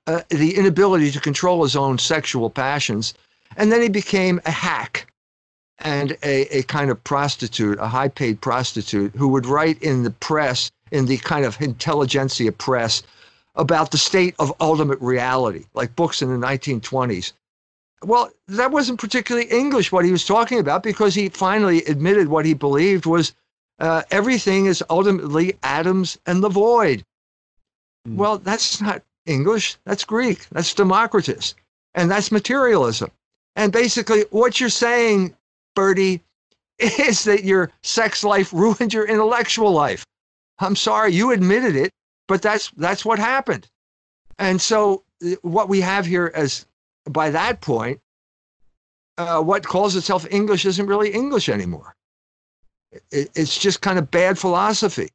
uh, 0.08 0.22
the 0.30 0.56
inability 0.56 1.12
to 1.12 1.20
control 1.20 1.64
his 1.64 1.76
own 1.76 1.98
sexual 1.98 2.50
passions. 2.50 3.14
And 3.58 3.72
then 3.72 3.82
he 3.82 3.90
became 3.90 4.40
a 4.46 4.52
hack 4.52 5.12
and 5.80 6.18
a, 6.24 6.58
a 6.58 6.64
kind 6.64 6.90
of 6.90 7.04
prostitute, 7.04 7.78
a 7.80 7.88
high 7.88 8.08
paid 8.08 8.42
prostitute 8.42 9.14
who 9.16 9.28
would 9.28 9.46
write 9.46 9.82
in 9.84 10.04
the 10.04 10.12
press, 10.12 10.72
in 10.92 11.06
the 11.06 11.18
kind 11.18 11.46
of 11.46 11.62
intelligentsia 11.62 12.54
press, 12.54 13.04
about 13.58 13.92
the 13.92 13.98
state 13.98 14.36
of 14.40 14.54
ultimate 14.60 15.00
reality, 15.02 15.66
like 15.74 15.96
books 15.96 16.22
in 16.22 16.30
the 16.30 16.48
1920s. 16.48 17.34
Well, 18.04 18.30
that 18.48 18.72
wasn't 18.72 19.00
particularly 19.00 19.48
English 19.48 19.92
what 19.92 20.06
he 20.06 20.12
was 20.12 20.26
talking 20.26 20.60
about 20.60 20.84
because 20.84 21.16
he 21.16 21.30
finally 21.30 21.84
admitted 21.86 22.28
what 22.28 22.46
he 22.46 22.54
believed 22.54 23.08
was 23.08 23.34
uh, 23.80 24.04
everything 24.12 24.68
is 24.68 24.84
ultimately 24.90 25.58
atoms 25.64 26.18
and 26.26 26.44
the 26.44 26.50
void. 26.50 27.04
Mm. 28.08 28.16
Well, 28.16 28.38
that's 28.38 28.80
not 28.80 29.02
English, 29.26 29.78
that's 29.84 30.04
Greek, 30.04 30.48
that's 30.50 30.74
Democritus, 30.74 31.56
and 31.96 32.10
that's 32.10 32.32
materialism. 32.32 33.12
And 33.56 33.72
basically, 33.72 34.26
what 34.30 34.60
you're 34.60 34.70
saying, 34.70 35.36
Bertie, 35.76 36.22
is 36.80 37.24
that 37.24 37.44
your 37.44 37.72
sex 37.82 38.24
life 38.24 38.54
ruined 38.54 38.94
your 38.94 39.06
intellectual 39.06 39.72
life. 39.72 40.06
I'm 40.60 40.76
sorry, 40.76 41.14
you 41.14 41.32
admitted 41.32 41.76
it, 41.76 41.92
but 42.28 42.42
that's 42.42 42.72
that's 42.78 43.06
what 43.06 43.20
happened. 43.20 43.68
And 44.40 44.62
so, 44.62 45.04
uh, 45.26 45.36
what 45.42 45.70
we 45.70 45.82
have 45.82 46.06
here 46.06 46.32
as 46.36 46.66
by 47.10 47.30
that 47.32 47.62
point, 47.62 48.00
uh, 49.18 49.42
what 49.42 49.66
calls 49.66 49.96
itself 49.96 50.26
English 50.30 50.66
isn't 50.66 50.88
really 50.88 51.12
English 51.12 51.50
anymore. 51.50 51.96
It, 53.12 53.30
it's 53.36 53.58
just 53.58 53.82
kind 53.82 53.98
of 53.98 54.12
bad 54.12 54.38
philosophy. 54.38 55.10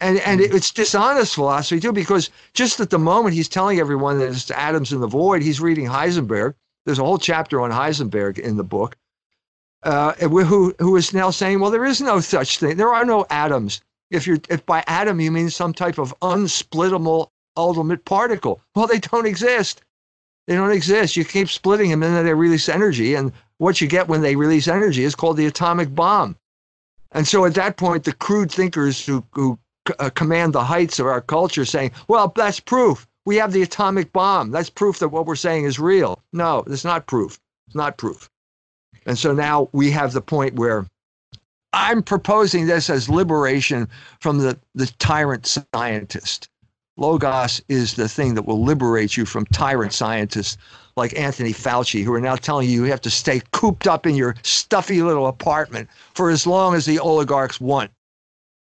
And, 0.00 0.18
and 0.20 0.40
mm-hmm. 0.40 0.56
it's 0.56 0.72
dishonest 0.72 1.34
philosophy 1.34 1.80
too, 1.80 1.92
because 1.92 2.30
just 2.52 2.80
at 2.80 2.90
the 2.90 2.98
moment 2.98 3.34
he's 3.34 3.48
telling 3.48 3.78
everyone 3.78 4.18
that 4.18 4.30
it's 4.30 4.50
atoms 4.50 4.92
in 4.92 5.00
the 5.00 5.06
void, 5.06 5.42
he's 5.42 5.60
reading 5.60 5.86
Heisenberg. 5.86 6.54
There's 6.84 6.98
a 6.98 7.04
whole 7.04 7.18
chapter 7.18 7.60
on 7.60 7.70
Heisenberg 7.70 8.38
in 8.38 8.56
the 8.56 8.64
book, 8.64 8.96
uh, 9.84 10.12
who, 10.14 10.74
who 10.78 10.96
is 10.96 11.14
now 11.14 11.30
saying, 11.30 11.60
well, 11.60 11.70
there 11.70 11.84
is 11.84 12.00
no 12.00 12.20
such 12.20 12.58
thing. 12.58 12.76
There 12.76 12.92
are 12.92 13.04
no 13.04 13.24
atoms. 13.30 13.80
If 14.14 14.26
you're 14.26 14.38
if 14.48 14.64
by 14.64 14.84
atom 14.86 15.20
you 15.20 15.30
mean 15.30 15.50
some 15.50 15.72
type 15.72 15.98
of 15.98 16.14
unsplittable 16.20 17.28
ultimate 17.56 18.04
particle, 18.04 18.60
well, 18.74 18.86
they 18.86 18.98
don't 18.98 19.26
exist. 19.26 19.82
They 20.46 20.54
don't 20.54 20.72
exist. 20.72 21.16
You 21.16 21.24
keep 21.24 21.48
splitting 21.48 21.90
them, 21.90 22.02
and 22.02 22.14
then 22.14 22.24
they 22.24 22.34
release 22.34 22.68
energy. 22.68 23.14
And 23.14 23.32
what 23.58 23.80
you 23.80 23.86
get 23.86 24.08
when 24.08 24.20
they 24.20 24.36
release 24.36 24.68
energy 24.68 25.04
is 25.04 25.14
called 25.14 25.36
the 25.36 25.46
atomic 25.46 25.94
bomb. 25.94 26.36
And 27.12 27.26
so 27.26 27.44
at 27.44 27.54
that 27.54 27.76
point, 27.76 28.04
the 28.04 28.12
crude 28.12 28.50
thinkers 28.50 29.04
who, 29.04 29.24
who 29.32 29.58
uh, 29.98 30.10
command 30.10 30.52
the 30.52 30.64
heights 30.64 30.98
of 30.98 31.06
our 31.06 31.20
culture 31.20 31.64
saying, 31.64 31.92
well, 32.08 32.32
that's 32.34 32.60
proof. 32.60 33.06
We 33.24 33.36
have 33.36 33.52
the 33.52 33.62
atomic 33.62 34.12
bomb. 34.12 34.50
That's 34.50 34.68
proof 34.68 34.98
that 34.98 35.08
what 35.08 35.26
we're 35.26 35.36
saying 35.36 35.64
is 35.64 35.78
real. 35.78 36.20
No, 36.32 36.64
it's 36.66 36.84
not 36.84 37.06
proof. 37.06 37.38
It's 37.66 37.76
not 37.76 37.96
proof. 37.96 38.28
And 39.06 39.18
so 39.18 39.32
now 39.32 39.68
we 39.72 39.90
have 39.92 40.12
the 40.12 40.20
point 40.20 40.54
where 40.54 40.86
I'm 41.74 42.02
proposing 42.02 42.66
this 42.66 42.88
as 42.88 43.08
liberation 43.08 43.88
from 44.20 44.38
the, 44.38 44.58
the 44.74 44.86
tyrant 44.98 45.44
scientist. 45.74 46.48
Logos 46.96 47.60
is 47.68 47.94
the 47.94 48.08
thing 48.08 48.34
that 48.34 48.46
will 48.46 48.62
liberate 48.62 49.16
you 49.16 49.26
from 49.26 49.44
tyrant 49.46 49.92
scientists 49.92 50.56
like 50.96 51.18
Anthony 51.18 51.52
Fauci, 51.52 52.04
who 52.04 52.14
are 52.14 52.20
now 52.20 52.36
telling 52.36 52.70
you 52.70 52.84
you 52.84 52.90
have 52.90 53.00
to 53.00 53.10
stay 53.10 53.42
cooped 53.52 53.88
up 53.88 54.06
in 54.06 54.14
your 54.14 54.36
stuffy 54.42 55.02
little 55.02 55.26
apartment 55.26 55.88
for 56.14 56.30
as 56.30 56.46
long 56.46 56.74
as 56.74 56.86
the 56.86 57.00
oligarchs 57.00 57.60
want. 57.60 57.90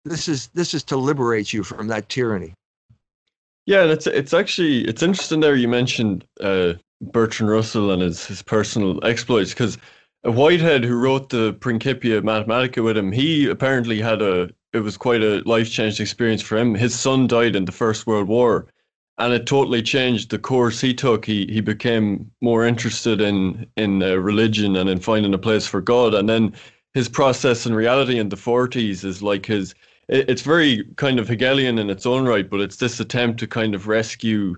This 0.03 0.27
is 0.27 0.47
this 0.55 0.73
is 0.73 0.81
to 0.85 0.97
liberate 0.97 1.53
you 1.53 1.63
from 1.63 1.87
that 1.89 2.09
tyranny. 2.09 2.53
Yeah, 3.67 3.83
and 3.83 3.91
it's 3.91 4.07
it's 4.07 4.33
actually 4.33 4.85
it's 4.85 5.03
interesting 5.03 5.41
there. 5.41 5.55
You 5.55 5.67
mentioned 5.67 6.25
uh, 6.41 6.73
Bertrand 7.01 7.51
Russell 7.51 7.91
and 7.91 8.01
his 8.01 8.25
his 8.25 8.41
personal 8.41 9.05
exploits 9.05 9.51
because 9.51 9.77
Whitehead, 10.23 10.83
who 10.83 10.95
wrote 10.95 11.29
the 11.29 11.53
Principia 11.53 12.21
Mathematica 12.21 12.83
with 12.83 12.97
him, 12.97 13.11
he 13.11 13.47
apparently 13.47 14.01
had 14.01 14.21
a 14.21 14.49
it 14.73 14.79
was 14.79 14.97
quite 14.97 15.23
a 15.23 15.41
life 15.45 15.71
changing 15.71 16.03
experience 16.03 16.41
for 16.41 16.57
him. 16.57 16.75
His 16.75 16.97
son 16.97 17.27
died 17.27 17.55
in 17.55 17.65
the 17.65 17.71
First 17.71 18.05
World 18.05 18.27
War, 18.27 18.67
and 19.17 19.33
it 19.33 19.45
totally 19.45 19.81
changed 19.81 20.29
the 20.29 20.39
course 20.39 20.81
he 20.81 20.93
took. 20.93 21.25
He 21.25 21.45
he 21.47 21.61
became 21.61 22.29
more 22.41 22.65
interested 22.65 23.21
in 23.21 23.67
in 23.77 24.03
uh, 24.03 24.15
religion 24.15 24.75
and 24.75 24.89
in 24.89 24.99
finding 24.99 25.33
a 25.33 25.37
place 25.37 25.67
for 25.67 25.81
God. 25.81 26.13
And 26.13 26.27
then 26.27 26.53
his 26.93 27.07
process 27.09 27.65
in 27.65 27.75
reality 27.75 28.19
in 28.19 28.29
the 28.29 28.37
forties 28.37 29.03
is 29.03 29.21
like 29.21 29.45
his 29.45 29.75
it's 30.09 30.41
very 30.41 30.85
kind 30.95 31.19
of 31.19 31.27
Hegelian 31.27 31.79
in 31.79 31.89
its 31.89 32.05
own 32.05 32.25
right, 32.25 32.49
but 32.49 32.61
it's 32.61 32.77
this 32.77 32.99
attempt 32.99 33.39
to 33.39 33.47
kind 33.47 33.75
of 33.75 33.87
rescue 33.87 34.55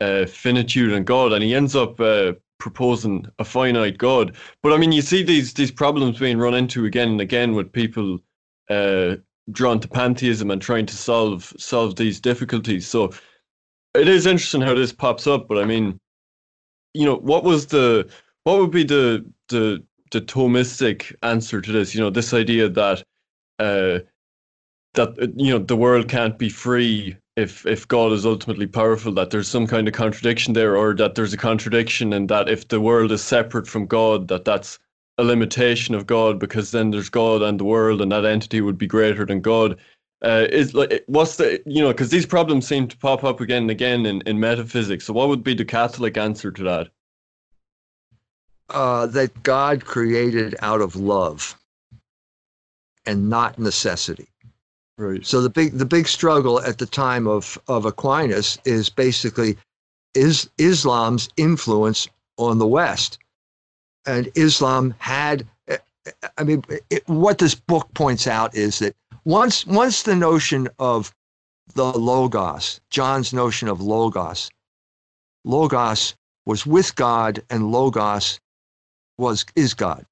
uh, 0.00 0.26
finitude 0.26 0.92
and 0.92 1.06
God, 1.06 1.32
and 1.32 1.42
he 1.42 1.54
ends 1.54 1.76
up 1.76 2.00
uh, 2.00 2.32
proposing 2.62 3.26
a 3.40 3.44
finite 3.44 3.98
God. 3.98 4.36
But 4.62 4.72
I 4.72 4.76
mean, 4.76 4.92
you 4.92 5.02
see 5.02 5.24
these 5.24 5.52
these 5.52 5.72
problems 5.72 6.20
being 6.20 6.38
run 6.38 6.54
into 6.54 6.84
again 6.84 7.08
and 7.08 7.20
again 7.20 7.56
with 7.56 7.72
people 7.72 8.20
uh, 8.70 9.16
drawn 9.50 9.80
to 9.80 9.88
pantheism 9.88 10.48
and 10.48 10.62
trying 10.62 10.86
to 10.86 10.96
solve 10.96 11.52
solve 11.58 11.96
these 11.96 12.20
difficulties. 12.20 12.86
So 12.86 13.10
it 13.94 14.06
is 14.06 14.26
interesting 14.26 14.60
how 14.60 14.74
this 14.74 14.92
pops 14.92 15.26
up. 15.26 15.48
But 15.48 15.58
I 15.58 15.64
mean, 15.64 15.98
you 16.94 17.04
know, 17.04 17.16
what 17.16 17.42
was 17.42 17.66
the 17.66 18.08
what 18.44 18.60
would 18.60 18.70
be 18.70 18.84
the 18.84 19.26
the 19.48 19.82
the 20.12 20.20
Thomistic 20.20 21.12
answer 21.24 21.60
to 21.60 21.72
this? 21.72 21.96
You 21.96 22.00
know, 22.00 22.10
this 22.10 22.32
idea 22.32 22.68
that 22.68 23.02
uh, 23.58 23.98
that 24.94 25.32
you 25.36 25.52
know 25.52 25.58
the 25.58 25.76
world 25.76 26.08
can't 26.08 26.38
be 26.38 26.48
free 26.48 27.16
if 27.36 27.64
if 27.66 27.88
God 27.88 28.12
is 28.12 28.26
ultimately 28.26 28.66
powerful, 28.66 29.12
that 29.12 29.30
there's 29.30 29.48
some 29.48 29.66
kind 29.66 29.88
of 29.88 29.94
contradiction 29.94 30.52
there, 30.52 30.76
or 30.76 30.94
that 30.94 31.14
there's 31.14 31.32
a 31.32 31.38
contradiction, 31.38 32.12
and 32.12 32.28
that 32.28 32.48
if 32.48 32.68
the 32.68 32.80
world 32.80 33.12
is 33.12 33.22
separate 33.22 33.66
from 33.66 33.86
God, 33.86 34.28
that 34.28 34.44
that's 34.44 34.78
a 35.18 35.24
limitation 35.24 35.94
of 35.94 36.06
God, 36.06 36.38
because 36.38 36.70
then 36.70 36.90
there's 36.90 37.08
God 37.08 37.42
and 37.42 37.58
the 37.58 37.64
world, 37.64 38.00
and 38.00 38.12
that 38.12 38.24
entity 38.24 38.60
would 38.60 38.78
be 38.78 38.86
greater 38.86 39.24
than 39.24 39.40
God. 39.40 39.78
Uh, 40.22 40.46
is 40.50 40.72
like 40.72 41.02
what's 41.06 41.36
the 41.36 41.60
you 41.66 41.82
know 41.82 41.88
because 41.88 42.10
these 42.10 42.26
problems 42.26 42.66
seem 42.66 42.86
to 42.86 42.96
pop 42.98 43.24
up 43.24 43.40
again 43.40 43.62
and 43.62 43.70
again 43.70 44.06
in, 44.06 44.20
in 44.22 44.38
metaphysics. 44.38 45.06
So 45.06 45.12
what 45.12 45.28
would 45.28 45.42
be 45.42 45.54
the 45.54 45.64
Catholic 45.64 46.16
answer 46.16 46.52
to 46.52 46.62
that? 46.64 46.88
Uh, 48.68 49.06
that 49.06 49.42
God 49.42 49.84
created 49.84 50.54
out 50.60 50.80
of 50.80 50.96
love 50.96 51.58
and 53.04 53.28
not 53.28 53.58
necessity. 53.58 54.31
Right. 54.98 55.24
So 55.26 55.40
the 55.40 55.50
big 55.50 55.78
the 55.78 55.86
big 55.86 56.06
struggle 56.06 56.60
at 56.60 56.78
the 56.78 56.86
time 56.86 57.26
of 57.26 57.58
of 57.68 57.84
Aquinas 57.86 58.58
is 58.64 58.90
basically 58.90 59.56
is 60.14 60.50
Islam's 60.58 61.28
influence 61.36 62.08
on 62.36 62.58
the 62.58 62.66
West, 62.66 63.18
and 64.06 64.30
Islam 64.34 64.94
had. 64.98 65.46
Eh, 65.68 65.78
eh, 66.06 66.28
I 66.36 66.44
mean, 66.44 66.62
it, 66.90 67.08
what 67.08 67.38
this 67.38 67.54
book 67.54 67.88
points 67.94 68.26
out 68.26 68.54
is 68.54 68.78
that 68.80 68.94
once 69.24 69.66
once 69.66 70.02
the 70.02 70.16
notion 70.16 70.68
of 70.78 71.14
the 71.74 71.92
logos, 71.98 72.80
John's 72.90 73.32
notion 73.32 73.68
of 73.68 73.80
logos, 73.80 74.50
logos 75.44 76.14
was 76.44 76.66
with 76.66 76.94
God 76.96 77.42
and 77.50 77.70
Logos 77.70 78.40
was 79.18 79.44
is 79.54 79.74
God. 79.74 80.06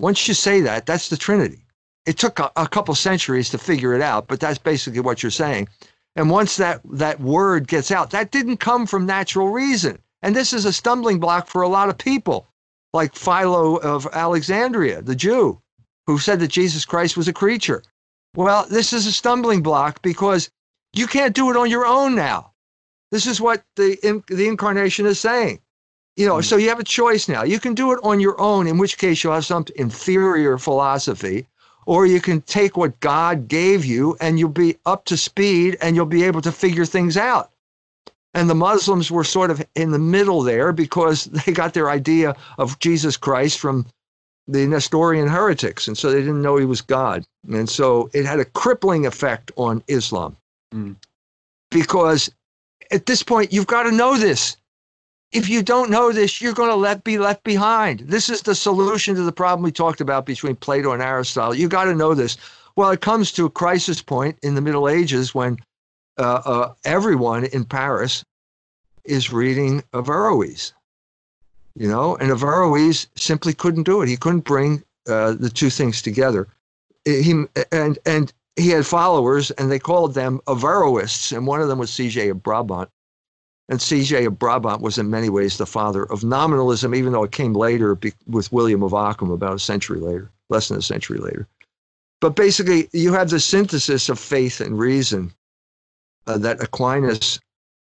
Once 0.00 0.26
you 0.26 0.34
say 0.34 0.60
that, 0.62 0.86
that's 0.86 1.08
the 1.08 1.16
Trinity. 1.16 1.61
It 2.06 2.18
took 2.18 2.38
a, 2.38 2.50
a 2.56 2.66
couple 2.66 2.94
centuries 2.94 3.50
to 3.50 3.58
figure 3.58 3.94
it 3.94 4.02
out, 4.02 4.26
but 4.26 4.40
that's 4.40 4.58
basically 4.58 5.00
what 5.00 5.22
you're 5.22 5.30
saying. 5.30 5.68
And 6.16 6.30
once 6.30 6.56
that, 6.56 6.80
that 6.84 7.20
word 7.20 7.68
gets 7.68 7.90
out, 7.90 8.10
that 8.10 8.30
didn't 8.30 8.58
come 8.58 8.86
from 8.86 9.06
natural 9.06 9.48
reason. 9.48 9.98
And 10.22 10.36
this 10.36 10.52
is 10.52 10.64
a 10.64 10.72
stumbling 10.72 11.18
block 11.18 11.46
for 11.46 11.62
a 11.62 11.68
lot 11.68 11.88
of 11.88 11.98
people, 11.98 12.46
like 12.92 13.14
Philo 13.14 13.76
of 13.76 14.06
Alexandria, 14.12 15.02
the 15.02 15.16
Jew, 15.16 15.60
who 16.06 16.18
said 16.18 16.40
that 16.40 16.48
Jesus 16.48 16.84
Christ 16.84 17.16
was 17.16 17.28
a 17.28 17.32
creature. 17.32 17.82
Well, 18.34 18.66
this 18.68 18.92
is 18.92 19.06
a 19.06 19.12
stumbling 19.12 19.62
block 19.62 20.02
because 20.02 20.50
you 20.92 21.06
can't 21.06 21.34
do 21.34 21.50
it 21.50 21.56
on 21.56 21.70
your 21.70 21.86
own 21.86 22.14
now. 22.14 22.52
This 23.10 23.26
is 23.26 23.40
what 23.40 23.62
the, 23.76 24.22
the 24.28 24.48
incarnation 24.48 25.06
is 25.06 25.20
saying. 25.20 25.60
You 26.16 26.26
know, 26.26 26.34
mm-hmm. 26.34 26.42
so 26.42 26.56
you 26.56 26.68
have 26.68 26.80
a 26.80 26.84
choice 26.84 27.28
now. 27.28 27.42
You 27.42 27.58
can 27.58 27.74
do 27.74 27.92
it 27.92 28.00
on 28.02 28.20
your 28.20 28.40
own, 28.40 28.66
in 28.66 28.78
which 28.78 28.98
case 28.98 29.22
you'll 29.22 29.32
have 29.34 29.46
some 29.46 29.64
inferior 29.76 30.58
philosophy, 30.58 31.46
or 31.86 32.06
you 32.06 32.20
can 32.20 32.40
take 32.42 32.76
what 32.76 32.98
God 33.00 33.48
gave 33.48 33.84
you 33.84 34.16
and 34.20 34.38
you'll 34.38 34.48
be 34.48 34.76
up 34.86 35.04
to 35.06 35.16
speed 35.16 35.76
and 35.80 35.96
you'll 35.96 36.06
be 36.06 36.24
able 36.24 36.42
to 36.42 36.52
figure 36.52 36.84
things 36.84 37.16
out. 37.16 37.50
And 38.34 38.48
the 38.48 38.54
Muslims 38.54 39.10
were 39.10 39.24
sort 39.24 39.50
of 39.50 39.64
in 39.74 39.90
the 39.90 39.98
middle 39.98 40.42
there 40.42 40.72
because 40.72 41.24
they 41.46 41.52
got 41.52 41.74
their 41.74 41.90
idea 41.90 42.34
of 42.58 42.78
Jesus 42.78 43.16
Christ 43.16 43.58
from 43.58 43.86
the 44.48 44.66
Nestorian 44.66 45.28
heretics. 45.28 45.86
And 45.86 45.96
so 45.96 46.10
they 46.10 46.20
didn't 46.20 46.42
know 46.42 46.56
he 46.56 46.64
was 46.64 46.80
God. 46.80 47.24
And 47.50 47.68
so 47.68 48.10
it 48.12 48.24
had 48.24 48.40
a 48.40 48.44
crippling 48.44 49.06
effect 49.06 49.52
on 49.56 49.82
Islam. 49.88 50.36
Mm. 50.74 50.96
Because 51.70 52.30
at 52.90 53.06
this 53.06 53.22
point, 53.22 53.52
you've 53.52 53.66
got 53.66 53.84
to 53.84 53.92
know 53.92 54.16
this. 54.16 54.56
If 55.32 55.48
you 55.48 55.62
don't 55.62 55.90
know 55.90 56.12
this, 56.12 56.40
you're 56.40 56.52
going 56.52 56.68
to 56.70 56.76
let, 56.76 57.04
be 57.04 57.18
left 57.18 57.42
behind. 57.42 58.00
This 58.00 58.28
is 58.28 58.42
the 58.42 58.54
solution 58.54 59.14
to 59.14 59.22
the 59.22 59.32
problem 59.32 59.62
we 59.62 59.72
talked 59.72 60.02
about 60.02 60.26
between 60.26 60.56
Plato 60.56 60.92
and 60.92 61.02
Aristotle. 61.02 61.54
You 61.54 61.68
got 61.68 61.84
to 61.84 61.94
know 61.94 62.14
this. 62.14 62.36
Well, 62.76 62.90
it 62.90 63.00
comes 63.00 63.32
to 63.32 63.46
a 63.46 63.50
crisis 63.50 64.02
point 64.02 64.38
in 64.42 64.54
the 64.54 64.60
Middle 64.60 64.88
Ages 64.88 65.34
when 65.34 65.56
uh, 66.18 66.42
uh, 66.44 66.74
everyone 66.84 67.46
in 67.46 67.64
Paris 67.64 68.24
is 69.04 69.32
reading 69.32 69.82
Averroes. 69.94 70.72
You 71.74 71.88
know, 71.88 72.16
and 72.16 72.30
Averroes 72.30 73.06
simply 73.16 73.54
couldn't 73.54 73.84
do 73.84 74.02
it. 74.02 74.08
He 74.08 74.16
couldn't 74.18 74.40
bring 74.44 74.82
uh, 75.08 75.32
the 75.32 75.48
two 75.48 75.70
things 75.70 76.02
together. 76.02 76.48
He 77.04 77.32
and 77.72 77.98
and 78.04 78.32
he 78.56 78.68
had 78.68 78.86
followers, 78.86 79.50
and 79.52 79.70
they 79.70 79.78
called 79.78 80.14
them 80.14 80.40
Averroists, 80.46 81.34
and 81.34 81.46
one 81.46 81.62
of 81.62 81.68
them 81.68 81.78
was 81.78 81.90
Siger 81.90 82.30
of 82.30 82.42
Brabant. 82.42 82.90
And 83.72 83.80
Siger 83.80 84.26
of 84.26 84.38
Brabant 84.38 84.82
was 84.82 84.98
in 84.98 85.08
many 85.08 85.30
ways 85.30 85.56
the 85.56 85.64
father 85.64 86.04
of 86.04 86.22
nominalism, 86.22 86.94
even 86.94 87.14
though 87.14 87.24
it 87.24 87.32
came 87.32 87.54
later 87.54 87.98
with 88.26 88.52
William 88.52 88.82
of 88.82 88.92
Ockham 88.92 89.30
about 89.30 89.54
a 89.54 89.58
century 89.58 89.98
later, 89.98 90.30
less 90.50 90.68
than 90.68 90.76
a 90.76 90.82
century 90.82 91.16
later. 91.16 91.48
But 92.20 92.36
basically, 92.36 92.90
you 92.92 93.14
have 93.14 93.30
the 93.30 93.40
synthesis 93.40 94.10
of 94.10 94.18
faith 94.18 94.60
and 94.60 94.78
reason 94.78 95.32
uh, 96.26 96.36
that 96.36 96.62
Aquinas 96.62 97.40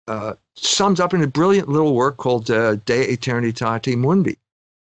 uh, 0.07 0.35
sums 0.55 1.01
up 1.01 1.13
in 1.13 1.21
a 1.21 1.27
brilliant 1.27 1.67
little 1.67 1.95
work 1.95 2.15
called 2.15 2.49
uh, 2.49 2.75
De 2.85 3.17
Aeternitate 3.17 3.97
Mundi. 3.97 4.37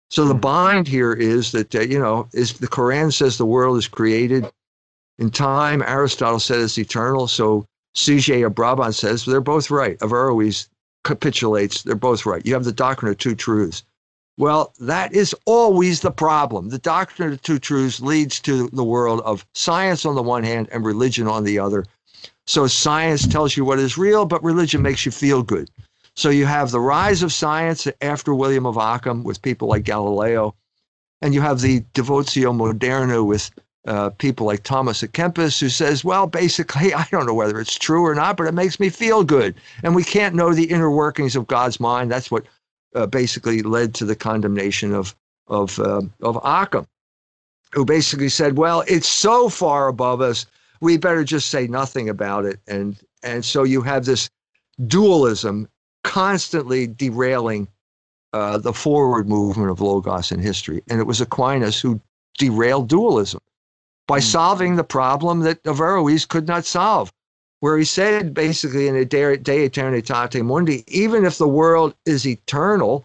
So 0.09 0.25
the 0.25 0.33
hmm. 0.33 0.39
bind 0.39 0.87
here 0.87 1.13
is 1.13 1.51
that 1.51 1.75
uh, 1.75 1.81
you 1.81 1.99
know 1.99 2.27
is 2.33 2.53
the 2.53 2.67
Quran 2.67 3.13
says 3.13 3.37
the 3.37 3.45
world 3.45 3.77
is 3.77 3.87
created 3.87 4.51
in 5.19 5.29
time. 5.29 5.83
Aristotle 5.83 6.39
said 6.39 6.59
it's 6.59 6.79
eternal. 6.79 7.27
So 7.27 7.67
Siger 7.95 8.47
of 8.47 8.55
Brabant 8.55 8.95
says 8.95 9.25
they're 9.25 9.41
both 9.41 9.69
right. 9.69 9.99
Averroes 9.99 10.67
capitulates. 11.07 11.83
They're 11.83 11.95
both 11.95 12.25
right. 12.25 12.45
You 12.45 12.53
have 12.53 12.65
the 12.65 12.71
doctrine 12.71 13.11
of 13.11 13.17
two 13.17 13.33
truths. 13.33 13.83
Well, 14.37 14.73
that 14.79 15.13
is 15.13 15.33
always 15.45 16.01
the 16.01 16.11
problem. 16.11 16.69
The 16.69 16.77
doctrine 16.77 17.33
of 17.33 17.41
two 17.41 17.57
truths 17.57 17.99
leads 18.01 18.39
to 18.41 18.69
the 18.71 18.83
world 18.83 19.21
of 19.21 19.45
science 19.53 20.05
on 20.05 20.15
the 20.15 20.21
one 20.21 20.43
hand 20.43 20.67
and 20.71 20.85
religion 20.85 21.27
on 21.27 21.43
the 21.43 21.57
other. 21.57 21.85
So 22.45 22.67
science 22.67 23.25
tells 23.25 23.57
you 23.57 23.65
what 23.65 23.79
is 23.79 23.97
real, 23.97 24.25
but 24.25 24.43
religion 24.43 24.81
makes 24.81 25.05
you 25.05 25.11
feel 25.11 25.41
good. 25.41 25.69
So 26.15 26.29
you 26.29 26.45
have 26.45 26.71
the 26.71 26.79
rise 26.79 27.23
of 27.23 27.33
science 27.33 27.87
after 28.01 28.35
William 28.35 28.65
of 28.65 28.77
Ockham 28.77 29.23
with 29.23 29.41
people 29.41 29.69
like 29.69 29.85
Galileo, 29.85 30.53
and 31.21 31.33
you 31.33 31.41
have 31.41 31.61
the 31.61 31.81
devotio 31.93 32.51
moderna 32.53 33.25
with 33.25 33.49
uh, 33.87 34.09
people 34.11 34.45
like 34.45 34.63
Thomas 34.63 35.01
à 35.01 35.07
Kempis, 35.07 35.59
who 35.59 35.69
says, 35.69 36.03
well, 36.03 36.27
basically, 36.27 36.93
I 36.93 37.07
don't 37.09 37.25
know 37.25 37.33
whether 37.33 37.59
it's 37.59 37.77
true 37.77 38.05
or 38.05 38.13
not, 38.13 38.37
but 38.37 38.47
it 38.47 38.53
makes 38.53 38.79
me 38.79 38.89
feel 38.89 39.23
good. 39.23 39.55
And 39.81 39.95
we 39.95 40.03
can't 40.03 40.35
know 40.35 40.53
the 40.53 40.69
inner 40.69 40.91
workings 40.91 41.35
of 41.35 41.47
God's 41.47 41.79
mind. 41.79 42.11
That's 42.11 42.29
what 42.29 42.45
uh, 42.95 43.07
basically 43.07 43.61
led 43.61 43.93
to 43.95 44.05
the 44.05 44.15
condemnation 44.15 44.93
of, 44.93 45.15
of, 45.47 45.79
uh, 45.79 46.01
of 46.21 46.37
Occam, 46.43 46.85
who 47.71 47.85
basically 47.85 48.29
said, 48.29 48.57
well, 48.57 48.83
it's 48.87 49.07
so 49.07 49.49
far 49.49 49.87
above 49.87 50.21
us, 50.21 50.45
we 50.81 50.97
better 50.97 51.23
just 51.23 51.49
say 51.49 51.65
nothing 51.65 52.09
about 52.09 52.45
it. 52.45 52.59
And, 52.67 52.97
and 53.23 53.43
so 53.43 53.63
you 53.63 53.81
have 53.81 54.05
this 54.05 54.29
dualism 54.85 55.67
constantly 56.03 56.87
derailing 56.87 57.67
uh, 58.33 58.57
the 58.57 58.73
forward 58.73 59.27
movement 59.27 59.71
of 59.71 59.81
Logos 59.81 60.31
in 60.31 60.39
history. 60.39 60.83
And 60.89 60.99
it 60.99 61.05
was 61.05 61.21
Aquinas 61.21 61.79
who 61.79 61.99
derailed 62.37 62.89
dualism 62.89 63.39
by 64.07 64.19
hmm. 64.19 64.23
solving 64.23 64.75
the 64.75 64.83
problem 64.83 65.41
that 65.41 65.61
Averroes 65.63 66.27
could 66.27 66.47
not 66.47 66.65
solve, 66.65 67.11
where 67.59 67.77
he 67.77 67.85
said 67.85 68.33
basically 68.33 68.87
in 68.87 68.95
a 68.95 69.05
De, 69.05 69.37
de 69.37 69.69
Aeternitate 69.69 70.43
Mundi, 70.43 70.83
even 70.87 71.25
if 71.25 71.37
the 71.37 71.47
world 71.47 71.93
is 72.05 72.25
eternal, 72.25 73.03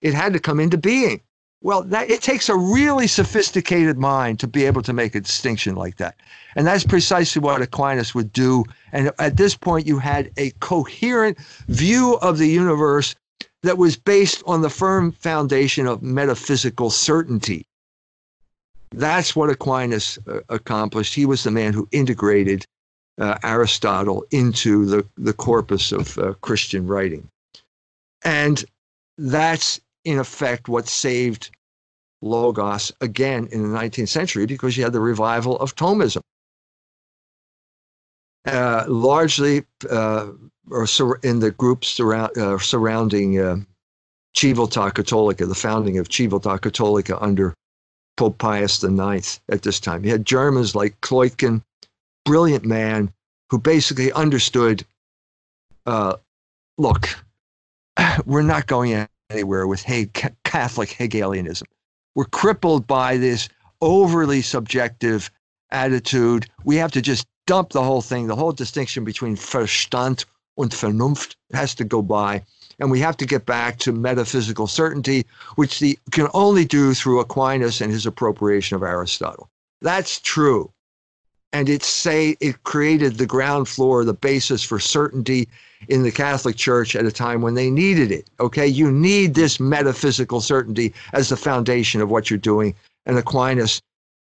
it 0.00 0.14
had 0.14 0.32
to 0.32 0.40
come 0.40 0.60
into 0.60 0.78
being. 0.78 1.20
Well, 1.62 1.82
that, 1.84 2.10
it 2.10 2.22
takes 2.22 2.48
a 2.48 2.56
really 2.56 3.06
sophisticated 3.06 3.98
mind 3.98 4.38
to 4.40 4.46
be 4.46 4.66
able 4.66 4.82
to 4.82 4.92
make 4.92 5.14
a 5.14 5.20
distinction 5.20 5.74
like 5.74 5.96
that. 5.96 6.14
And 6.54 6.66
that's 6.66 6.84
precisely 6.84 7.40
what 7.40 7.62
Aquinas 7.62 8.14
would 8.14 8.32
do. 8.32 8.64
And 8.92 9.10
at 9.18 9.36
this 9.36 9.56
point, 9.56 9.86
you 9.86 9.98
had 9.98 10.30
a 10.36 10.50
coherent 10.60 11.38
view 11.66 12.18
of 12.22 12.38
the 12.38 12.48
universe 12.48 13.16
that 13.62 13.78
was 13.78 13.96
based 13.96 14.42
on 14.46 14.62
the 14.62 14.70
firm 14.70 15.10
foundation 15.12 15.86
of 15.86 16.02
metaphysical 16.02 16.90
certainty. 16.90 17.66
That's 18.90 19.34
what 19.34 19.50
Aquinas 19.50 20.18
uh, 20.26 20.40
accomplished. 20.48 21.14
He 21.14 21.26
was 21.26 21.42
the 21.42 21.50
man 21.50 21.72
who 21.72 21.88
integrated 21.92 22.64
uh, 23.18 23.38
Aristotle 23.42 24.24
into 24.30 24.86
the, 24.86 25.06
the 25.16 25.32
corpus 25.32 25.92
of 25.92 26.18
uh, 26.18 26.34
Christian 26.40 26.86
writing. 26.86 27.28
And 28.24 28.64
that's, 29.18 29.80
in 30.04 30.18
effect, 30.18 30.68
what 30.68 30.86
saved 30.88 31.50
Logos 32.22 32.92
again 33.00 33.48
in 33.52 33.62
the 33.62 33.78
19th 33.78 34.08
century 34.08 34.46
because 34.46 34.76
you 34.76 34.84
had 34.84 34.92
the 34.92 35.00
revival 35.00 35.58
of 35.58 35.74
Thomism. 35.76 36.20
Uh, 38.46 38.84
largely 38.86 39.64
uh, 39.90 40.28
or 40.70 40.86
sur- 40.86 41.18
in 41.22 41.40
the 41.40 41.50
groups 41.50 41.98
uh, 41.98 42.58
surrounding 42.58 43.40
uh, 43.40 43.56
Civiltà 44.36 44.92
Cattolica, 44.92 45.48
the 45.48 45.54
founding 45.54 45.98
of 45.98 46.08
Civiltà 46.08 46.58
Cattolica 46.60 47.20
under 47.20 47.54
Pope 48.16 48.38
Pius 48.38 48.82
IX 48.82 49.40
at 49.48 49.62
this 49.62 49.80
time. 49.80 50.04
You 50.04 50.10
had 50.10 50.24
Germans 50.24 50.74
like 50.74 51.00
Kleutgen, 51.00 51.62
brilliant 52.24 52.64
man 52.64 53.12
who 53.50 53.58
basically 53.58 54.12
understood 54.12 54.84
uh, 55.86 56.16
look, 56.78 57.08
we're 58.26 58.42
not 58.42 58.66
going 58.66 59.06
anywhere 59.30 59.66
with 59.66 59.82
hey, 59.82 60.06
Catholic 60.44 60.90
Hegelianism. 60.90 61.66
We're 62.14 62.24
crippled 62.24 62.86
by 62.86 63.16
this 63.16 63.48
overly 63.80 64.42
subjective 64.42 65.30
attitude. 65.70 66.46
We 66.64 66.76
have 66.76 66.92
to 66.92 67.02
just 67.02 67.26
dump 67.46 67.70
the 67.70 67.82
whole 67.82 68.00
thing. 68.00 68.26
The 68.26 68.36
whole 68.36 68.52
distinction 68.52 69.04
between 69.04 69.36
Verstand 69.36 70.24
und 70.56 70.72
Vernunft 70.72 71.36
has 71.52 71.74
to 71.74 71.84
go 71.84 72.02
by 72.02 72.42
and 72.78 72.90
we 72.90 73.00
have 73.00 73.16
to 73.16 73.26
get 73.26 73.46
back 73.46 73.78
to 73.78 73.92
metaphysical 73.92 74.66
certainty, 74.66 75.24
which 75.56 75.80
the 75.80 75.98
can 76.10 76.28
only 76.34 76.64
do 76.64 76.94
through 76.94 77.20
Aquinas 77.20 77.80
and 77.80 77.92
his 77.92 78.06
appropriation 78.06 78.76
of 78.76 78.82
Aristotle. 78.82 79.48
That's 79.80 80.20
true. 80.20 80.70
And 81.52 81.68
it 81.68 81.82
say 81.82 82.36
it 82.40 82.64
created 82.64 83.16
the 83.16 83.26
ground 83.26 83.68
floor, 83.68 84.04
the 84.04 84.12
basis 84.12 84.62
for 84.62 84.78
certainty 84.78 85.48
in 85.88 86.02
the 86.02 86.12
Catholic 86.12 86.56
Church 86.56 86.96
at 86.96 87.06
a 87.06 87.12
time 87.12 87.40
when 87.40 87.54
they 87.54 87.70
needed 87.70 88.10
it. 88.10 88.28
Okay, 88.40 88.66
you 88.66 88.90
need 88.90 89.34
this 89.34 89.60
metaphysical 89.60 90.40
certainty 90.40 90.92
as 91.12 91.28
the 91.28 91.36
foundation 91.36 92.00
of 92.00 92.10
what 92.10 92.28
you're 92.28 92.38
doing. 92.38 92.74
And 93.06 93.16
Aquinas 93.16 93.80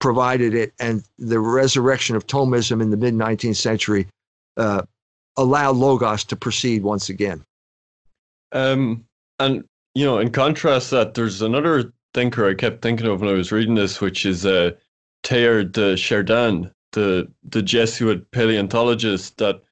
provided 0.01 0.55
it, 0.55 0.73
and 0.81 1.05
the 1.19 1.39
resurrection 1.39 2.17
of 2.17 2.27
Thomism 2.27 2.83
in 2.83 2.91
the 2.91 2.97
mid 2.97 3.15
19th 3.15 3.57
century 3.57 4.07
uh, 4.57 4.83
allowed 5.37 5.77
Logos 5.77 6.25
to 6.25 6.37
proceed 6.37 6.83
once 6.83 7.09
again. 7.09 7.45
Um, 8.53 9.05
and 9.39 9.65
you 9.95 10.05
know, 10.05 10.19
in 10.19 10.31
contrast, 10.31 10.91
that 10.91 11.15
there's 11.15 11.43
another 11.43 11.93
thinker 12.15 12.49
I 12.49 12.55
kept 12.55 12.83
thinking 12.83 13.07
of 13.07 13.21
when 13.21 13.31
I 13.31 13.35
was 13.35 13.53
reading 13.53 13.75
this, 13.75 14.01
which 14.01 14.27
is 14.27 14.47
uh, 14.47 14.73
Teilhard 15.23 15.73
de 15.73 15.97
Chardin, 15.97 16.71
the 16.93 17.31
the 17.49 17.63
Jesuit 17.63 18.31
paleontologist 18.31 19.39
that 19.39 19.63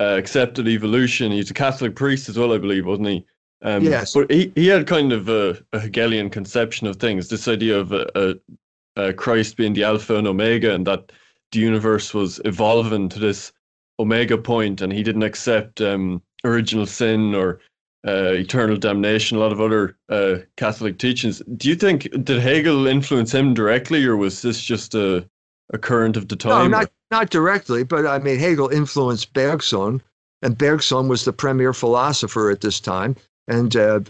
uh, 0.00 0.16
accepted 0.16 0.68
evolution. 0.68 1.32
He's 1.32 1.50
a 1.50 1.54
Catholic 1.54 1.96
priest 1.96 2.28
as 2.28 2.38
well, 2.38 2.52
I 2.52 2.58
believe, 2.58 2.86
wasn't 2.86 3.08
he? 3.08 3.26
Um, 3.62 3.82
Yes. 3.82 4.14
But 4.14 4.30
he, 4.30 4.52
he 4.54 4.68
had 4.68 4.86
kind 4.86 5.12
of 5.12 5.28
a, 5.28 5.58
a 5.72 5.80
Hegelian 5.80 6.30
conception 6.30 6.86
of 6.86 6.96
things, 6.96 7.28
this 7.28 7.48
idea 7.48 7.78
of 7.78 7.92
a, 7.92 8.06
a, 8.14 9.02
a 9.02 9.12
Christ 9.12 9.56
being 9.56 9.72
the 9.72 9.84
Alpha 9.84 10.16
and 10.16 10.28
Omega, 10.28 10.74
and 10.74 10.86
that 10.86 11.10
the 11.50 11.58
universe 11.58 12.14
was 12.14 12.40
evolving 12.44 13.08
to 13.08 13.18
this 13.18 13.52
Omega 13.98 14.38
point, 14.38 14.80
and 14.80 14.92
he 14.92 15.02
didn't 15.02 15.24
accept 15.24 15.80
um, 15.80 16.22
original 16.44 16.86
sin 16.86 17.34
or 17.34 17.60
uh, 18.06 18.32
eternal 18.32 18.76
damnation, 18.76 19.36
a 19.36 19.40
lot 19.40 19.52
of 19.52 19.60
other 19.60 19.96
uh, 20.08 20.36
Catholic 20.56 20.98
teachings. 20.98 21.42
Do 21.56 21.68
you 21.68 21.74
think, 21.74 22.08
did 22.24 22.40
Hegel 22.40 22.86
influence 22.86 23.32
him 23.32 23.54
directly, 23.54 24.04
or 24.04 24.16
was 24.16 24.42
this 24.42 24.60
just 24.60 24.94
a, 24.94 25.28
a 25.72 25.78
current 25.78 26.16
of 26.16 26.28
the 26.28 26.36
No, 26.44 26.50
time? 26.50 26.70
not 26.70 26.90
not 27.10 27.30
directly, 27.30 27.82
but 27.84 28.06
I 28.06 28.18
mean 28.18 28.38
Hegel 28.38 28.68
influenced 28.68 29.32
Bergson, 29.32 30.02
and 30.42 30.56
Bergson 30.56 31.08
was 31.08 31.24
the 31.24 31.32
premier 31.32 31.72
philosopher 31.72 32.50
at 32.50 32.60
this 32.60 32.80
time. 32.80 33.16
And 33.48 33.74
uh, 33.76 34.00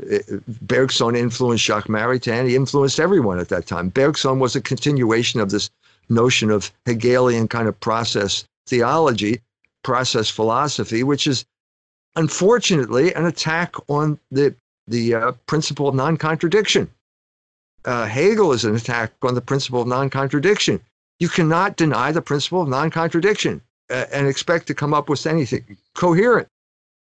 Bergson 0.62 1.14
influenced 1.14 1.64
Jacques 1.64 1.86
Maritain. 1.86 2.49
He 2.49 2.57
influenced 2.57 2.99
everyone 2.99 3.39
at 3.39 3.51
that 3.51 3.66
time. 3.66 3.89
Bergson 3.89 4.41
was 4.41 4.57
a 4.57 4.61
continuation 4.61 5.39
of 5.39 5.51
this 5.51 5.70
notion 6.09 6.51
of 6.51 6.72
Hegelian 6.86 7.47
kind 7.47 7.68
of 7.68 7.78
process 7.78 8.45
theology, 8.66 9.41
process 9.84 10.28
philosophy, 10.28 11.05
which 11.05 11.28
is 11.28 11.45
unfortunately 12.19 13.14
an 13.14 13.25
attack 13.27 13.77
on 13.89 14.19
the 14.31 14.55
the 14.89 15.14
uh, 15.14 15.33
principle 15.47 15.87
of 15.87 15.95
non-contradiction. 15.95 16.91
Uh, 17.85 18.07
Hegel 18.07 18.53
is 18.53 18.64
an 18.64 18.75
attack 18.75 19.12
on 19.23 19.35
the 19.35 19.41
principle 19.41 19.83
of 19.83 19.87
non-contradiction. 19.87 20.81
You 21.21 21.29
cannot 21.29 21.77
deny 21.77 22.11
the 22.11 22.23
principle 22.23 22.62
of 22.62 22.69
non-contradiction 22.69 23.61
uh, 23.91 24.07
and 24.11 24.27
expect 24.27 24.66
to 24.66 24.75
come 24.75 24.95
up 24.95 25.09
with 25.09 25.27
anything 25.27 25.77
coherent. 25.95 26.49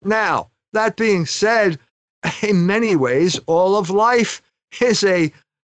Now, 0.04 0.50
that 0.74 0.96
being 0.96 1.24
said, 1.26 1.78
in 2.42 2.66
many 2.66 2.94
ways, 2.94 3.40
all 3.46 3.76
of 3.76 3.90
life 3.90 4.42
is 4.80 5.02
a 5.02 5.32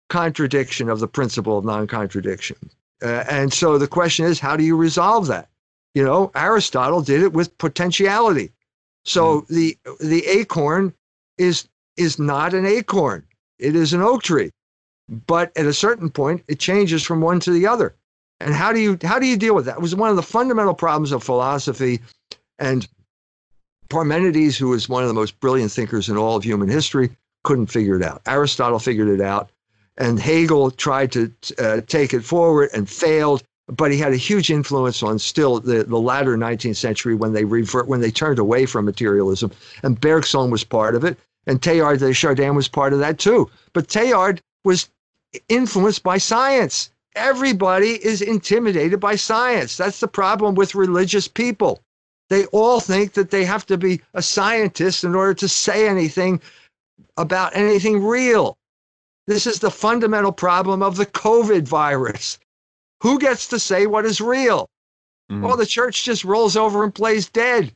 contradiction 0.09 0.89
of 0.89 0.99
the 0.99 1.09
principle 1.09 1.59
of 1.59 1.65
non-contradiction. 1.65 2.57
Uh, 3.03 3.25
and 3.31 3.53
so 3.53 3.79
the 3.79 3.89
question 3.89 4.27
is, 4.27 4.41
how 4.41 4.57
do 4.57 4.65
you 4.65 4.77
resolve 4.77 5.29
that? 5.29 5.49
You 5.95 6.05
know, 6.05 6.31
Aristotle 6.35 7.03
did 7.03 7.23
it 7.23 7.33
with 7.33 7.57
potentiality. 7.59 8.51
So 9.05 9.47
the 9.49 9.79
the 10.01 10.27
acorn 10.27 10.95
is 11.39 11.69
is 11.97 12.19
not 12.19 12.55
an 12.55 12.67
acorn; 12.67 13.27
it 13.59 13.75
is 13.75 13.93
an 13.93 14.03
oak 14.03 14.23
tree. 14.23 14.51
But 15.27 15.53
at 15.57 15.67
a 15.67 15.75
certain 15.75 16.11
point, 16.11 16.45
it 16.47 16.61
changes 16.61 17.03
from 17.03 17.21
one 17.21 17.41
to 17.41 17.51
the 17.51 17.67
other. 17.67 17.97
And 18.41 18.55
how 18.55 18.73
do 18.73 18.81
you 18.81 18.99
how 19.03 19.19
do 19.19 19.27
you 19.27 19.37
deal 19.37 19.55
with 19.55 19.67
that? 19.67 19.77
It 19.77 19.83
was 19.83 19.95
one 19.95 20.11
of 20.11 20.17
the 20.17 20.23
fundamental 20.23 20.75
problems 20.75 21.13
of 21.13 21.23
philosophy, 21.23 22.01
and 22.59 22.87
Parmenides, 23.91 24.57
who 24.57 24.69
was 24.69 24.89
one 24.89 25.03
of 25.03 25.09
the 25.09 25.15
most 25.15 25.39
brilliant 25.41 25.73
thinkers 25.73 26.09
in 26.09 26.17
all 26.17 26.37
of 26.37 26.45
human 26.45 26.69
history, 26.69 27.11
couldn't 27.43 27.67
figure 27.67 27.97
it 27.97 28.03
out. 28.03 28.23
Aristotle 28.27 28.79
figured 28.79 29.09
it 29.09 29.21
out, 29.21 29.51
and 29.97 30.19
Hegel 30.19 30.71
tried 30.71 31.13
to 31.13 31.33
uh, 31.59 31.81
take 31.87 32.15
it 32.15 32.25
forward 32.25 32.71
and 32.73 32.89
failed. 32.89 33.43
But 33.71 33.93
he 33.93 33.99
had 33.99 34.13
a 34.13 34.17
huge 34.17 34.51
influence 34.51 35.03
on 35.03 35.19
still 35.19 35.61
the, 35.61 35.85
the 35.85 35.99
latter 35.99 36.37
19th 36.37 36.77
century 36.77 37.15
when 37.15 37.33
they 37.33 37.45
revert 37.45 37.87
when 37.87 38.01
they 38.01 38.11
turned 38.11 38.39
away 38.39 38.67
from 38.67 38.85
materialism, 38.85 39.51
and 39.83 40.01
Bergson 40.01 40.51
was 40.51 40.65
part 40.65 40.95
of 40.95 41.05
it, 41.05 41.19
and 41.47 41.61
Teilhard 41.61 41.99
de 42.01 42.13
Chardin 42.13 42.55
was 42.55 42.69
part 42.69 42.93
of 42.93 42.99
that 42.99 43.19
too. 43.19 43.49
But 43.73 43.89
Teilhard 43.89 44.41
was 44.65 44.89
influenced 45.49 46.03
by 46.03 46.19
science. 46.19 46.91
Everybody 47.17 48.05
is 48.05 48.23
intimidated 48.23 49.01
by 49.01 49.17
science. 49.17 49.77
That's 49.77 50.01
the 50.01 50.09
problem 50.09 50.55
with 50.55 50.75
religious 50.75 51.29
people. 51.29 51.81
They 52.29 52.47
all 52.47 52.81
think 52.81 53.15
that 53.15 53.31
they 53.31 53.45
have 53.45 53.67
to 53.67 53.77
be 53.77 54.01
a 54.15 54.23
scientist 54.23 55.03
in 55.03 55.15
order 55.15 55.35
to 55.35 55.49
say 55.49 55.89
anything 55.89 56.41
about 57.17 57.57
anything 57.57 58.05
real. 58.05 58.57
This 59.27 59.47
is 59.47 59.59
the 59.59 59.71
fundamental 59.71 60.33
problem 60.33 60.83
of 60.83 60.97
the 60.97 61.07
COVID 61.07 61.67
virus. 61.67 62.39
Who 63.03 63.19
gets 63.19 63.47
to 63.49 63.59
say 63.59 63.87
what 63.87 64.05
is 64.05 64.21
real? 64.21 64.69
Mhm. 65.31 65.43
Well, 65.43 65.57
the 65.57 65.67
church 65.67 66.05
just 66.05 66.25
rolls 66.25 66.57
over 66.57 66.85
and 66.85 66.95
plays 66.95 67.29
dead 67.29 67.73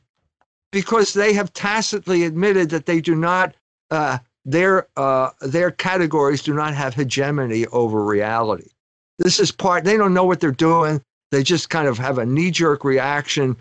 because 0.71 1.13
they 1.13 1.33
have 1.33 1.53
tacitly 1.53 2.23
admitted 2.23 2.69
that 2.69 2.85
they 2.85 3.01
do 3.01 3.15
not, 3.15 3.55
uh, 3.91 4.19
their, 4.43 4.87
uh, 4.97 5.29
their 5.41 5.71
categories 5.71 6.43
do 6.43 6.53
not 6.53 6.73
have 6.73 6.93
hegemony 6.93 7.65
over 7.67 8.03
reality. 8.03 8.69
This 9.17 9.39
is 9.39 9.51
part, 9.51 9.83
they 9.85 9.97
don't 9.97 10.13
know 10.13 10.25
what 10.25 10.39
they're 10.41 10.51
doing. 10.51 11.01
They 11.31 11.41
just 11.43 11.69
kind 11.69 11.87
of 11.87 11.97
have 11.97 12.17
a 12.17 12.25
knee 12.25 12.51
jerk 12.51 12.83
reaction. 12.83 13.57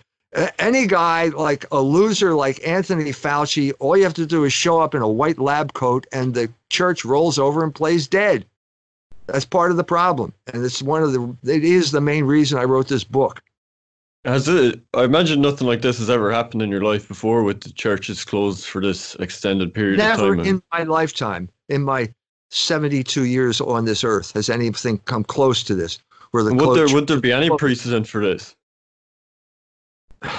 Any 0.58 0.86
guy 0.88 1.28
like 1.28 1.64
a 1.70 1.80
loser 1.80 2.34
like 2.34 2.66
Anthony 2.66 3.12
Fauci, 3.12 3.72
all 3.78 3.96
you 3.96 4.02
have 4.02 4.14
to 4.14 4.26
do 4.26 4.42
is 4.44 4.52
show 4.52 4.80
up 4.80 4.94
in 4.94 5.00
a 5.00 5.08
white 5.08 5.38
lab 5.38 5.72
coat 5.74 6.06
and 6.12 6.34
the 6.34 6.50
church 6.70 7.04
rolls 7.04 7.38
over 7.38 7.62
and 7.62 7.72
plays 7.72 8.08
dead. 8.08 8.44
That's 9.26 9.44
part 9.44 9.70
of 9.70 9.76
the 9.76 9.84
problem. 9.84 10.32
And 10.52 10.64
it's 10.64 10.82
one 10.82 11.02
of 11.02 11.12
the, 11.12 11.36
it 11.44 11.64
is 11.64 11.90
the 11.90 12.00
main 12.00 12.24
reason 12.24 12.58
I 12.58 12.64
wrote 12.64 12.88
this 12.88 13.04
book. 13.04 13.42
Has 14.24 14.48
it? 14.48 14.80
I 14.94 15.04
imagine 15.04 15.42
nothing 15.42 15.66
like 15.66 15.82
this 15.82 15.98
has 15.98 16.08
ever 16.08 16.32
happened 16.32 16.62
in 16.62 16.70
your 16.70 16.80
life 16.80 17.06
before, 17.06 17.42
with 17.42 17.60
the 17.60 17.70
churches 17.70 18.24
closed 18.24 18.64
for 18.64 18.80
this 18.80 19.14
extended 19.16 19.74
period 19.74 19.98
Never 19.98 20.32
of 20.32 20.38
time. 20.38 20.46
in 20.46 20.62
my 20.72 20.84
lifetime, 20.84 21.50
in 21.68 21.82
my 21.82 22.12
72 22.50 23.24
years 23.24 23.60
on 23.60 23.84
this 23.84 24.02
earth, 24.02 24.32
has 24.32 24.48
anything 24.48 24.96
come 24.98 25.24
close 25.24 25.62
to 25.64 25.74
this. 25.74 25.98
Where 26.30 26.42
the 26.42 26.54
would 26.54 26.76
there 26.76 26.94
would 26.94 27.06
there 27.06 27.20
be 27.20 27.32
any 27.32 27.50
precedent 27.58 28.08
for 28.08 28.24
this? 28.24 28.56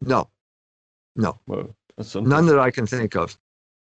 no, 0.00 0.28
no, 1.14 1.38
Well, 1.46 1.74
that's 1.96 2.16
none 2.16 2.46
that 2.46 2.58
I 2.58 2.72
can 2.72 2.86
think 2.86 3.14
of. 3.14 3.38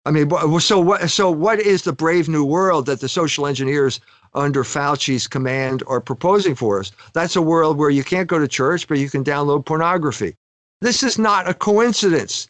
I 0.05 0.11
mean, 0.11 0.29
so 0.59 0.79
what? 0.79 1.09
So 1.09 1.29
what 1.29 1.59
is 1.59 1.83
the 1.83 1.93
brave 1.93 2.27
new 2.27 2.43
world 2.43 2.87
that 2.87 3.01
the 3.01 3.09
social 3.09 3.45
engineers 3.45 3.99
under 4.33 4.63
Fauci's 4.63 5.27
command 5.27 5.83
are 5.87 6.01
proposing 6.01 6.55
for 6.55 6.79
us? 6.79 6.91
That's 7.13 7.35
a 7.35 7.41
world 7.41 7.77
where 7.77 7.91
you 7.91 8.03
can't 8.03 8.27
go 8.27 8.39
to 8.39 8.47
church, 8.47 8.87
but 8.87 8.97
you 8.97 9.09
can 9.09 9.23
download 9.23 9.65
pornography. 9.65 10.35
This 10.81 11.03
is 11.03 11.19
not 11.19 11.47
a 11.47 11.53
coincidence. 11.53 12.47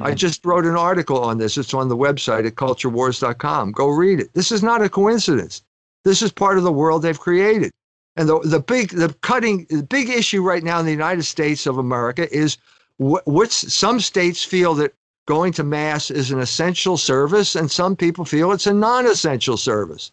I 0.00 0.12
Mhm. 0.12 0.16
just 0.16 0.44
wrote 0.44 0.64
an 0.66 0.76
article 0.76 1.18
on 1.22 1.38
this. 1.38 1.56
It's 1.58 1.72
on 1.74 1.88
the 1.88 1.96
website 1.96 2.46
at 2.46 2.54
culturewars.com. 2.56 3.72
Go 3.72 3.88
read 3.88 4.20
it. 4.20 4.30
This 4.34 4.50
is 4.50 4.62
not 4.62 4.82
a 4.82 4.88
coincidence. 4.88 5.62
This 6.04 6.22
is 6.22 6.32
part 6.32 6.58
of 6.58 6.64
the 6.64 6.72
world 6.72 7.02
they've 7.02 7.18
created. 7.18 7.72
And 8.16 8.28
the, 8.28 8.40
the 8.40 8.60
big 8.60 8.90
the 8.90 9.14
cutting 9.20 9.66
the 9.68 9.82
big 9.82 10.08
issue 10.08 10.42
right 10.42 10.62
now 10.64 10.78
in 10.80 10.86
the 10.86 10.92
United 10.92 11.24
States 11.24 11.66
of 11.66 11.76
America 11.76 12.34
is 12.34 12.56
wh- 12.98 13.24
what's 13.26 13.72
some 13.72 14.00
states 14.00 14.42
feel 14.42 14.74
that 14.76 14.94
going 15.26 15.52
to 15.52 15.64
mass 15.64 16.10
is 16.10 16.30
an 16.30 16.40
essential 16.40 16.96
service 16.96 17.54
and 17.54 17.70
some 17.70 17.96
people 17.96 18.24
feel 18.24 18.52
it's 18.52 18.66
a 18.66 18.72
non-essential 18.72 19.56
service. 19.56 20.12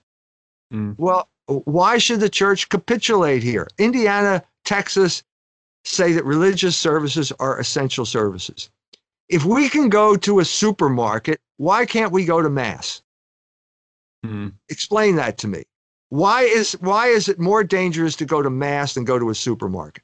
Mm. 0.73 0.95
Well, 0.97 1.29
why 1.45 1.97
should 1.97 2.19
the 2.19 2.29
church 2.29 2.69
capitulate 2.69 3.43
here? 3.43 3.67
Indiana, 3.77 4.43
Texas 4.65 5.23
say 5.83 6.13
that 6.13 6.25
religious 6.25 6.75
services 6.75 7.31
are 7.39 7.59
essential 7.59 8.05
services. 8.05 8.69
If 9.29 9.45
we 9.45 9.69
can 9.69 9.89
go 9.89 10.15
to 10.17 10.39
a 10.39 10.45
supermarket, 10.45 11.39
why 11.57 11.85
can't 11.85 12.11
we 12.11 12.25
go 12.25 12.41
to 12.41 12.49
mass? 12.49 13.01
Mhm. 14.25 14.53
Explain 14.69 15.15
that 15.17 15.37
to 15.39 15.47
me. 15.47 15.63
Why 16.09 16.43
is 16.43 16.73
why 16.73 17.07
is 17.07 17.27
it 17.27 17.39
more 17.39 17.63
dangerous 17.63 18.15
to 18.17 18.25
go 18.25 18.41
to 18.41 18.49
mass 18.49 18.93
than 18.93 19.03
go 19.03 19.19
to 19.19 19.29
a 19.29 19.35
supermarket? 19.35 20.03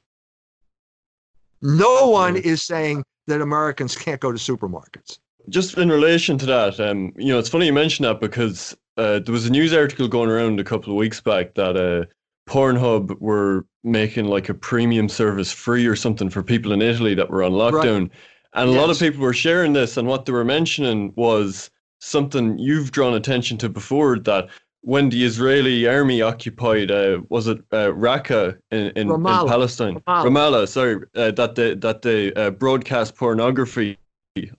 No 1.62 2.08
one 2.08 2.36
is 2.36 2.62
saying 2.62 3.04
that 3.26 3.40
Americans 3.40 3.96
can't 3.96 4.20
go 4.20 4.32
to 4.32 4.38
supermarkets. 4.38 5.18
Just 5.48 5.76
in 5.76 5.88
relation 5.88 6.38
to 6.38 6.46
that, 6.46 6.80
um, 6.80 7.12
you 7.16 7.32
know, 7.32 7.38
it's 7.38 7.48
funny 7.48 7.66
you 7.66 7.72
mention 7.72 8.04
that 8.04 8.20
because 8.20 8.76
uh, 8.96 9.20
there 9.20 9.32
was 9.32 9.46
a 9.46 9.50
news 9.50 9.72
article 9.72 10.08
going 10.08 10.28
around 10.28 10.60
a 10.60 10.64
couple 10.64 10.92
of 10.92 10.96
weeks 10.96 11.20
back 11.20 11.54
that 11.54 11.76
uh, 11.76 12.04
Pornhub 12.50 13.18
were 13.20 13.66
making 13.82 14.26
like 14.26 14.48
a 14.48 14.54
premium 14.54 15.08
service 15.08 15.52
free 15.52 15.86
or 15.86 15.96
something 15.96 16.28
for 16.28 16.42
people 16.42 16.72
in 16.72 16.82
Italy 16.82 17.14
that 17.14 17.30
were 17.30 17.42
on 17.42 17.52
lockdown, 17.52 18.10
and 18.54 18.68
a 18.68 18.72
lot 18.72 18.90
of 18.90 18.98
people 18.98 19.20
were 19.20 19.32
sharing 19.32 19.72
this, 19.72 19.96
and 19.96 20.06
what 20.08 20.26
they 20.26 20.32
were 20.32 20.44
mentioning 20.44 21.12
was 21.16 21.70
something 22.00 22.58
you've 22.58 22.90
drawn 22.90 23.14
attention 23.14 23.56
to 23.58 23.68
before 23.68 24.18
that 24.18 24.48
when 24.82 25.10
the 25.10 25.24
Israeli 25.24 25.86
army 25.86 26.22
occupied, 26.22 26.90
uh, 26.90 27.20
was 27.28 27.46
it 27.46 27.58
uh, 27.72 27.88
Raqqa 27.88 28.58
in, 28.70 28.86
in, 28.96 29.10
in 29.10 29.24
Palestine? 29.24 30.00
Ramallah. 30.00 30.24
Ramallah, 30.24 30.68
sorry, 30.68 31.04
uh, 31.16 31.30
that 31.32 31.54
they 31.54 31.74
that 31.74 32.02
they 32.02 32.32
uh, 32.34 32.50
broadcast 32.50 33.14
pornography 33.16 33.98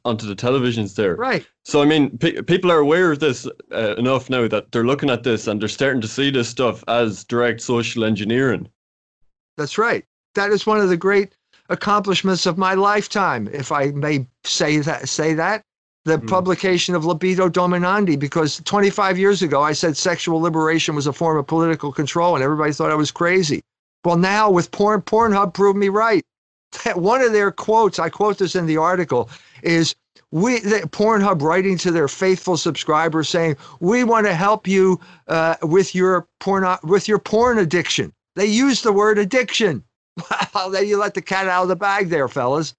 onto 0.05 0.27
the 0.27 0.35
televisions 0.35 0.95
there. 0.95 1.15
Right. 1.15 1.45
So 1.65 1.81
I 1.81 1.85
mean, 1.85 2.17
pe- 2.17 2.41
people 2.43 2.71
are 2.71 2.79
aware 2.79 3.11
of 3.11 3.19
this 3.19 3.47
uh, 3.71 3.95
enough 3.97 4.29
now 4.29 4.47
that 4.47 4.71
they're 4.71 4.85
looking 4.85 5.09
at 5.09 5.23
this 5.23 5.47
and 5.47 5.59
they're 5.59 5.69
starting 5.69 6.01
to 6.01 6.07
see 6.07 6.29
this 6.29 6.49
stuff 6.49 6.83
as 6.87 7.23
direct 7.23 7.61
social 7.61 8.03
engineering. 8.03 8.69
That's 9.57 9.77
right. 9.77 10.05
That 10.35 10.51
is 10.51 10.65
one 10.65 10.79
of 10.79 10.89
the 10.89 10.97
great 10.97 11.35
accomplishments 11.69 12.45
of 12.45 12.57
my 12.57 12.73
lifetime, 12.73 13.49
if 13.51 13.71
I 13.71 13.87
may 13.87 14.27
say 14.43 14.79
that. 14.79 15.09
Say 15.09 15.33
that 15.33 15.63
the 16.05 16.17
Mm. 16.17 16.27
publication 16.27 16.95
of 16.95 17.05
Libido 17.05 17.47
Dominandi, 17.47 18.17
because 18.17 18.59
25 18.65 19.17
years 19.19 19.41
ago 19.41 19.61
I 19.61 19.73
said 19.73 19.95
sexual 19.95 20.41
liberation 20.41 20.95
was 20.95 21.07
a 21.07 21.13
form 21.13 21.37
of 21.37 21.47
political 21.47 21.91
control, 21.91 22.35
and 22.35 22.43
everybody 22.43 22.73
thought 22.73 22.91
I 22.91 22.95
was 22.95 23.11
crazy. 23.11 23.61
Well, 24.03 24.17
now 24.17 24.49
with 24.49 24.71
porn, 24.71 25.01
Pornhub 25.03 25.53
proved 25.53 25.77
me 25.77 25.89
right. 25.89 26.23
One 26.95 27.21
of 27.21 27.33
their 27.33 27.51
quotes, 27.51 27.99
I 27.99 28.09
quote 28.09 28.39
this 28.39 28.55
in 28.55 28.65
the 28.65 28.77
article, 28.77 29.29
is 29.61 29.93
we 30.31 30.59
the, 30.61 30.79
Pornhub 30.91 31.41
writing 31.41 31.77
to 31.79 31.91
their 31.91 32.07
faithful 32.07 32.57
subscribers 32.57 33.29
saying, 33.29 33.57
"We 33.79 34.03
want 34.03 34.25
to 34.25 34.33
help 34.33 34.67
you 34.67 34.99
uh, 35.27 35.55
with 35.61 35.93
your 35.93 36.27
porn 36.39 36.65
with 36.83 37.07
your 37.07 37.19
porn 37.19 37.59
addiction." 37.59 38.11
They 38.35 38.45
use 38.45 38.81
the 38.81 38.93
word 38.93 39.19
addiction. 39.19 39.83
Well, 40.53 40.69
then 40.69 40.87
you 40.87 40.97
let 40.97 41.13
the 41.13 41.21
cat 41.21 41.47
out 41.47 41.63
of 41.63 41.69
the 41.69 41.75
bag, 41.75 42.09
there, 42.09 42.27
fellas. 42.27 42.73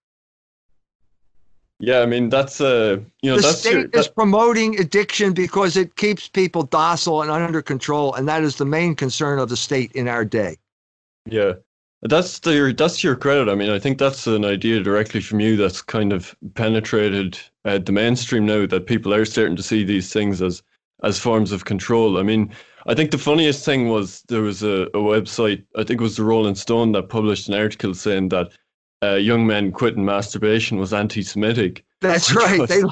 Yeah, 1.83 1.99
I 1.99 2.07
mean 2.07 2.29
that's 2.29 2.61
uh, 2.61 3.01
you 3.23 3.31
know 3.31 3.37
the 3.37 3.43
that's 3.43 3.59
state 3.59 3.73
your, 3.73 3.89
is 3.95 4.07
promoting 4.07 4.79
addiction 4.79 5.33
because 5.33 5.77
it 5.77 5.97
keeps 5.97 6.29
people 6.29 6.63
docile 6.63 7.23
and 7.23 7.31
under 7.31 7.61
control, 7.61 8.15
and 8.15 8.29
that 8.29 8.45
is 8.45 8.55
the 8.55 8.65
main 8.65 8.95
concern 8.95 9.41
of 9.41 9.49
the 9.49 9.57
state 9.57 9.91
in 9.93 10.07
our 10.07 10.25
day. 10.25 10.57
yeah. 11.27 11.55
That's 12.03 12.39
the 12.41 12.55
your 12.55 12.73
that's 12.73 13.03
your 13.03 13.17
credit. 13.17 13.49
I 13.49 13.57
mean, 13.57 13.71
I 13.71 13.81
think 13.81 13.99
that's 13.99 14.29
an 14.29 14.45
idea 14.45 14.81
directly 14.81 15.21
from 15.21 15.41
you 15.41 15.57
that's 15.57 15.83
kind 15.83 16.13
of 16.13 16.35
penetrated 16.55 17.39
uh, 17.65 17.79
the 17.79 17.93
mainstream 17.93 18.47
now. 18.47 18.67
That 18.67 18.87
people 18.87 19.13
are 19.13 19.25
starting 19.25 19.57
to 19.57 19.63
see 19.63 19.85
these 19.85 20.13
things 20.13 20.41
as 20.41 20.63
as 21.03 21.19
forms 21.19 21.51
of 21.51 21.65
control. 21.65 22.19
I 22.19 22.23
mean, 22.23 22.53
I 22.87 22.95
think 22.95 23.11
the 23.11 23.19
funniest 23.19 23.65
thing 23.65 23.89
was 23.89 24.23
there 24.29 24.43
was 24.43 24.63
a, 24.63 24.87
a 24.95 24.99
website. 24.99 25.65
I 25.77 25.85
think 25.85 26.01
it 26.01 26.05
was 26.05 26.17
the 26.17 26.25
Rolling 26.25 26.57
Stone 26.57 26.93
that 26.93 27.09
published 27.09 27.49
an 27.49 27.55
article 27.55 27.95
saying 27.95 28.29
that 28.31 28.53
uh, 29.03 29.15
young 29.15 29.47
men 29.47 29.73
quitting 29.73 30.05
masturbation 30.05 30.79
was 30.79 30.93
anti-Semitic. 30.93 31.85
That's 32.01 32.33
right. 32.35 32.69
They, 32.69 32.83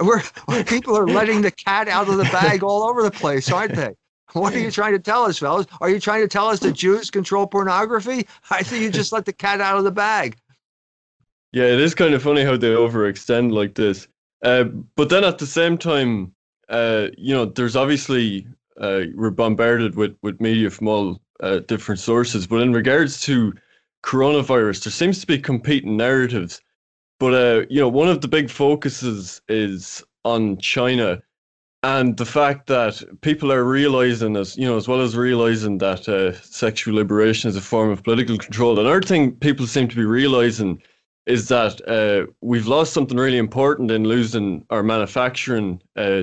we're, 0.00 0.22
people 0.64 0.96
are 0.96 1.06
letting 1.06 1.42
the 1.42 1.50
cat 1.50 1.88
out 1.88 2.08
of 2.08 2.16
the 2.16 2.24
bag 2.24 2.62
all 2.62 2.82
over 2.82 3.02
the 3.02 3.10
place, 3.10 3.50
aren't 3.50 3.74
they? 3.74 3.94
What 4.32 4.54
are 4.54 4.58
you 4.58 4.70
trying 4.70 4.94
to 4.94 4.98
tell 4.98 5.24
us, 5.24 5.38
fellas? 5.38 5.66
Are 5.80 5.88
you 5.88 6.00
trying 6.00 6.22
to 6.22 6.28
tell 6.28 6.48
us 6.48 6.58
that 6.60 6.72
Jews 6.72 7.10
control 7.10 7.46
pornography? 7.46 8.26
I 8.50 8.62
think 8.62 8.82
you 8.82 8.90
just 8.90 9.12
let 9.12 9.26
the 9.26 9.32
cat 9.32 9.60
out 9.60 9.78
of 9.78 9.84
the 9.84 9.92
bag. 9.92 10.36
Yeah, 11.52 11.64
it 11.64 11.80
is 11.80 11.94
kind 11.94 12.14
of 12.14 12.22
funny 12.22 12.42
how 12.42 12.56
they 12.56 12.70
overextend 12.70 13.52
like 13.52 13.76
this. 13.76 14.08
Uh, 14.42 14.64
but 14.96 15.08
then 15.08 15.22
at 15.22 15.38
the 15.38 15.46
same 15.46 15.78
time, 15.78 16.34
uh, 16.68 17.08
you 17.16 17.32
know, 17.32 17.44
there's 17.44 17.76
obviously 17.76 18.46
uh, 18.80 19.02
we're 19.14 19.30
bombarded 19.30 19.94
with 19.94 20.16
with 20.22 20.40
media 20.40 20.68
from 20.68 20.88
all 20.88 21.20
uh, 21.40 21.60
different 21.60 22.00
sources. 22.00 22.46
But 22.46 22.60
in 22.62 22.72
regards 22.72 23.20
to 23.22 23.54
coronavirus, 24.04 24.84
there 24.84 24.92
seems 24.92 25.20
to 25.20 25.26
be 25.26 25.38
competing 25.38 25.96
narratives. 25.96 26.60
But 27.18 27.34
uh, 27.34 27.66
you 27.70 27.80
know, 27.80 27.88
one 27.88 28.08
of 28.08 28.20
the 28.20 28.28
big 28.28 28.50
focuses 28.50 29.40
is 29.48 30.02
on 30.24 30.58
China 30.58 31.22
and 31.84 32.16
the 32.16 32.24
fact 32.24 32.66
that 32.66 33.02
people 33.20 33.52
are 33.52 33.62
realizing 33.62 34.36
as 34.36 34.56
you 34.56 34.66
know 34.66 34.76
as 34.76 34.88
well 34.88 35.02
as 35.02 35.14
realizing 35.16 35.78
that 35.78 36.08
uh, 36.08 36.32
sexual 36.40 36.94
liberation 36.94 37.48
is 37.50 37.56
a 37.56 37.60
form 37.60 37.90
of 37.90 38.02
political 38.02 38.38
control 38.38 38.80
another 38.80 39.02
thing 39.02 39.32
people 39.32 39.66
seem 39.66 39.86
to 39.86 39.96
be 39.96 40.04
realizing 40.04 40.80
is 41.26 41.48
that 41.48 41.86
uh, 41.86 42.26
we've 42.40 42.66
lost 42.66 42.94
something 42.94 43.18
really 43.18 43.36
important 43.36 43.90
in 43.90 44.04
losing 44.04 44.64
our 44.70 44.82
manufacturing 44.82 45.80
uh, 45.96 46.22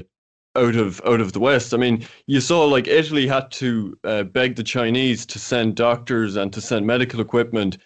out 0.56 0.76
of 0.76 1.02
out 1.06 1.22
of 1.22 1.34
the 1.34 1.39
west. 1.39 1.74
I 1.74 1.78
mean 1.78 2.06
you 2.28 2.41
saw 2.41 2.66
like 2.66 2.88
italy 2.88 3.28
had 3.28 3.52
to 3.52 3.97
uh, 4.04 4.24
beg 4.24 4.56
the 4.56 4.64
chinese 4.64 5.26
to 5.28 5.39
send 5.39 5.76
doctors 5.76 6.36
and 6.36 6.52
to 6.54 6.62
send 6.62 6.86
medical 6.86 7.22
equipment. 7.22 7.78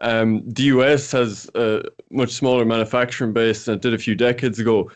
Um, 0.00 0.42
the 0.46 0.64
us 0.64 1.12
has 1.12 1.48
a 1.54 1.82
much 2.10 2.30
smaller 2.30 2.64
manufacturing 2.64 3.32
base 3.32 3.64
than 3.64 3.76
it 3.76 3.82
did 3.82 3.94
a 3.94 3.98
few 3.98 4.14
decades 4.14 4.58
ago. 4.58 4.90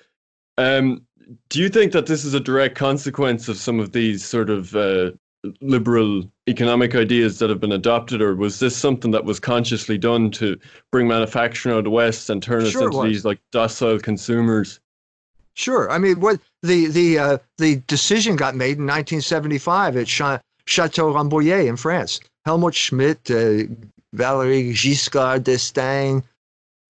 Um, 0.56 1.06
do 1.50 1.60
you 1.60 1.68
think 1.68 1.92
that 1.92 2.06
this 2.06 2.24
is 2.24 2.34
a 2.34 2.40
direct 2.40 2.74
consequence 2.74 3.48
of 3.48 3.56
some 3.56 3.78
of 3.80 3.92
these 3.92 4.24
sort 4.24 4.50
of 4.50 4.74
uh, 4.74 5.12
liberal 5.60 6.24
economic 6.48 6.94
ideas 6.94 7.38
that 7.38 7.50
have 7.50 7.60
been 7.60 7.72
adopted, 7.72 8.20
or 8.20 8.34
was 8.34 8.58
this 8.58 8.76
something 8.76 9.10
that 9.12 9.24
was 9.24 9.38
consciously 9.38 9.98
done 9.98 10.30
to 10.32 10.58
bring 10.90 11.06
manufacturing 11.06 11.74
out 11.74 11.78
of 11.78 11.84
the 11.84 11.90
West 11.90 12.30
and 12.30 12.42
turn 12.42 12.62
us 12.62 12.72
Sure 12.72 12.82
it 12.82 12.94
into 12.94 13.06
these 13.06 13.24
like 13.24 13.40
docile 13.52 13.98
consumers? 13.98 14.80
Sure. 15.58 15.90
I 15.90 15.98
mean, 15.98 16.20
what 16.20 16.38
the 16.62 16.86
the 16.86 17.18
uh, 17.18 17.38
the 17.58 17.82
decision 17.88 18.36
got 18.36 18.54
made 18.54 18.78
in 18.78 18.86
1975 18.86 19.96
at 19.96 20.06
Cha- 20.06 20.40
Chateau 20.66 21.12
Rambouillet 21.12 21.66
in 21.66 21.76
France. 21.76 22.20
Helmut 22.44 22.76
Schmidt, 22.76 23.18
uh, 23.28 23.66
Valéry 24.14 24.72
Giscard 24.72 25.42
d'Estaing, 25.42 26.22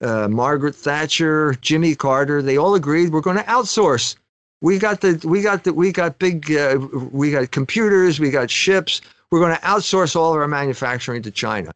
uh, 0.02 0.28
Margaret 0.28 0.74
Thatcher, 0.74 1.54
Jimmy 1.62 1.94
Carter, 1.94 2.42
they 2.42 2.58
all 2.58 2.74
agreed 2.74 3.10
we're 3.10 3.22
going 3.22 3.38
to 3.38 3.42
outsource. 3.44 4.16
We 4.60 4.78
got 4.78 5.00
the 5.00 5.18
we 5.24 5.40
got 5.40 5.64
the 5.64 5.72
we 5.72 5.90
got 5.90 6.18
big 6.18 6.52
uh, 6.52 6.78
we 7.10 7.30
got 7.30 7.50
computers, 7.50 8.20
we 8.20 8.30
got 8.30 8.50
ships. 8.50 9.00
We're 9.30 9.40
going 9.40 9.56
to 9.56 9.62
outsource 9.62 10.14
all 10.14 10.34
of 10.34 10.40
our 10.40 10.46
manufacturing 10.46 11.22
to 11.22 11.30
China. 11.30 11.72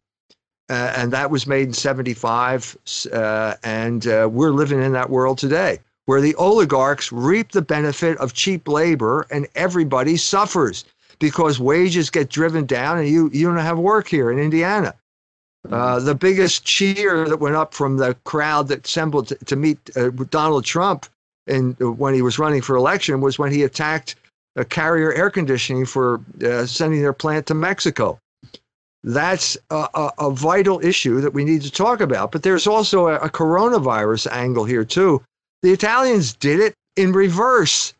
Uh, 0.69 0.93
and 0.95 1.11
that 1.13 1.31
was 1.31 1.47
made 1.47 1.69
in 1.69 1.73
75 1.73 2.77
uh, 3.13 3.55
and 3.63 4.05
we're 4.05 4.51
living 4.51 4.83
in 4.83 4.93
that 4.93 5.09
world 5.09 5.39
today 5.39 5.79
where 6.07 6.21
the 6.21 6.35
oligarchs 6.35 7.13
reap 7.13 7.53
the 7.53 7.63
benefit 7.63 8.19
of 8.19 8.33
cheap 8.33 8.67
labor 8.69 9.27
and 9.31 9.47
everybody 9.55 10.17
suffers 10.17 10.85
because 11.19 11.61
wages 11.61 12.11
get 12.11 12.29
driven 12.29 12.67
down 12.67 12.99
and 12.99 13.09
you, 13.09 13.31
you 13.33 13.47
don't 13.47 13.57
have 13.59 13.79
work 13.79 14.09
here 14.09 14.31
in 14.31 14.39
Indiana. 14.39 14.95
Uh, 15.71 16.01
the 16.01 16.15
biggest 16.15 16.65
cheer 16.65 17.29
that 17.29 17.39
went 17.39 17.55
up 17.55 17.73
from 17.73 17.97
the 17.97 18.15
crowd 18.25 18.67
that 18.67 18.85
assembled 18.85 19.29
to, 19.29 19.37
to 19.45 19.55
meet 19.55 19.79
uh, 19.97 20.11
Donald 20.31 20.65
Trump 20.65 21.07
and 21.47 21.79
when 21.79 22.15
he 22.15 22.23
was 22.23 22.39
running 22.39 22.63
for 22.63 22.77
election 22.77 23.21
was 23.21 23.39
when 23.39 23.53
he 23.53 23.63
attacked 23.63 24.17
uh, 24.57 24.65
Carrier 24.65 25.13
Air 25.13 25.31
Conditioning 25.31 25.87
for 25.87 26.21
uh, 26.45 26.67
sending 26.67 27.01
their 27.01 27.13
plant 27.13 27.47
to 27.47 27.55
Mexico. 27.55 28.19
That's 29.05 29.57
a, 29.71 29.89
a, 29.95 30.11
a, 30.19 30.31
vital 30.31 30.79
issue 30.85 31.21
that 31.21 31.35
we 31.35 31.45
need 31.45 31.63
to 31.63 31.71
talk 31.73 32.01
about. 32.01 32.31
But 32.31 32.45
there's 32.45 32.69
also 32.69 33.09
a, 33.09 33.17
a 33.17 33.29
coronavirus 33.29 34.31
angle 34.31 34.65
here 34.65 34.85
too. 34.85 35.23
The 35.63 35.73
Italians 35.73 36.35
did 36.35 36.61
it 36.61 36.75
in 36.97 37.13
reverse. 37.13 37.95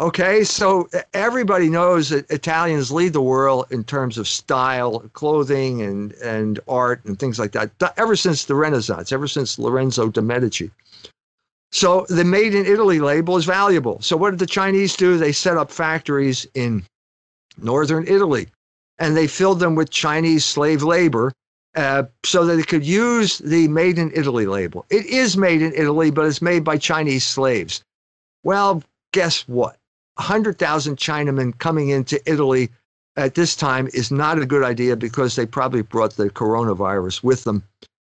Okay, 0.00 0.42
so 0.42 0.88
everybody 1.12 1.68
knows 1.68 2.08
that 2.08 2.30
Italians 2.30 2.90
lead 2.90 3.12
the 3.12 3.20
world 3.20 3.66
in 3.70 3.84
terms 3.84 4.16
of 4.16 4.26
style, 4.26 5.00
clothing, 5.12 5.82
and 5.82 6.12
and 6.14 6.60
art 6.66 7.04
and 7.04 7.18
things 7.18 7.38
like 7.38 7.52
that. 7.52 7.70
Ever 7.98 8.16
since 8.16 8.44
the 8.44 8.54
Renaissance, 8.54 9.12
ever 9.12 9.28
since 9.28 9.58
Lorenzo 9.58 10.08
de 10.08 10.22
Medici. 10.22 10.70
So 11.72 12.06
the 12.08 12.24
made 12.24 12.54
in 12.54 12.64
Italy 12.64 13.00
label 13.00 13.36
is 13.36 13.44
valuable. 13.44 14.00
So 14.00 14.16
what 14.16 14.30
did 14.30 14.38
the 14.38 14.46
Chinese 14.46 14.96
do? 14.96 15.18
They 15.18 15.32
set 15.32 15.56
up 15.56 15.70
factories 15.70 16.46
in 16.54 16.84
northern 17.58 18.06
Italy, 18.06 18.48
and 18.98 19.16
they 19.16 19.26
filled 19.26 19.58
them 19.58 19.74
with 19.74 19.90
Chinese 19.90 20.44
slave 20.44 20.82
labor. 20.82 21.32
Uh, 21.74 22.02
so 22.22 22.44
that 22.44 22.56
they 22.56 22.62
could 22.62 22.84
use 22.84 23.38
the 23.38 23.66
made 23.68 23.98
in 23.98 24.12
Italy 24.14 24.44
label. 24.44 24.84
It 24.90 25.06
is 25.06 25.38
made 25.38 25.62
in 25.62 25.72
Italy, 25.72 26.10
but 26.10 26.26
it's 26.26 26.42
made 26.42 26.64
by 26.64 26.76
Chinese 26.76 27.24
slaves. 27.24 27.82
Well, 28.44 28.82
guess 29.12 29.48
what? 29.48 29.78
100,000 30.16 30.96
Chinamen 30.98 31.56
coming 31.58 31.88
into 31.88 32.20
Italy 32.30 32.68
at 33.16 33.34
this 33.34 33.56
time 33.56 33.88
is 33.94 34.10
not 34.10 34.38
a 34.38 34.46
good 34.46 34.62
idea 34.62 34.96
because 34.96 35.34
they 35.34 35.46
probably 35.46 35.82
brought 35.82 36.16
the 36.16 36.28
coronavirus 36.28 37.22
with 37.22 37.44
them. 37.44 37.62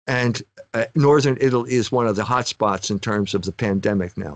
And 0.08 0.42
uh, 0.74 0.86
northern 0.96 1.38
Italy 1.40 1.74
is 1.74 1.92
one 1.92 2.08
of 2.08 2.16
the 2.16 2.24
hotspots 2.24 2.90
in 2.90 3.00
terms 3.00 3.34
of 3.34 3.44
the 3.44 3.52
pandemic 3.52 4.18
now. 4.18 4.36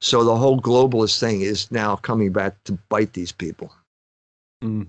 So 0.00 0.24
the 0.24 0.36
whole 0.36 0.60
globalist 0.60 1.20
thing 1.20 1.42
is 1.42 1.70
now 1.70 1.96
coming 1.96 2.32
back 2.32 2.62
to 2.64 2.78
bite 2.88 3.12
these 3.12 3.32
people. 3.32 3.72
Mm. 4.62 4.88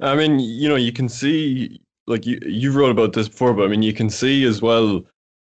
I 0.00 0.14
mean, 0.14 0.40
you 0.40 0.68
know, 0.68 0.76
you 0.76 0.92
can 0.92 1.08
see, 1.08 1.80
like 2.08 2.26
you 2.26 2.38
you 2.44 2.72
wrote 2.72 2.90
about 2.90 3.12
this 3.12 3.28
before, 3.28 3.54
but 3.54 3.64
I 3.64 3.68
mean, 3.68 3.82
you 3.82 3.92
can 3.92 4.10
see 4.10 4.44
as 4.44 4.62
well 4.62 5.04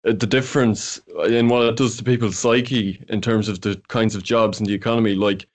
uh, 0.08 0.14
the 0.14 0.28
difference 0.28 1.02
in 1.26 1.47
what 1.47 1.64
it 1.64 1.78
does 1.78 1.97
to 1.97 2.04
people's 2.04 2.38
psyche 2.38 3.04
in 3.10 3.22
terms 3.22 3.47
of 3.47 3.62
the 3.62 3.82
kinds 3.88 4.16
of 4.16 4.24
jobs 4.24 4.60
in 4.60 4.66
the 4.66 4.74
economy. 4.74 5.16
Like, 5.16 5.47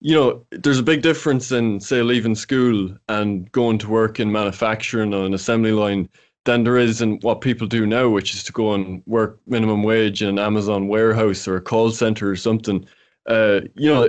you 0.00 0.14
know, 0.14 0.44
there's 0.50 0.78
a 0.78 0.82
big 0.82 1.02
difference 1.02 1.52
in, 1.52 1.80
say, 1.80 2.02
leaving 2.02 2.34
school 2.34 2.96
and 3.08 3.50
going 3.52 3.78
to 3.78 3.88
work 3.88 4.18
in 4.18 4.32
manufacturing 4.32 5.12
on 5.14 5.26
an 5.26 5.34
assembly 5.34 5.72
line 5.72 6.08
than 6.46 6.64
there 6.64 6.78
is 6.78 7.02
in 7.02 7.18
what 7.20 7.42
people 7.42 7.66
do 7.66 7.86
now, 7.86 8.08
which 8.08 8.34
is 8.34 8.42
to 8.44 8.52
go 8.52 8.72
and 8.74 9.02
work 9.06 9.38
minimum 9.46 9.82
wage 9.82 10.22
in 10.22 10.28
an 10.30 10.38
Amazon 10.38 10.88
warehouse 10.88 11.46
or 11.46 11.56
a 11.56 11.60
call 11.60 11.90
center 11.90 12.30
or 12.30 12.36
something. 12.36 12.86
Uh, 13.26 13.60
you 13.74 13.92
know, 13.92 14.08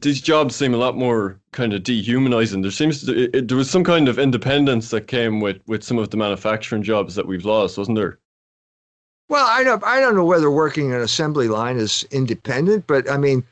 these 0.00 0.20
jobs 0.20 0.54
seem 0.54 0.74
a 0.74 0.78
lot 0.78 0.96
more 0.96 1.38
kind 1.52 1.72
of 1.72 1.82
dehumanizing. 1.82 2.62
There 2.62 2.70
seems 2.70 3.04
to 3.04 3.24
it, 3.24 3.34
it, 3.34 3.48
there 3.48 3.56
was 3.56 3.70
some 3.70 3.84
kind 3.84 4.08
of 4.08 4.18
independence 4.18 4.90
that 4.90 5.06
came 5.06 5.40
with 5.40 5.60
with 5.66 5.82
some 5.82 5.98
of 5.98 6.10
the 6.10 6.16
manufacturing 6.16 6.82
jobs 6.82 7.14
that 7.14 7.26
we've 7.26 7.44
lost, 7.44 7.78
wasn't 7.78 7.96
there? 7.96 8.18
Well, 9.28 9.46
I 9.46 9.62
don't 9.62 9.82
I 9.84 10.00
don't 10.00 10.14
know 10.14 10.24
whether 10.24 10.50
working 10.50 10.92
an 10.92 11.00
assembly 11.00 11.48
line 11.48 11.76
is 11.76 12.06
independent, 12.10 12.86
but 12.86 13.10
I 13.10 13.16
mean, 13.16 13.44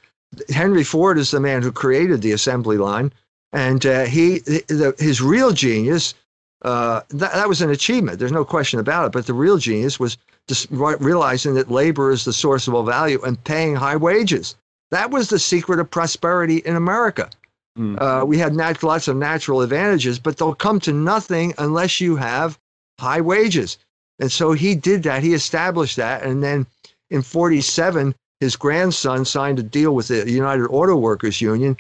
Henry 0.49 0.85
Ford 0.85 1.19
is 1.19 1.31
the 1.31 1.41
man 1.41 1.63
who 1.63 1.73
created 1.73 2.23
the 2.23 2.33
assembly 2.33 2.79
line, 2.79 3.13
and 3.53 3.85
uh, 3.85 4.05
he 4.05 4.39
the, 4.41 4.95
his 4.99 5.21
real 5.21 5.53
genius 5.53 6.15
uh, 6.63 7.03
that, 7.11 7.33
that 7.33 7.49
was 7.49 7.63
an 7.63 7.71
achievement. 7.71 8.19
There's 8.19 8.33
no 8.33 8.45
question 8.45 8.81
about 8.81 9.07
it. 9.07 9.13
But 9.13 9.27
the 9.27 9.35
real 9.35 9.59
genius 9.59 10.01
was 10.01 10.17
just 10.49 10.67
realizing 10.71 11.55
that 11.55 11.71
labor 11.71 12.11
is 12.11 12.25
the 12.25 12.33
source 12.33 12.67
of 12.67 12.75
all 12.75 12.83
value 12.83 13.21
and 13.23 13.43
paying 13.45 13.75
high 13.75 13.97
wages. 13.97 14.57
That 14.91 15.11
was 15.11 15.29
the 15.29 15.39
secret 15.39 15.81
of 15.81 15.91
prosperity 15.91 16.59
in 16.59 16.77
America. 16.77 17.31
Mm. 17.79 18.01
Uh, 18.01 18.25
we 18.25 18.39
had 18.39 18.55
nat- 18.55 18.83
lots 18.83 19.09
of 19.09 19.17
natural 19.17 19.61
advantages, 19.61 20.19
but 20.19 20.37
they'll 20.37 20.55
come 20.55 20.81
to 20.81 20.93
nothing 20.93 21.55
unless 21.59 22.01
you 22.01 22.17
have 22.17 22.59
high 22.99 23.21
wages. 23.21 23.79
And 24.19 24.33
so 24.33 24.53
he 24.53 24.75
did 24.75 25.03
that. 25.03 25.23
He 25.23 25.35
established 25.35 25.97
that, 25.97 26.23
and 26.23 26.43
then 26.43 26.67
in 27.11 27.23
47, 27.23 28.15
his 28.41 28.57
grandson 28.57 29.25
signed 29.25 29.59
a 29.59 29.63
deal 29.63 29.95
with 29.95 30.09
the 30.09 30.31
United 30.31 30.67
Auto 30.69 30.97
Workers 30.97 31.41
Union, 31.41 31.77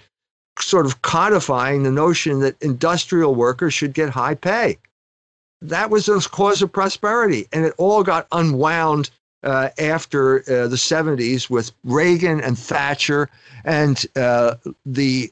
sort 0.58 0.86
of 0.86 1.02
codifying 1.02 1.82
the 1.82 1.90
notion 1.90 2.40
that 2.40 2.60
industrial 2.62 3.34
workers 3.34 3.74
should 3.74 3.94
get 3.94 4.10
high 4.10 4.34
pay. 4.34 4.78
That 5.62 5.90
was 5.90 6.06
the 6.06 6.26
cause 6.30 6.62
of 6.62 6.72
prosperity. 6.72 7.48
And 7.52 7.64
it 7.64 7.74
all 7.78 8.02
got 8.02 8.26
unwound 8.32 9.10
uh, 9.46 9.70
after 9.78 10.40
uh, 10.40 10.68
the 10.68 10.76
70s 10.76 11.48
with 11.48 11.72
Reagan 11.84 12.40
and 12.40 12.58
Thatcher 12.58 13.30
and 13.64 14.04
uh, 14.16 14.56
the 14.84 15.30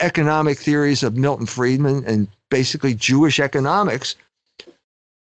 economic 0.00 0.58
theories 0.58 1.02
of 1.02 1.16
Milton 1.16 1.46
Friedman 1.46 2.04
and 2.06 2.26
basically 2.48 2.94
Jewish 2.94 3.38
economics 3.38 4.16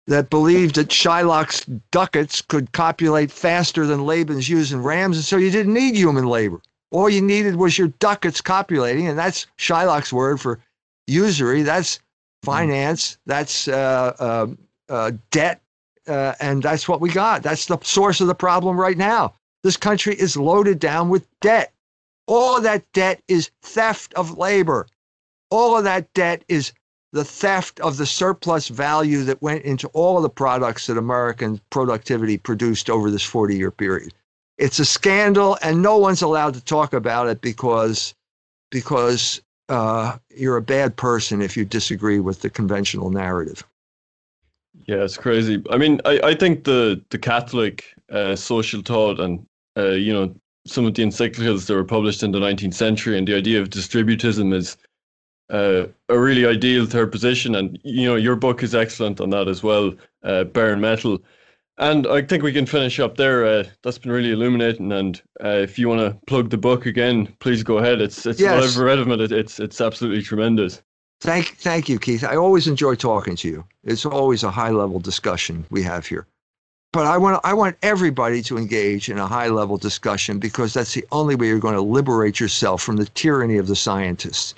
that 0.09 0.29
believed 0.29 0.75
that 0.75 0.89
Shylock's 0.89 1.65
ducats 1.91 2.43
could 2.43 2.73
copulate 2.73 3.31
faster 3.31 3.87
than 3.87 4.07
Laban's 4.07 4.49
ewes 4.49 4.73
and 4.73 4.85
rams, 4.85 5.17
and 5.17 5.25
so 5.25 5.37
you 5.37 5.51
didn't 5.51 5.75
need 5.75 5.97
human 5.97 6.27
labor. 6.27 6.61
All 6.93 7.09
you 7.09 7.23
needed 7.23 7.57
was 7.57 7.79
your 7.79 7.89
ducats 7.99 8.41
copulating, 8.41 9.09
and 9.09 9.19
that's 9.19 9.47
Shylock's 9.59 10.13
word 10.13 10.41
for 10.41 10.61
usury. 11.07 11.63
That's 11.63 12.01
finance. 12.45 13.19
That's 13.27 13.67
uh, 13.67 14.15
uh, 14.19 14.47
uh, 14.89 15.13
debt, 15.33 15.61
uh, 16.09 16.35
and 16.41 16.63
that's 16.63 16.89
what 16.89 17.01
we 17.01 17.11
got. 17.11 17.43
That's 17.43 17.67
the 17.67 17.79
source 17.83 18.21
of 18.21 18.27
the 18.27 18.35
problem 18.35 18.79
right 18.79 18.97
now. 18.97 19.35
This 19.63 19.77
country 19.77 20.15
is 20.15 20.37
loaded 20.37 20.79
down 20.79 21.09
with 21.09 21.27
debt. 21.41 21.73
All 22.27 22.57
of 22.57 22.63
that 22.65 22.85
debt 22.93 23.21
is 23.29 23.51
theft 23.63 24.15
of 24.15 24.39
labor. 24.39 24.87
All 25.51 25.77
of 25.77 25.85
that 25.85 26.13
debt 26.15 26.45
is 26.49 26.73
the 27.13 27.25
theft 27.25 27.81
of 27.81 27.97
the 27.97 28.07
surplus 28.07 28.69
value 28.69 29.23
that 29.25 29.41
went 29.43 29.65
into 29.65 29.89
all 29.89 30.17
of 30.17 30.23
the 30.23 30.29
products 30.29 30.87
that 30.87 30.99
American 30.99 31.61
productivity 31.71 32.37
produced 32.37 32.91
over 32.91 33.11
this 33.11 33.23
40 33.23 33.57
year 33.57 33.71
period. 33.71 34.13
It's 34.59 34.79
a 34.79 34.85
scandal, 34.85 35.59
and 35.63 35.83
no 35.83 35.99
one's 35.99 36.23
allowed 36.23 36.55
to 36.55 36.65
talk 36.65 36.93
about 36.93 37.29
it 37.29 37.41
because, 37.41 38.15
because 38.71 39.41
uh, 39.69 40.17
you're 40.35 40.57
a 40.57 40.63
bad 40.63 40.97
person 40.97 41.43
if 41.43 41.57
you 41.57 41.65
disagree 41.65 42.21
with 42.21 42.41
the 42.41 42.51
conventional 42.51 43.11
narrative. 43.11 43.65
Yeah, 44.87 45.03
it's 45.05 45.17
crazy. 45.17 45.63
I 45.71 45.79
mean, 45.79 46.01
I, 46.05 46.21
I 46.23 46.35
think 46.35 46.65
the 46.65 47.03
the 47.11 47.19
Catholic 47.19 47.85
uh, 48.11 48.37
social 48.37 48.83
thought 48.83 49.19
and 49.19 49.47
uh, 49.77 49.91
you 49.91 50.13
know 50.13 50.35
some 50.67 50.85
of 50.85 50.95
the 50.95 51.03
encyclicals 51.03 51.67
that 51.67 51.75
were 51.75 51.85
published 51.85 52.23
in 52.23 52.33
the 52.33 52.41
19th 52.41 52.75
century 52.75 53.17
and 53.17 53.27
the 53.27 53.37
idea 53.37 53.61
of 53.61 53.71
distributism 53.71 54.53
is 54.53 54.77
uh, 55.51 55.87
a 56.09 56.19
really 56.19 56.45
ideal 56.45 56.87
third 56.87 57.13
position. 57.13 57.55
And 57.55 57.79
you 57.85 58.07
know, 58.07 58.17
your 58.17 58.37
book 58.37 58.63
is 58.63 58.75
excellent 58.75 59.21
on 59.21 59.31
that 59.31 59.49
as 59.49 59.63
well, 59.63 59.95
uh, 60.25 60.45
Bare 60.45 60.77
Metal. 60.77 61.23
And 61.79 62.07
I 62.07 62.23
think 62.23 62.43
we 62.43 62.53
can 62.53 62.67
finish 62.67 62.99
up 62.99 63.17
there. 63.17 63.45
Uh, 63.45 63.65
that's 63.83 63.99
been 63.99 64.11
really 64.11 64.33
illuminating. 64.33 64.93
And 64.93 65.21
uh, 65.45 65.49
if 65.49 65.79
you 65.79 65.89
want 65.89 66.01
to 66.01 66.19
plug 66.27 66.51
the 66.51 66.59
book 66.59 66.87
again, 66.87 67.27
please 67.39 67.63
go 67.63 67.79
ahead. 67.79 68.01
It's 68.01 68.25
it's 68.25 68.41
yes. 68.41 68.55
what 68.55 68.65
I've 68.65 68.77
read 68.79 68.99
of 68.99 69.09
it. 69.21 69.33
It's 69.33 69.61
it's 69.61 69.81
absolutely 69.81 70.23
tremendous. 70.23 70.83
Thank 71.21 71.57
thank 71.57 71.89
you, 71.89 71.99
Keith. 71.99 72.25
I 72.25 72.37
always 72.37 72.67
enjoy 72.67 72.95
talking 72.95 73.37
to 73.37 73.49
you. 73.49 73.65
It's 73.85 74.05
always 74.05 74.43
a 74.43 74.51
high 74.51 74.71
level 74.71 75.01
discussion 75.01 75.65
we 75.71 75.83
have 75.83 76.07
here. 76.07 76.27
But 76.93 77.07
I 77.07 77.17
want 77.19 77.41
I 77.45 77.55
want 77.55 77.77
everybody 77.83 78.43
to 78.43 78.59
engage 78.59 79.09
in 79.09 79.19
a 79.19 79.27
high 79.27 79.49
level 79.49 79.77
discussion 79.77 80.39
because 80.39 80.75
that's 80.75 80.95
the 80.95 81.07
only 81.13 81.35
way 81.35 81.49
you're 81.49 81.59
going 81.59 81.75
to 81.75 81.81
liberate 81.81 82.39
yourself 82.39 82.83
from 82.83 82.97
the 82.97 83.07
tyranny 83.07 83.57
of 83.57 83.67
the 83.67 83.77
scientists. 83.77 84.55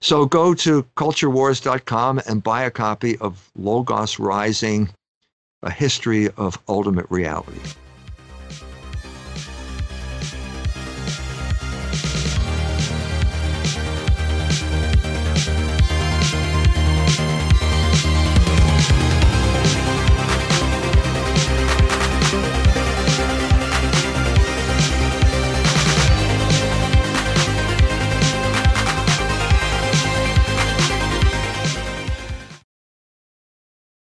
So 0.00 0.26
go 0.26 0.54
to 0.54 0.84
culturewars.com 0.96 2.22
and 2.28 2.42
buy 2.42 2.62
a 2.62 2.70
copy 2.70 3.18
of 3.18 3.50
Logos 3.56 4.18
Rising, 4.20 4.88
a 5.62 5.70
history 5.70 6.28
of 6.36 6.58
ultimate 6.68 7.06
reality. 7.10 7.58